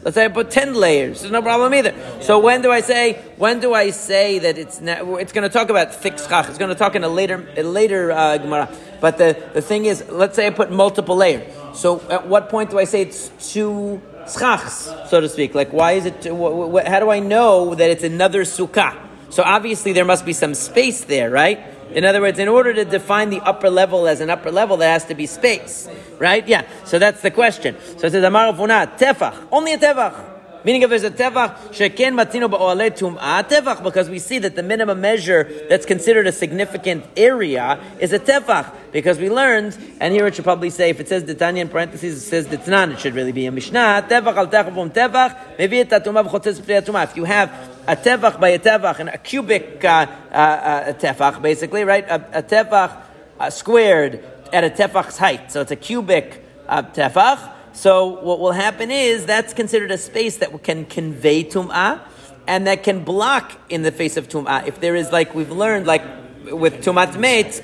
Let's 0.08 0.16
say 0.16 0.24
I 0.24 0.30
put 0.30 0.50
ten 0.50 0.74
layers. 0.74 1.20
There's 1.20 1.34
no 1.34 1.42
problem 1.42 1.74
either. 1.74 1.94
So 2.22 2.40
when 2.40 2.62
do 2.62 2.72
I 2.72 2.80
say? 2.80 3.22
When 3.36 3.60
do 3.60 3.74
I 3.74 3.90
say 3.90 4.40
that 4.40 4.58
it's 4.58 4.80
not, 4.80 5.00
it's 5.20 5.34
going 5.34 5.44
to 5.44 5.50
talk 5.50 5.70
about 5.70 5.94
thick 5.94 6.18
schach? 6.18 6.48
It's 6.48 6.58
going 6.58 6.70
to 6.70 6.76
talk 6.76 6.96
in 6.96 7.04
a 7.04 7.10
later 7.10 7.46
a 7.58 7.64
later 7.64 8.14
uh, 8.14 8.38
gemara. 8.38 8.70
But 9.02 9.18
the, 9.18 9.36
the 9.54 9.62
thing 9.62 9.84
is, 9.84 10.08
let's 10.10 10.38
say 10.38 10.48
I 10.48 10.52
put 10.52 10.72
multiple 10.72 11.18
layers. 11.18 11.54
So 11.74 12.00
at 12.10 12.26
what 12.26 12.48
point 12.48 12.70
do 12.70 12.80
I 12.80 12.86
say 12.86 13.02
it's 13.02 13.52
two 13.52 14.02
schachs, 14.28 15.10
so 15.10 15.20
to 15.20 15.28
speak? 15.28 15.54
Like 15.54 15.74
why 15.74 16.00
is 16.00 16.06
it? 16.06 16.24
Wh- 16.24 16.72
wh- 16.72 16.88
how 16.88 17.02
do 17.02 17.10
I 17.10 17.20
know 17.20 17.76
that 17.76 17.90
it's 17.90 18.06
another 18.06 18.46
sukkah? 18.46 18.96
So 19.30 19.44
obviously 19.44 19.92
there 19.92 20.06
must 20.06 20.26
be 20.26 20.32
some 20.32 20.54
space 20.54 21.04
there, 21.04 21.30
right? 21.30 21.60
In 21.94 22.06
other 22.06 22.22
words, 22.22 22.40
in 22.40 22.48
order 22.48 22.74
to 22.74 22.86
define 22.86 23.30
the 23.30 23.40
upper 23.42 23.70
level 23.70 24.08
as 24.08 24.22
an 24.22 24.30
upper 24.30 24.52
level, 24.52 24.78
there 24.78 24.92
has 24.92 25.06
to 25.06 25.16
be 25.16 25.26
space, 25.26 25.88
right? 26.20 26.48
Yeah. 26.48 26.68
So 26.86 27.00
that's 27.00 27.22
the 27.22 27.32
question. 27.32 27.76
So 27.98 28.08
it 28.08 28.12
says 28.12 28.24
Amar 28.24 28.54
tefach, 28.54 29.48
only 29.52 29.74
a 29.74 29.78
tefach. 29.78 30.36
Meaning 30.64 30.82
if 30.82 30.90
there's 30.90 31.04
a 31.04 31.12
tefach, 31.12 31.56
sheken 31.70 32.14
matino 32.14 32.50
ba'oleh 32.50 32.92
tum'ah, 32.92 33.48
tefach, 33.48 33.82
because 33.84 34.10
we 34.10 34.20
see 34.20 34.38
that 34.40 34.56
the 34.56 34.64
minimum 34.64 35.00
measure 35.00 35.50
that's 35.70 35.86
considered 35.86 36.28
a 36.28 36.32
significant 36.32 37.06
area 37.16 37.80
is 38.02 38.12
a 38.12 38.20
tefach. 38.20 38.74
Because 38.92 39.18
we 39.18 39.30
learned, 39.30 39.78
and 40.02 40.14
here 40.14 40.28
it 40.28 40.36
should 40.36 40.44
probably 40.44 40.70
say, 40.70 40.90
if 40.90 41.00
it 41.00 41.08
says 41.08 41.24
Tanya 41.36 41.62
in 41.62 41.70
parentheses, 41.70 42.22
it 42.22 42.28
says 42.28 42.48
Ditnan, 42.48 42.94
it 42.94 43.00
should 43.00 43.16
really 43.16 43.32
be 43.32 43.46
a 43.46 43.52
Mishnah, 43.52 44.08
tefach 44.10 44.36
al 44.36 44.48
tefach 44.48 44.92
tefach, 44.92 45.58
mevi 45.58 45.90
et. 45.90 47.10
If 47.10 47.16
you 47.16 47.24
have 47.24 47.77
a 47.88 47.96
tefach 47.96 48.40
by 48.40 48.50
a 48.50 48.60
tefach, 48.60 49.00
and 49.00 49.10
a 49.10 49.18
cubic 49.18 49.84
uh, 49.84 50.06
uh, 50.32 50.94
tefach, 50.94 51.42
basically, 51.42 51.84
right? 51.84 52.06
A, 52.08 52.40
a 52.40 52.44
tefach 52.44 53.02
uh, 53.40 53.50
squared 53.50 54.24
at 54.52 54.64
a 54.64 54.70
tefach's 54.70 55.18
height. 55.18 55.52
So 55.52 55.62
it's 55.62 55.72
a 55.72 55.76
cubic 55.76 56.44
uh, 56.68 56.84
tefach. 56.84 57.54
So 57.74 58.08
what 58.08 58.40
will 58.40 58.52
happen 58.52 58.92
is 58.92 59.26
that's 59.26 59.54
considered 59.54 59.92
a 59.92 59.98
space 59.98 60.38
that 60.38 60.64
can 60.64 60.86
convey 60.86 61.44
tum'ah 61.44 62.02
and 62.48 62.66
that 62.68 62.84
can 62.84 63.04
block 63.04 63.52
in 63.70 63.84
the 63.84 63.92
face 63.92 64.18
of 64.18 64.28
tum'ah. 64.28 64.68
If 64.68 64.80
there 64.80 64.96
is, 64.96 65.12
like 65.12 65.36
we've 65.36 65.52
learned, 65.52 65.86
like 65.86 66.04
with 66.46 66.84
tumat 66.84 67.20
mate, 67.20 67.62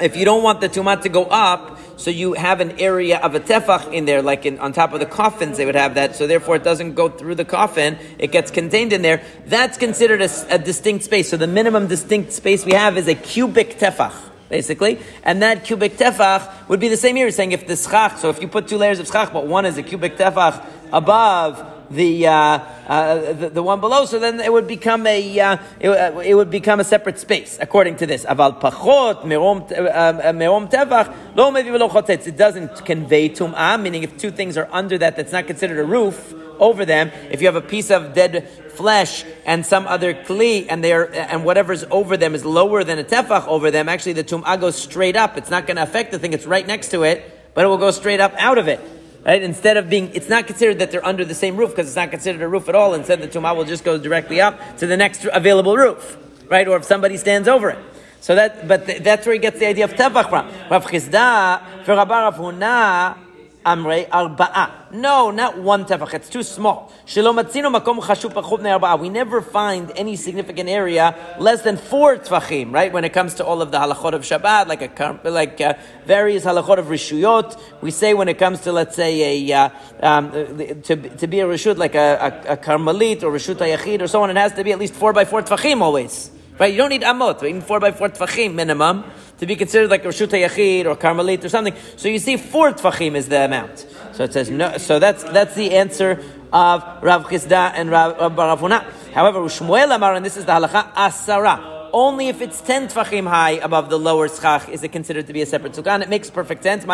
if 0.00 0.16
you 0.16 0.24
don't 0.24 0.42
want 0.42 0.60
the 0.60 0.68
tumat 0.68 1.02
to 1.02 1.08
go 1.08 1.24
up, 1.24 1.73
so 1.96 2.10
you 2.10 2.34
have 2.34 2.60
an 2.60 2.78
area 2.80 3.18
of 3.18 3.34
a 3.34 3.40
tefach 3.40 3.92
in 3.92 4.04
there, 4.04 4.22
like 4.22 4.46
in, 4.46 4.58
on 4.58 4.72
top 4.72 4.92
of 4.92 5.00
the 5.00 5.06
coffins, 5.06 5.56
they 5.56 5.66
would 5.66 5.74
have 5.74 5.94
that. 5.94 6.16
So 6.16 6.26
therefore, 6.26 6.56
it 6.56 6.64
doesn't 6.64 6.94
go 6.94 7.08
through 7.08 7.36
the 7.36 7.44
coffin; 7.44 7.98
it 8.18 8.32
gets 8.32 8.50
contained 8.50 8.92
in 8.92 9.02
there. 9.02 9.22
That's 9.46 9.78
considered 9.78 10.20
a 10.22 10.58
distinct 10.58 11.04
space. 11.04 11.28
So 11.28 11.36
the 11.36 11.46
minimum 11.46 11.86
distinct 11.86 12.32
space 12.32 12.64
we 12.64 12.72
have 12.72 12.96
is 12.96 13.08
a 13.08 13.14
cubic 13.14 13.78
tefach, 13.78 14.14
basically, 14.48 14.98
and 15.22 15.42
that 15.42 15.64
cubic 15.64 15.96
tefach 15.96 16.68
would 16.68 16.80
be 16.80 16.88
the 16.88 16.96
same 16.96 17.16
here. 17.16 17.30
Saying 17.30 17.52
if 17.52 17.66
the 17.66 17.76
schach, 17.76 18.18
so 18.18 18.30
if 18.30 18.40
you 18.40 18.48
put 18.48 18.68
two 18.68 18.76
layers 18.76 18.98
of 18.98 19.06
schach, 19.06 19.32
but 19.32 19.46
one 19.46 19.66
is 19.66 19.78
a 19.78 19.82
cubic 19.82 20.16
tefach 20.16 20.64
above 20.92 21.73
the, 21.90 22.26
uh, 22.26 22.32
uh, 22.32 23.32
the 23.32 23.50
the 23.50 23.62
one 23.62 23.80
below, 23.80 24.04
so 24.04 24.18
then 24.18 24.40
it 24.40 24.52
would 24.52 24.66
become 24.66 25.06
a 25.06 25.40
uh, 25.40 25.56
it, 25.80 25.88
uh, 25.88 26.18
it 26.20 26.34
would 26.34 26.50
become 26.50 26.80
a 26.80 26.84
separate 26.84 27.18
space 27.18 27.58
according 27.60 27.96
to 27.96 28.06
this. 28.06 28.24
Aval 28.24 28.60
pachot 28.60 29.22
merom 29.22 29.70
uh, 29.72 29.84
uh, 29.84 30.22
tevach 30.68 31.14
lo 31.36 31.50
mevi. 31.50 32.26
It 32.26 32.36
doesn't 32.36 32.84
convey 32.84 33.28
tum'ah, 33.28 33.80
meaning 33.80 34.02
if 34.02 34.18
two 34.18 34.30
things 34.30 34.56
are 34.56 34.68
under 34.72 34.98
that, 34.98 35.16
that's 35.16 35.32
not 35.32 35.46
considered 35.46 35.78
a 35.78 35.84
roof 35.84 36.34
over 36.58 36.84
them. 36.84 37.10
If 37.30 37.40
you 37.40 37.48
have 37.48 37.56
a 37.56 37.60
piece 37.60 37.90
of 37.90 38.14
dead 38.14 38.48
flesh 38.72 39.24
and 39.44 39.64
some 39.64 39.86
other 39.86 40.14
kli, 40.14 40.66
and 40.68 40.82
they 40.82 40.92
are 40.92 41.04
and 41.12 41.44
whatever's 41.44 41.84
over 41.90 42.16
them 42.16 42.34
is 42.34 42.44
lower 42.44 42.84
than 42.84 42.98
a 42.98 43.04
tefach 43.04 43.46
over 43.46 43.70
them, 43.70 43.88
actually 43.88 44.14
the 44.14 44.24
tum'ah 44.24 44.60
goes 44.60 44.76
straight 44.76 45.16
up. 45.16 45.36
It's 45.36 45.50
not 45.50 45.66
going 45.66 45.76
to 45.76 45.82
affect 45.82 46.12
the 46.12 46.18
thing; 46.18 46.32
it's 46.32 46.46
right 46.46 46.66
next 46.66 46.88
to 46.88 47.02
it, 47.02 47.52
but 47.54 47.64
it 47.64 47.68
will 47.68 47.78
go 47.78 47.90
straight 47.90 48.20
up 48.20 48.34
out 48.38 48.58
of 48.58 48.68
it. 48.68 48.80
Right? 49.24 49.42
Instead 49.42 49.78
of 49.78 49.88
being, 49.88 50.14
it's 50.14 50.28
not 50.28 50.46
considered 50.46 50.80
that 50.80 50.90
they're 50.90 51.04
under 51.04 51.24
the 51.24 51.34
same 51.34 51.56
roof 51.56 51.70
because 51.70 51.86
it's 51.86 51.96
not 51.96 52.10
considered 52.10 52.42
a 52.42 52.48
roof 52.48 52.68
at 52.68 52.74
all. 52.74 52.92
Instead, 52.92 53.20
the 53.22 53.28
tumah 53.28 53.56
will 53.56 53.64
just 53.64 53.82
go 53.82 53.96
directly 53.96 54.40
up 54.40 54.76
to 54.78 54.86
the 54.86 54.96
next 54.96 55.24
available 55.32 55.76
roof, 55.76 56.18
right? 56.50 56.68
Or 56.68 56.76
if 56.76 56.84
somebody 56.84 57.16
stands 57.16 57.48
over 57.48 57.70
it. 57.70 57.78
So 58.20 58.34
that, 58.34 58.68
but 58.68 58.86
th- 58.86 59.02
that's 59.02 59.26
where 59.26 59.32
he 59.32 59.38
gets 59.38 59.58
the 59.58 59.66
idea 59.66 59.84
of 59.84 59.94
tevach 59.94 60.28
from. 60.28 60.46
Rav 60.70 60.84
Chisda, 60.86 61.84
for 61.84 61.94
Rabbi 61.94 62.20
Rav 62.20 62.36
Huna, 62.36 63.18
Amre 63.64 64.06
arba'a. 64.08 64.92
No, 64.92 65.30
not 65.30 65.58
one 65.58 65.84
tefach. 65.86 66.12
It's 66.14 66.28
too 66.28 66.42
small. 66.42 66.92
Shelo 67.06 67.34
matzino 67.34 67.74
makom. 67.74 69.00
We 69.00 69.08
never 69.08 69.40
find 69.40 69.90
any 69.96 70.16
significant 70.16 70.68
area 70.68 71.16
less 71.38 71.62
than 71.62 71.76
four 71.76 72.16
tefachim, 72.16 72.72
right? 72.72 72.92
When 72.92 73.04
it 73.04 73.12
comes 73.12 73.34
to 73.34 73.44
all 73.44 73.62
of 73.62 73.70
the 73.70 73.78
halachot 73.78 74.12
of 74.12 74.22
Shabbat, 74.22 74.66
like 74.66 74.82
a 74.82 75.30
like 75.30 75.60
uh, 75.60 75.74
various 76.04 76.44
halachot 76.44 76.78
of 76.78 76.86
rishuyot, 76.86 77.58
we 77.80 77.90
say 77.90 78.12
when 78.12 78.28
it 78.28 78.38
comes 78.38 78.60
to 78.60 78.72
let's 78.72 78.96
say 78.96 79.48
a 79.50 79.56
uh, 79.56 79.70
um, 80.00 80.30
to, 80.30 80.96
to 80.96 81.26
be 81.26 81.40
a 81.40 81.46
rishut 81.46 81.78
like 81.78 81.94
a, 81.94 82.42
a, 82.46 82.52
a 82.52 82.56
karmelit 82.56 83.22
or 83.22 83.32
rishut 83.32 83.56
ayachid 83.56 84.02
or 84.02 84.06
so 84.06 84.22
on, 84.22 84.30
it 84.30 84.36
has 84.36 84.52
to 84.52 84.62
be 84.62 84.72
at 84.72 84.78
least 84.78 84.94
four 84.94 85.12
by 85.12 85.24
four 85.24 85.42
tefachim 85.42 85.80
always. 85.80 86.30
Right? 86.58 86.70
You 86.70 86.78
don't 86.78 86.90
need 86.90 87.02
amot, 87.02 87.42
even 87.42 87.62
four 87.62 87.80
by 87.80 87.92
four 87.92 88.10
tefachim 88.10 88.54
minimum 88.54 89.04
to 89.38 89.46
be 89.46 89.56
considered 89.56 89.90
like 89.90 90.04
Rashut 90.04 90.28
Yachid 90.28 90.86
or 90.86 90.96
Carmelit 90.96 91.44
or 91.44 91.48
something. 91.48 91.74
So 91.96 92.08
you 92.08 92.18
see, 92.18 92.36
four 92.36 92.72
tfachim 92.72 93.14
is 93.16 93.28
the 93.28 93.44
amount. 93.44 93.86
So 94.12 94.24
it 94.24 94.32
says 94.32 94.50
no. 94.50 94.78
So 94.78 94.98
that's 94.98 95.24
that's 95.24 95.54
the 95.54 95.72
answer 95.72 96.22
of 96.52 97.02
Rav 97.02 97.24
Chisda 97.26 97.72
and 97.74 97.90
Rav, 97.90 98.20
uh, 98.20 98.30
Barafuna. 98.30 98.84
However, 99.12 99.40
Shmuel 99.40 99.94
Amar, 99.94 100.14
and 100.14 100.24
this 100.24 100.36
is 100.36 100.44
the 100.44 100.52
halacha 100.52 100.92
asara 100.92 101.73
only 101.94 102.28
if 102.28 102.42
it's 102.42 102.60
10 102.60 102.88
tfachim 102.88 103.28
high 103.28 103.52
above 103.52 103.88
the 103.88 103.98
lower 103.98 104.28
schach 104.28 104.68
is 104.68 104.82
it 104.82 104.88
considered 104.88 105.28
to 105.28 105.32
be 105.32 105.42
a 105.42 105.46
separate 105.46 105.74
sukkah. 105.74 105.94
And 105.94 106.02
it 106.02 106.08
makes 106.08 106.28
perfect 106.28 106.64
sense. 106.64 106.84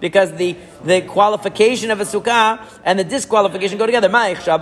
Because 0.00 0.32
the, 0.32 0.56
the 0.84 1.02
qualification 1.02 1.92
of 1.92 2.00
a 2.00 2.04
sukkah 2.04 2.60
and 2.84 2.98
the 2.98 3.04
disqualification 3.04 3.78
go 3.78 3.86
together. 3.86 4.08
So 4.10 4.58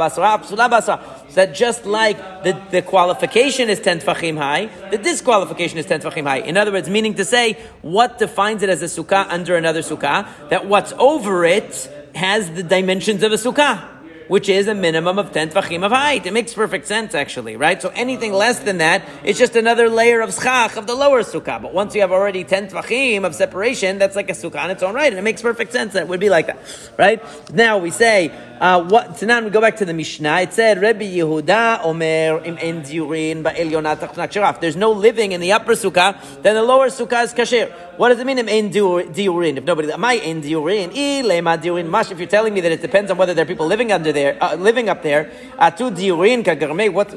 that 1.34 1.54
just 1.54 1.86
like 1.86 2.18
the, 2.44 2.62
the 2.70 2.82
qualification 2.82 3.70
is 3.70 3.80
10 3.80 4.00
tfachim 4.00 4.36
high, 4.36 4.66
the 4.90 4.98
disqualification 4.98 5.78
is 5.78 5.86
10 5.86 6.02
tfachim 6.02 6.24
high. 6.24 6.40
In 6.40 6.58
other 6.58 6.72
words, 6.72 6.90
meaning 6.90 7.14
to 7.14 7.24
say, 7.24 7.54
what 7.80 8.18
defines 8.18 8.62
it 8.62 8.68
as 8.68 8.82
a 8.82 8.84
sukkah 8.84 9.26
under 9.30 9.56
another 9.56 9.80
sukkah? 9.80 10.28
That 10.50 10.66
what's 10.66 10.92
over 10.98 11.46
it 11.46 11.90
has 12.14 12.50
the 12.50 12.62
dimensions 12.62 13.22
of 13.22 13.32
a 13.32 13.36
sukkah 13.36 13.95
which 14.28 14.48
is 14.48 14.68
a 14.68 14.74
minimum 14.74 15.18
of 15.18 15.32
10 15.32 15.50
tvachim 15.50 15.84
of 15.84 15.92
height. 15.92 16.26
It 16.26 16.32
makes 16.32 16.52
perfect 16.52 16.86
sense, 16.86 17.14
actually, 17.14 17.56
right? 17.56 17.80
So 17.80 17.90
anything 17.94 18.32
less 18.32 18.58
than 18.58 18.78
that, 18.78 19.02
it's 19.24 19.38
just 19.38 19.56
another 19.56 19.88
layer 19.88 20.20
of 20.20 20.34
schach 20.34 20.76
of 20.76 20.86
the 20.86 20.94
lower 20.94 21.22
sukkah. 21.22 21.60
But 21.60 21.72
once 21.72 21.94
you 21.94 22.00
have 22.00 22.12
already 22.12 22.44
10 22.44 22.68
tvachim 22.68 23.24
of 23.24 23.34
separation, 23.34 23.98
that's 23.98 24.16
like 24.16 24.30
a 24.30 24.34
sukkah 24.34 24.64
on 24.64 24.70
its 24.70 24.82
own 24.82 24.94
right, 24.94 25.12
and 25.12 25.18
it 25.18 25.22
makes 25.22 25.42
perfect 25.42 25.72
sense 25.72 25.92
that 25.94 26.02
it 26.02 26.08
would 26.08 26.20
be 26.20 26.30
like 26.30 26.46
that, 26.46 26.58
right? 26.98 27.22
Now 27.52 27.78
we 27.78 27.90
say, 27.90 28.32
uh, 28.60 28.82
what, 28.84 29.18
so 29.18 29.26
now 29.26 29.40
we 29.42 29.50
go 29.50 29.60
back 29.60 29.76
to 29.76 29.84
the 29.84 29.92
Mishnah. 29.92 30.40
It 30.40 30.52
said, 30.52 30.80
Rebbe 30.80 31.04
Yehuda 31.04 31.84
Omer 31.84 32.42
im 32.44 32.58
en 32.58 32.82
diurin 32.82 33.42
ba'elyonat 33.42 34.60
There's 34.60 34.76
no 34.76 34.92
living 34.92 35.32
in 35.32 35.40
the 35.40 35.52
upper 35.52 35.72
sukkah, 35.72 36.42
then 36.42 36.54
the 36.54 36.62
lower 36.62 36.88
sukkah 36.88 37.24
is 37.24 37.34
kasher. 37.34 37.70
What 37.96 38.08
does 38.10 38.18
it 38.18 38.26
mean 38.26 38.38
im 38.38 38.48
en 38.48 38.70
diurin? 38.70 39.58
If 39.58 39.64
nobody, 39.64 39.94
my 39.96 40.16
en 40.16 40.42
diurin, 40.42 40.90
ilema 40.92 41.62
diurin 41.62 41.88
mash. 41.88 42.10
If 42.10 42.18
you're 42.18 42.28
telling 42.28 42.54
me 42.54 42.60
that 42.62 42.72
it 42.72 42.82
depends 42.82 43.10
on 43.10 43.18
whether 43.18 43.34
there 43.34 43.44
are 43.44 43.48
people 43.48 43.66
living 43.66 43.92
under 43.92 44.12
there, 44.16 44.36
uh, 44.42 44.56
living 44.56 44.88
up 44.88 45.04
there, 45.04 45.30
atu 45.60 45.94
diurin 45.94 46.42
kagarme. 46.42 46.92
What? 46.92 47.12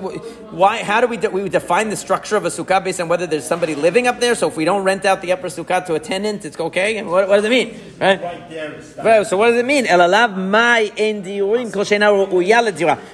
Why? 0.54 0.84
How 0.84 1.02
do 1.02 1.08
we 1.08 1.18
de- 1.18 1.32
we 1.32 1.48
define 1.50 1.90
the 1.90 1.98
structure 1.98 2.36
of 2.36 2.46
a 2.46 2.50
sukkah 2.50 2.84
based 2.84 3.02
on 3.02 3.08
whether 3.08 3.26
there's 3.26 3.48
somebody 3.48 3.74
living 3.74 4.06
up 4.06 4.20
there? 4.20 4.36
So 4.36 4.50
if 4.50 4.56
we 4.56 4.66
don't 4.66 4.84
rent 4.84 5.06
out 5.06 5.22
the 5.22 5.32
upper 5.32 5.48
sukkah 5.48 5.86
to 5.88 5.96
a 5.96 6.00
tenant, 6.00 6.46
it's 6.46 6.60
okay. 6.60 6.98
And 6.98 7.10
what, 7.10 7.28
what 7.28 7.38
does 7.38 7.46
it 7.46 7.50
mean? 7.50 7.80
Right? 8.00 8.22
right 8.22 8.50
there, 8.50 9.26
so 9.26 9.38
what 9.38 9.50
does 9.50 9.58
it 9.58 9.66
mean? 9.66 9.86
Elalav 9.86 10.38
en 10.98 11.24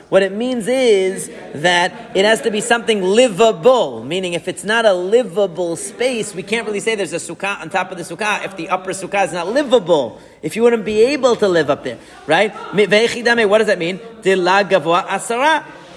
what 0.10 0.24
it 0.24 0.32
means 0.32 0.68
is 0.68 1.30
that 1.54 2.12
it 2.16 2.26
has 2.26 2.42
to 2.42 2.52
be 2.52 2.62
something 2.62 3.02
livable, 3.02 4.04
meaning 4.04 4.34
if 4.34 4.48
it's 4.48 4.64
not 4.64 4.86
a 4.86 4.94
livable 4.94 5.76
space, 5.76 6.34
we 6.34 6.44
can't 6.44 6.66
really 6.66 6.80
say 6.80 6.96
there's 6.96 7.14
a 7.14 7.18
sukkah 7.18 7.60
on 7.62 7.70
top 7.70 7.92
of 7.92 7.98
the 7.98 8.04
sukkah 8.04 8.46
if 8.46 8.56
the 8.56 8.70
upper 8.70 8.92
sukkah 8.92 9.26
is 9.26 9.34
not 9.34 9.48
livable. 9.48 10.20
If 10.46 10.56
you 10.56 10.62
wouldn't 10.62 10.86
be 10.86 11.02
able 11.06 11.36
to 11.38 11.48
live 11.48 11.72
up 11.72 11.84
there, 11.84 11.98
right? 12.28 12.54
What 12.54 12.90
does 12.90 13.68
that 13.68 13.80
mean? 13.80 14.00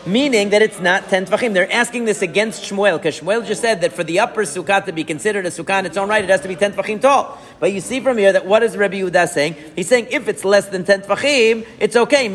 meaning 0.06 0.50
that 0.50 0.62
it's 0.62 0.80
not 0.80 1.08
10 1.08 1.26
tvachim. 1.26 1.52
They're 1.52 1.70
asking 1.70 2.06
this 2.06 2.22
against 2.22 2.62
Shmuel, 2.62 2.96
because 2.96 3.20
Shmuel 3.20 3.44
just 3.46 3.60
said 3.60 3.82
that 3.82 3.92
for 3.92 4.04
the 4.04 4.20
upper 4.20 4.44
sukkah 4.44 4.82
to 4.86 4.92
be 4.92 5.04
considered 5.04 5.44
a 5.44 5.50
sukkah 5.50 5.80
in 5.80 5.86
its 5.86 5.98
own 5.98 6.08
right, 6.08 6.24
it 6.24 6.30
has 6.30 6.40
to 6.40 6.48
be 6.48 6.56
10 6.56 6.72
tvachim 6.72 6.98
tall. 7.00 7.36
But 7.60 7.72
you 7.72 7.80
see 7.80 8.00
from 8.00 8.16
here 8.16 8.32
that 8.32 8.46
what 8.46 8.62
is 8.62 8.74
Rabbi 8.76 9.00
Yehuda 9.00 9.28
saying? 9.28 9.56
He's 9.76 9.88
saying 9.88 10.06
if 10.10 10.28
it's 10.28 10.44
less 10.46 10.66
than 10.68 10.84
10 10.84 11.02
tvachim, 11.02 11.66
it's 11.78 11.96
okay. 11.96 12.28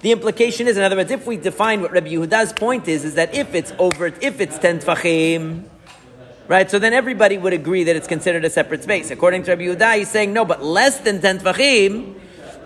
The 0.00 0.12
implication 0.12 0.68
is, 0.68 0.76
in 0.76 0.82
other 0.84 0.96
words, 0.96 1.10
if 1.10 1.26
we 1.26 1.36
define 1.36 1.82
what 1.82 1.90
Rabbi 1.90 2.10
Yehuda's 2.10 2.52
point 2.52 2.86
is, 2.86 3.04
is 3.04 3.14
that 3.16 3.34
if 3.34 3.52
it's 3.54 3.72
over, 3.80 4.06
if 4.06 4.40
it's 4.40 4.58
10 4.58 4.80
tvachim, 4.80 5.64
Right, 6.50 6.68
so 6.68 6.80
then 6.80 6.92
everybody 6.92 7.38
would 7.38 7.52
agree 7.52 7.84
that 7.84 7.94
it's 7.94 8.08
considered 8.08 8.44
a 8.44 8.50
separate 8.50 8.82
space. 8.82 9.12
According 9.12 9.44
to 9.44 9.52
Rabbi 9.52 9.66
Yehuda, 9.66 9.98
he's 9.98 10.08
saying 10.08 10.32
no, 10.32 10.44
but 10.44 10.64
less 10.64 10.98
than 10.98 11.20
ten 11.20 11.38
tvachim, 11.38 12.18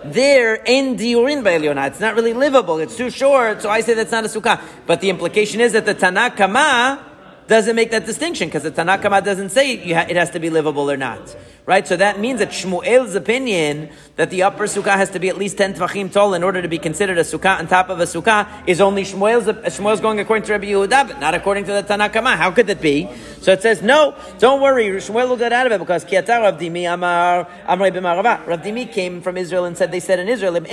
there 0.05 0.55
in 0.55 0.97
diurin 0.97 1.43
ba'elyona. 1.43 1.89
It's 1.89 1.99
not 1.99 2.15
really 2.15 2.33
livable. 2.33 2.79
It's 2.79 2.97
too 2.97 3.11
short, 3.11 3.61
so 3.61 3.69
I 3.69 3.81
say 3.81 3.93
that's 3.93 4.11
not 4.11 4.25
a 4.25 4.27
sukkah. 4.27 4.59
But 4.87 5.01
the 5.01 5.11
implication 5.11 5.61
is 5.61 5.73
that 5.73 5.85
the 5.85 5.93
Tanakama 5.93 6.99
doesn't 7.45 7.75
make 7.75 7.91
that 7.91 8.07
distinction 8.07 8.47
because 8.47 8.63
the 8.63 8.71
Tanakama 8.71 9.23
doesn't 9.23 9.49
say 9.49 9.73
it 9.73 10.15
has 10.15 10.31
to 10.31 10.39
be 10.39 10.49
livable 10.49 10.89
or 10.89 10.97
not. 10.97 11.35
Right? 11.65 11.87
So 11.87 11.97
that 11.97 12.19
means 12.19 12.39
that 12.39 12.49
Shmuel's 12.49 13.15
opinion 13.15 13.89
that 14.17 14.29
the 14.29 14.43
upper 14.43 14.65
sukkah 14.65 14.97
has 14.97 15.09
to 15.11 15.19
be 15.19 15.29
at 15.29 15.37
least 15.37 15.57
10 15.57 15.73
tvachim 15.73 16.11
tall 16.11 16.35
in 16.35 16.43
order 16.43 16.61
to 16.61 16.67
be 16.67 16.77
considered 16.77 17.17
a 17.17 17.21
sukkah 17.21 17.57
on 17.57 17.65
top 17.67 17.89
of 17.89 17.99
a 17.99 18.03
sukkah 18.03 18.47
is 18.67 18.79
only 18.79 19.01
Shmuel's, 19.01 19.47
Shmuel's 19.73 19.99
going 19.99 20.19
according 20.19 20.45
to 20.45 20.51
Rabbi 20.51 20.67
Yehuda, 20.67 21.07
but 21.07 21.19
not 21.19 21.33
according 21.33 21.65
to 21.65 21.73
the 21.73 21.81
Tanakama. 21.81 22.35
How 22.37 22.51
could 22.51 22.67
that 22.67 22.81
be? 22.81 23.09
So 23.41 23.51
it 23.51 23.63
says, 23.63 23.81
no, 23.81 24.15
don't 24.37 24.61
worry, 24.61 24.89
Shmuel 24.89 25.27
will 25.27 25.37
get 25.37 25.53
out 25.53 25.65
of 25.65 25.71
it 25.71 25.79
because 25.79 26.03
Ki 26.03 26.17
ata 26.17 26.33
Rav 26.33 26.59
Dimi 26.59 26.85
Amar, 26.93 27.45
Amrei 27.67 27.91
B'Marava. 27.91 28.45
Rav 28.45 28.61
Dimi 28.61 28.91
came 28.91 29.23
from 29.23 29.35
Israel 29.35 29.65
and 29.65 29.75
said, 29.75 29.91
they 29.91 29.99
said 29.99 30.19
in 30.19 30.29
Israel, 30.29 30.53
that 30.53 30.69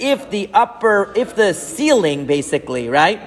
if 0.00 0.30
the 0.30 0.50
upper, 0.52 1.12
if 1.14 1.36
the 1.36 1.54
ceiling 1.54 2.26
basically, 2.26 2.88
right, 2.88 3.20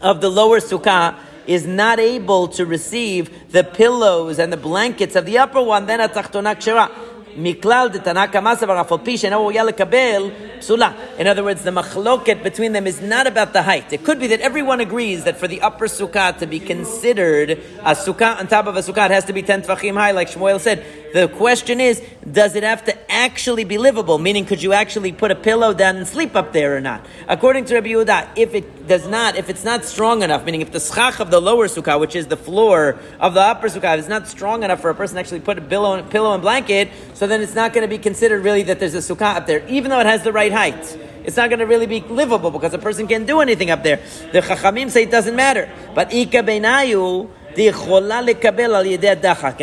of 0.00 0.20
the 0.20 0.30
lower 0.30 0.60
sukkah 0.60 1.16
is 1.46 1.66
not 1.66 1.98
able 1.98 2.48
to 2.48 2.66
receive 2.66 3.50
the 3.52 3.64
pillows 3.64 4.38
and 4.38 4.52
the 4.52 4.56
blankets 4.56 5.16
of 5.16 5.26
the 5.26 5.38
upper 5.38 5.62
one, 5.62 5.86
then 5.86 6.00
a 6.00 6.08
tachtona 6.08 6.54
kshera 6.56 6.90
מכלל 7.37 7.89
דתנא 7.89 8.27
כמסבר, 8.27 8.81
אף 8.81 8.91
על 8.91 8.97
פי 9.03 9.17
שאינו 9.17 9.41
ראויה 9.41 9.63
לקבל, 9.63 10.29
פסולה. 10.59 10.91
In 11.17 11.27
other 11.27 11.43
words, 11.43 11.63
the 11.63 11.71
machloket 11.71 12.43
between 12.43 12.73
them 12.73 12.87
is 12.87 13.01
not 13.01 13.27
about 13.27 13.53
the 13.53 13.61
height. 13.61 13.91
It 13.93 14.03
could 14.03 14.19
be 14.19 14.27
that 14.27 14.41
everyone 14.41 14.79
agrees 14.79 15.23
that 15.23 15.37
for 15.37 15.47
the 15.47 15.61
upper 15.61 15.87
sukkah 15.87 16.37
to 16.39 16.45
be 16.45 16.59
considered 16.59 17.51
a 17.83 17.93
sukkah 17.93 18.39
on 18.39 18.47
top 18.47 18.67
of 18.67 18.75
a 18.75 18.79
sukkah, 18.79 19.05
it 19.05 19.11
has 19.11 19.25
to 19.25 19.33
be 19.33 19.41
10 19.41 19.63
tvachim 19.63 19.93
high, 19.93 20.11
like 20.11 20.29
Shmuel 20.29 20.59
said. 20.59 20.83
The 21.13 21.27
question 21.27 21.81
is, 21.81 22.01
does 22.31 22.55
it 22.55 22.63
have 22.63 22.85
to 22.85 23.11
actually 23.11 23.65
be 23.65 23.77
livable? 23.77 24.17
Meaning, 24.17 24.45
could 24.45 24.63
you 24.63 24.71
actually 24.71 25.11
put 25.11 25.29
a 25.29 25.35
pillow 25.35 25.73
down 25.73 25.97
and 25.97 26.07
sleep 26.07 26.37
up 26.37 26.53
there 26.53 26.77
or 26.77 26.79
not? 26.79 27.05
According 27.27 27.65
to 27.65 27.73
Rabbi 27.75 27.89
Yehuda, 27.89 28.29
if 28.37 28.55
it 28.55 28.87
does 28.87 29.07
not, 29.07 29.35
if 29.35 29.49
it's 29.49 29.65
not 29.65 29.83
strong 29.83 30.23
enough, 30.23 30.45
meaning 30.45 30.61
if 30.61 30.71
the 30.71 30.79
schach 30.79 31.19
of 31.19 31.29
the 31.29 31.41
lower 31.41 31.67
sukkah, 31.67 31.99
which 31.99 32.15
is 32.15 32.27
the 32.27 32.37
floor 32.37 32.97
of 33.19 33.33
the 33.33 33.41
upper 33.41 33.67
sukkah, 33.67 33.97
is 33.97 34.07
not 34.07 34.27
strong 34.27 34.63
enough 34.63 34.79
for 34.79 34.89
a 34.89 34.95
person 34.95 35.15
to 35.15 35.19
actually 35.19 35.41
put 35.41 35.57
a 35.57 35.61
pillow, 35.61 36.01
pillow 36.03 36.33
and 36.33 36.41
blanket, 36.41 36.89
so 37.13 37.24
then 37.26 37.40
it's 37.40 37.54
not 37.54 37.72
going 37.72 37.82
to 37.82 37.88
be 37.88 37.98
considered 37.98 38.44
really 38.44 38.62
that 38.64 38.78
there's 38.78 38.94
a 38.94 38.98
sukkah 38.98 39.36
up 39.36 39.46
there, 39.46 39.66
even 39.68 39.90
though 39.90 40.00
it 40.00 40.06
has 40.06 40.22
the 40.22 40.32
right 40.32 40.52
height. 40.52 40.98
It's 41.24 41.36
not 41.36 41.48
going 41.50 41.58
to 41.58 41.66
really 41.66 41.86
be 41.86 42.00
livable 42.00 42.50
because 42.50 42.72
a 42.72 42.78
person 42.78 43.06
can't 43.08 43.26
do 43.26 43.40
anything 43.40 43.70
up 43.70 43.82
there. 43.82 43.96
The 44.32 44.40
chachamim 44.40 44.90
say 44.90 45.04
it 45.04 45.10
doesn't 45.10 45.34
matter. 45.34 45.68
But 45.94 46.12
ika 46.12 46.42
beinayu, 46.42 47.28
in 47.58 47.70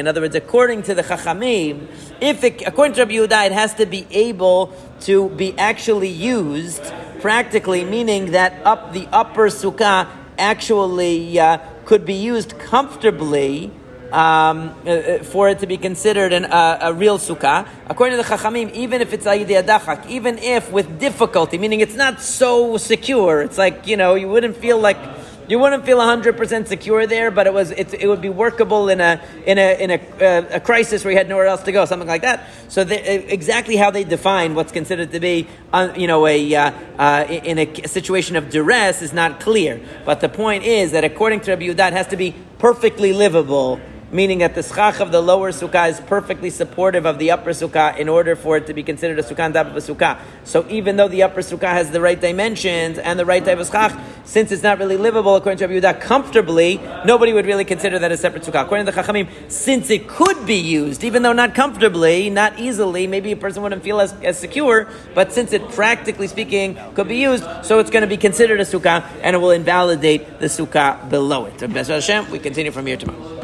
other 0.08 0.22
words, 0.22 0.36
according 0.36 0.82
to 0.84 0.96
the 0.96 1.04
Chachamim, 1.04 1.88
if 2.20 2.44
it, 2.44 2.64
according 2.66 2.96
to 2.96 3.02
Rabbi 3.02 3.14
Yehuda, 3.14 3.46
it 3.46 3.52
has 3.52 3.76
to 3.76 3.86
be 3.86 4.08
able 4.10 4.74
to 5.02 5.30
be 5.30 5.56
actually 5.60 6.10
used 6.10 6.82
practically, 7.20 7.86
meaning 7.86 8.32
that 8.32 8.66
up 8.66 8.94
the 8.94 9.08
upper 9.12 9.48
sukkah 9.50 10.08
actually 10.40 11.40
uh, 11.40 11.60
could 11.86 12.04
be 12.04 12.16
used 12.16 12.58
comfortably. 12.58 13.72
Um, 14.14 14.76
uh, 14.86 14.92
uh 14.92 15.24
for 15.24 15.50
it 15.50 15.58
to 15.60 15.66
be 15.66 15.78
considered 15.78 16.34
an, 16.34 16.46
uh, 16.46 16.78
a 16.82 16.94
real 16.94 17.18
sukkah, 17.18 17.68
according 17.90 18.16
to 18.16 18.24
the 18.24 18.30
Chachamim, 18.30 18.72
even 18.74 19.02
if 19.02 19.12
it's 19.12 19.26
ayidei 19.26 19.64
adachak, 19.64 20.06
even 20.08 20.38
if 20.38 20.72
with 20.72 21.00
difficulty, 21.00 21.58
meaning 21.58 21.80
it's 21.80 21.96
not 21.96 22.22
so 22.22 22.78
secure, 22.78 23.42
it's 23.42 23.58
like 23.58 23.88
you 23.88 23.98
know 23.98 24.14
you 24.14 24.30
wouldn't 24.30 24.56
feel 24.56 24.78
like 24.78 24.98
you 25.48 25.60
wouldn't 25.60 25.86
feel 25.86 25.98
100% 25.98 26.68
secure 26.68 27.06
there, 27.06 27.30
but 27.30 27.48
it 27.48 27.54
was 27.54 27.72
it, 27.72 27.94
it 27.94 28.08
would 28.08 28.22
be 28.22 28.30
workable 28.30 28.88
in 28.90 29.02
a 29.02 29.20
in 29.46 29.58
a 29.58 29.84
in 29.84 29.92
a, 29.92 29.96
uh, 29.96 30.58
a, 30.58 30.60
crisis 30.60 31.04
where 31.04 31.12
you 31.12 31.18
had 31.18 31.28
nowhere 31.28 31.48
else 31.48 31.64
to 31.64 31.72
go, 31.72 31.84
something 31.86 32.08
like 32.08 32.22
that. 32.22 32.48
So 32.70 32.84
the, 32.84 33.34
exactly 33.34 33.76
how 33.76 33.92
they 33.92 34.04
define 34.04 34.56
what's 34.56 34.72
considered 34.72 35.12
to 35.12 35.20
be 35.20 35.48
uh, 35.74 35.92
you 35.98 36.08
know 36.08 36.26
a 36.28 36.56
uh, 36.56 36.72
uh 36.98 37.26
in 37.30 37.58
a 37.60 37.88
situation 37.88 38.36
of 38.36 38.50
duress 38.50 39.02
is 39.02 39.12
not 39.12 39.40
clear. 39.40 39.82
But 40.06 40.22
the 40.22 40.30
point 40.30 40.64
is 40.64 40.92
that 40.92 41.04
according 41.04 41.42
to 41.42 41.52
Rabbi 41.52 41.64
Yudah, 41.64 41.88
it 41.88 41.94
has 41.94 42.08
to 42.08 42.18
be 42.18 42.36
perfectly 42.58 43.12
livable 43.12 43.82
meaning 44.14 44.38
that 44.40 44.54
the 44.54 44.62
schach 44.62 45.00
of 45.00 45.12
the 45.12 45.20
lower 45.20 45.52
sukkah 45.52 45.90
is 45.90 46.00
perfectly 46.02 46.52
supportive 46.52 47.06
of 47.06 47.18
the 47.18 47.32
upper 47.32 47.50
sukkah 47.50 47.98
in 47.98 48.08
order 48.08 48.36
for 48.36 48.58
it 48.58 48.68
to 48.68 48.74
be 48.74 48.84
considered 48.84 49.18
a 49.18 49.24
sukkah 49.24 49.46
on 49.46 49.54
top 49.54 49.68
of 49.68 49.76
a 49.76 49.80
sukkah. 49.80 50.20
So 50.44 50.66
even 50.70 50.96
though 50.96 51.08
the 51.08 51.24
upper 51.24 51.42
sukkah 51.42 51.72
has 51.72 51.90
the 51.90 52.00
right 52.00 52.20
dimensions 52.20 53.00
and 53.00 53.20
the 53.20 53.26
right 53.26 53.44
type 53.44 53.58
of 53.58 53.68
schach, 53.68 54.00
since 54.24 54.52
it's 54.52 54.64
not 54.64 54.78
really 54.78 54.98
livable 54.98 55.36
according 55.36 55.58
to 55.58 55.68
Rabbi 55.68 55.80
Yehuda 55.80 56.00
comfortably, 56.00 56.80
nobody 57.06 57.34
would 57.34 57.46
really 57.46 57.66
consider 57.66 57.98
that 58.00 58.12
a 58.12 58.18
separate 58.18 58.44
sukkah. 58.44 58.64
According 58.64 58.86
to 58.86 58.92
the 58.92 59.02
Chachamim, 59.02 59.28
since 59.52 59.90
it 59.90 60.08
could 60.08 60.46
be 60.46 60.56
used, 60.56 61.04
even 61.04 61.24
though 61.24 61.34
not 61.34 61.56
comfortably, 61.56 62.30
not 62.30 62.60
easily, 62.60 63.08
maybe 63.08 63.32
a 63.32 63.36
person 63.36 63.64
wouldn't 63.64 63.84
feel 63.84 64.00
as, 64.00 64.14
as 64.22 64.38
secure, 64.38 64.88
but 65.16 65.34
since 65.34 65.54
it 65.54 65.68
practically 65.70 66.28
speaking 66.28 66.78
could 66.94 67.08
be 67.08 67.18
used, 67.18 67.44
so 67.64 67.80
it's 67.80 67.90
going 67.90 68.02
to 68.02 68.08
be 68.08 68.18
considered 68.18 68.60
a 68.60 68.66
sukkah 68.66 69.04
and 69.24 69.36
it 69.36 69.40
will 69.40 69.52
invalidate 69.52 70.40
the 70.40 70.46
sukkah 70.46 71.10
below 71.10 71.46
it. 71.46 71.60
Hashem, 71.60 72.30
we 72.30 72.40
continue 72.40 72.72
from 72.72 72.86
here 72.86 72.98
tomorrow. 72.98 73.43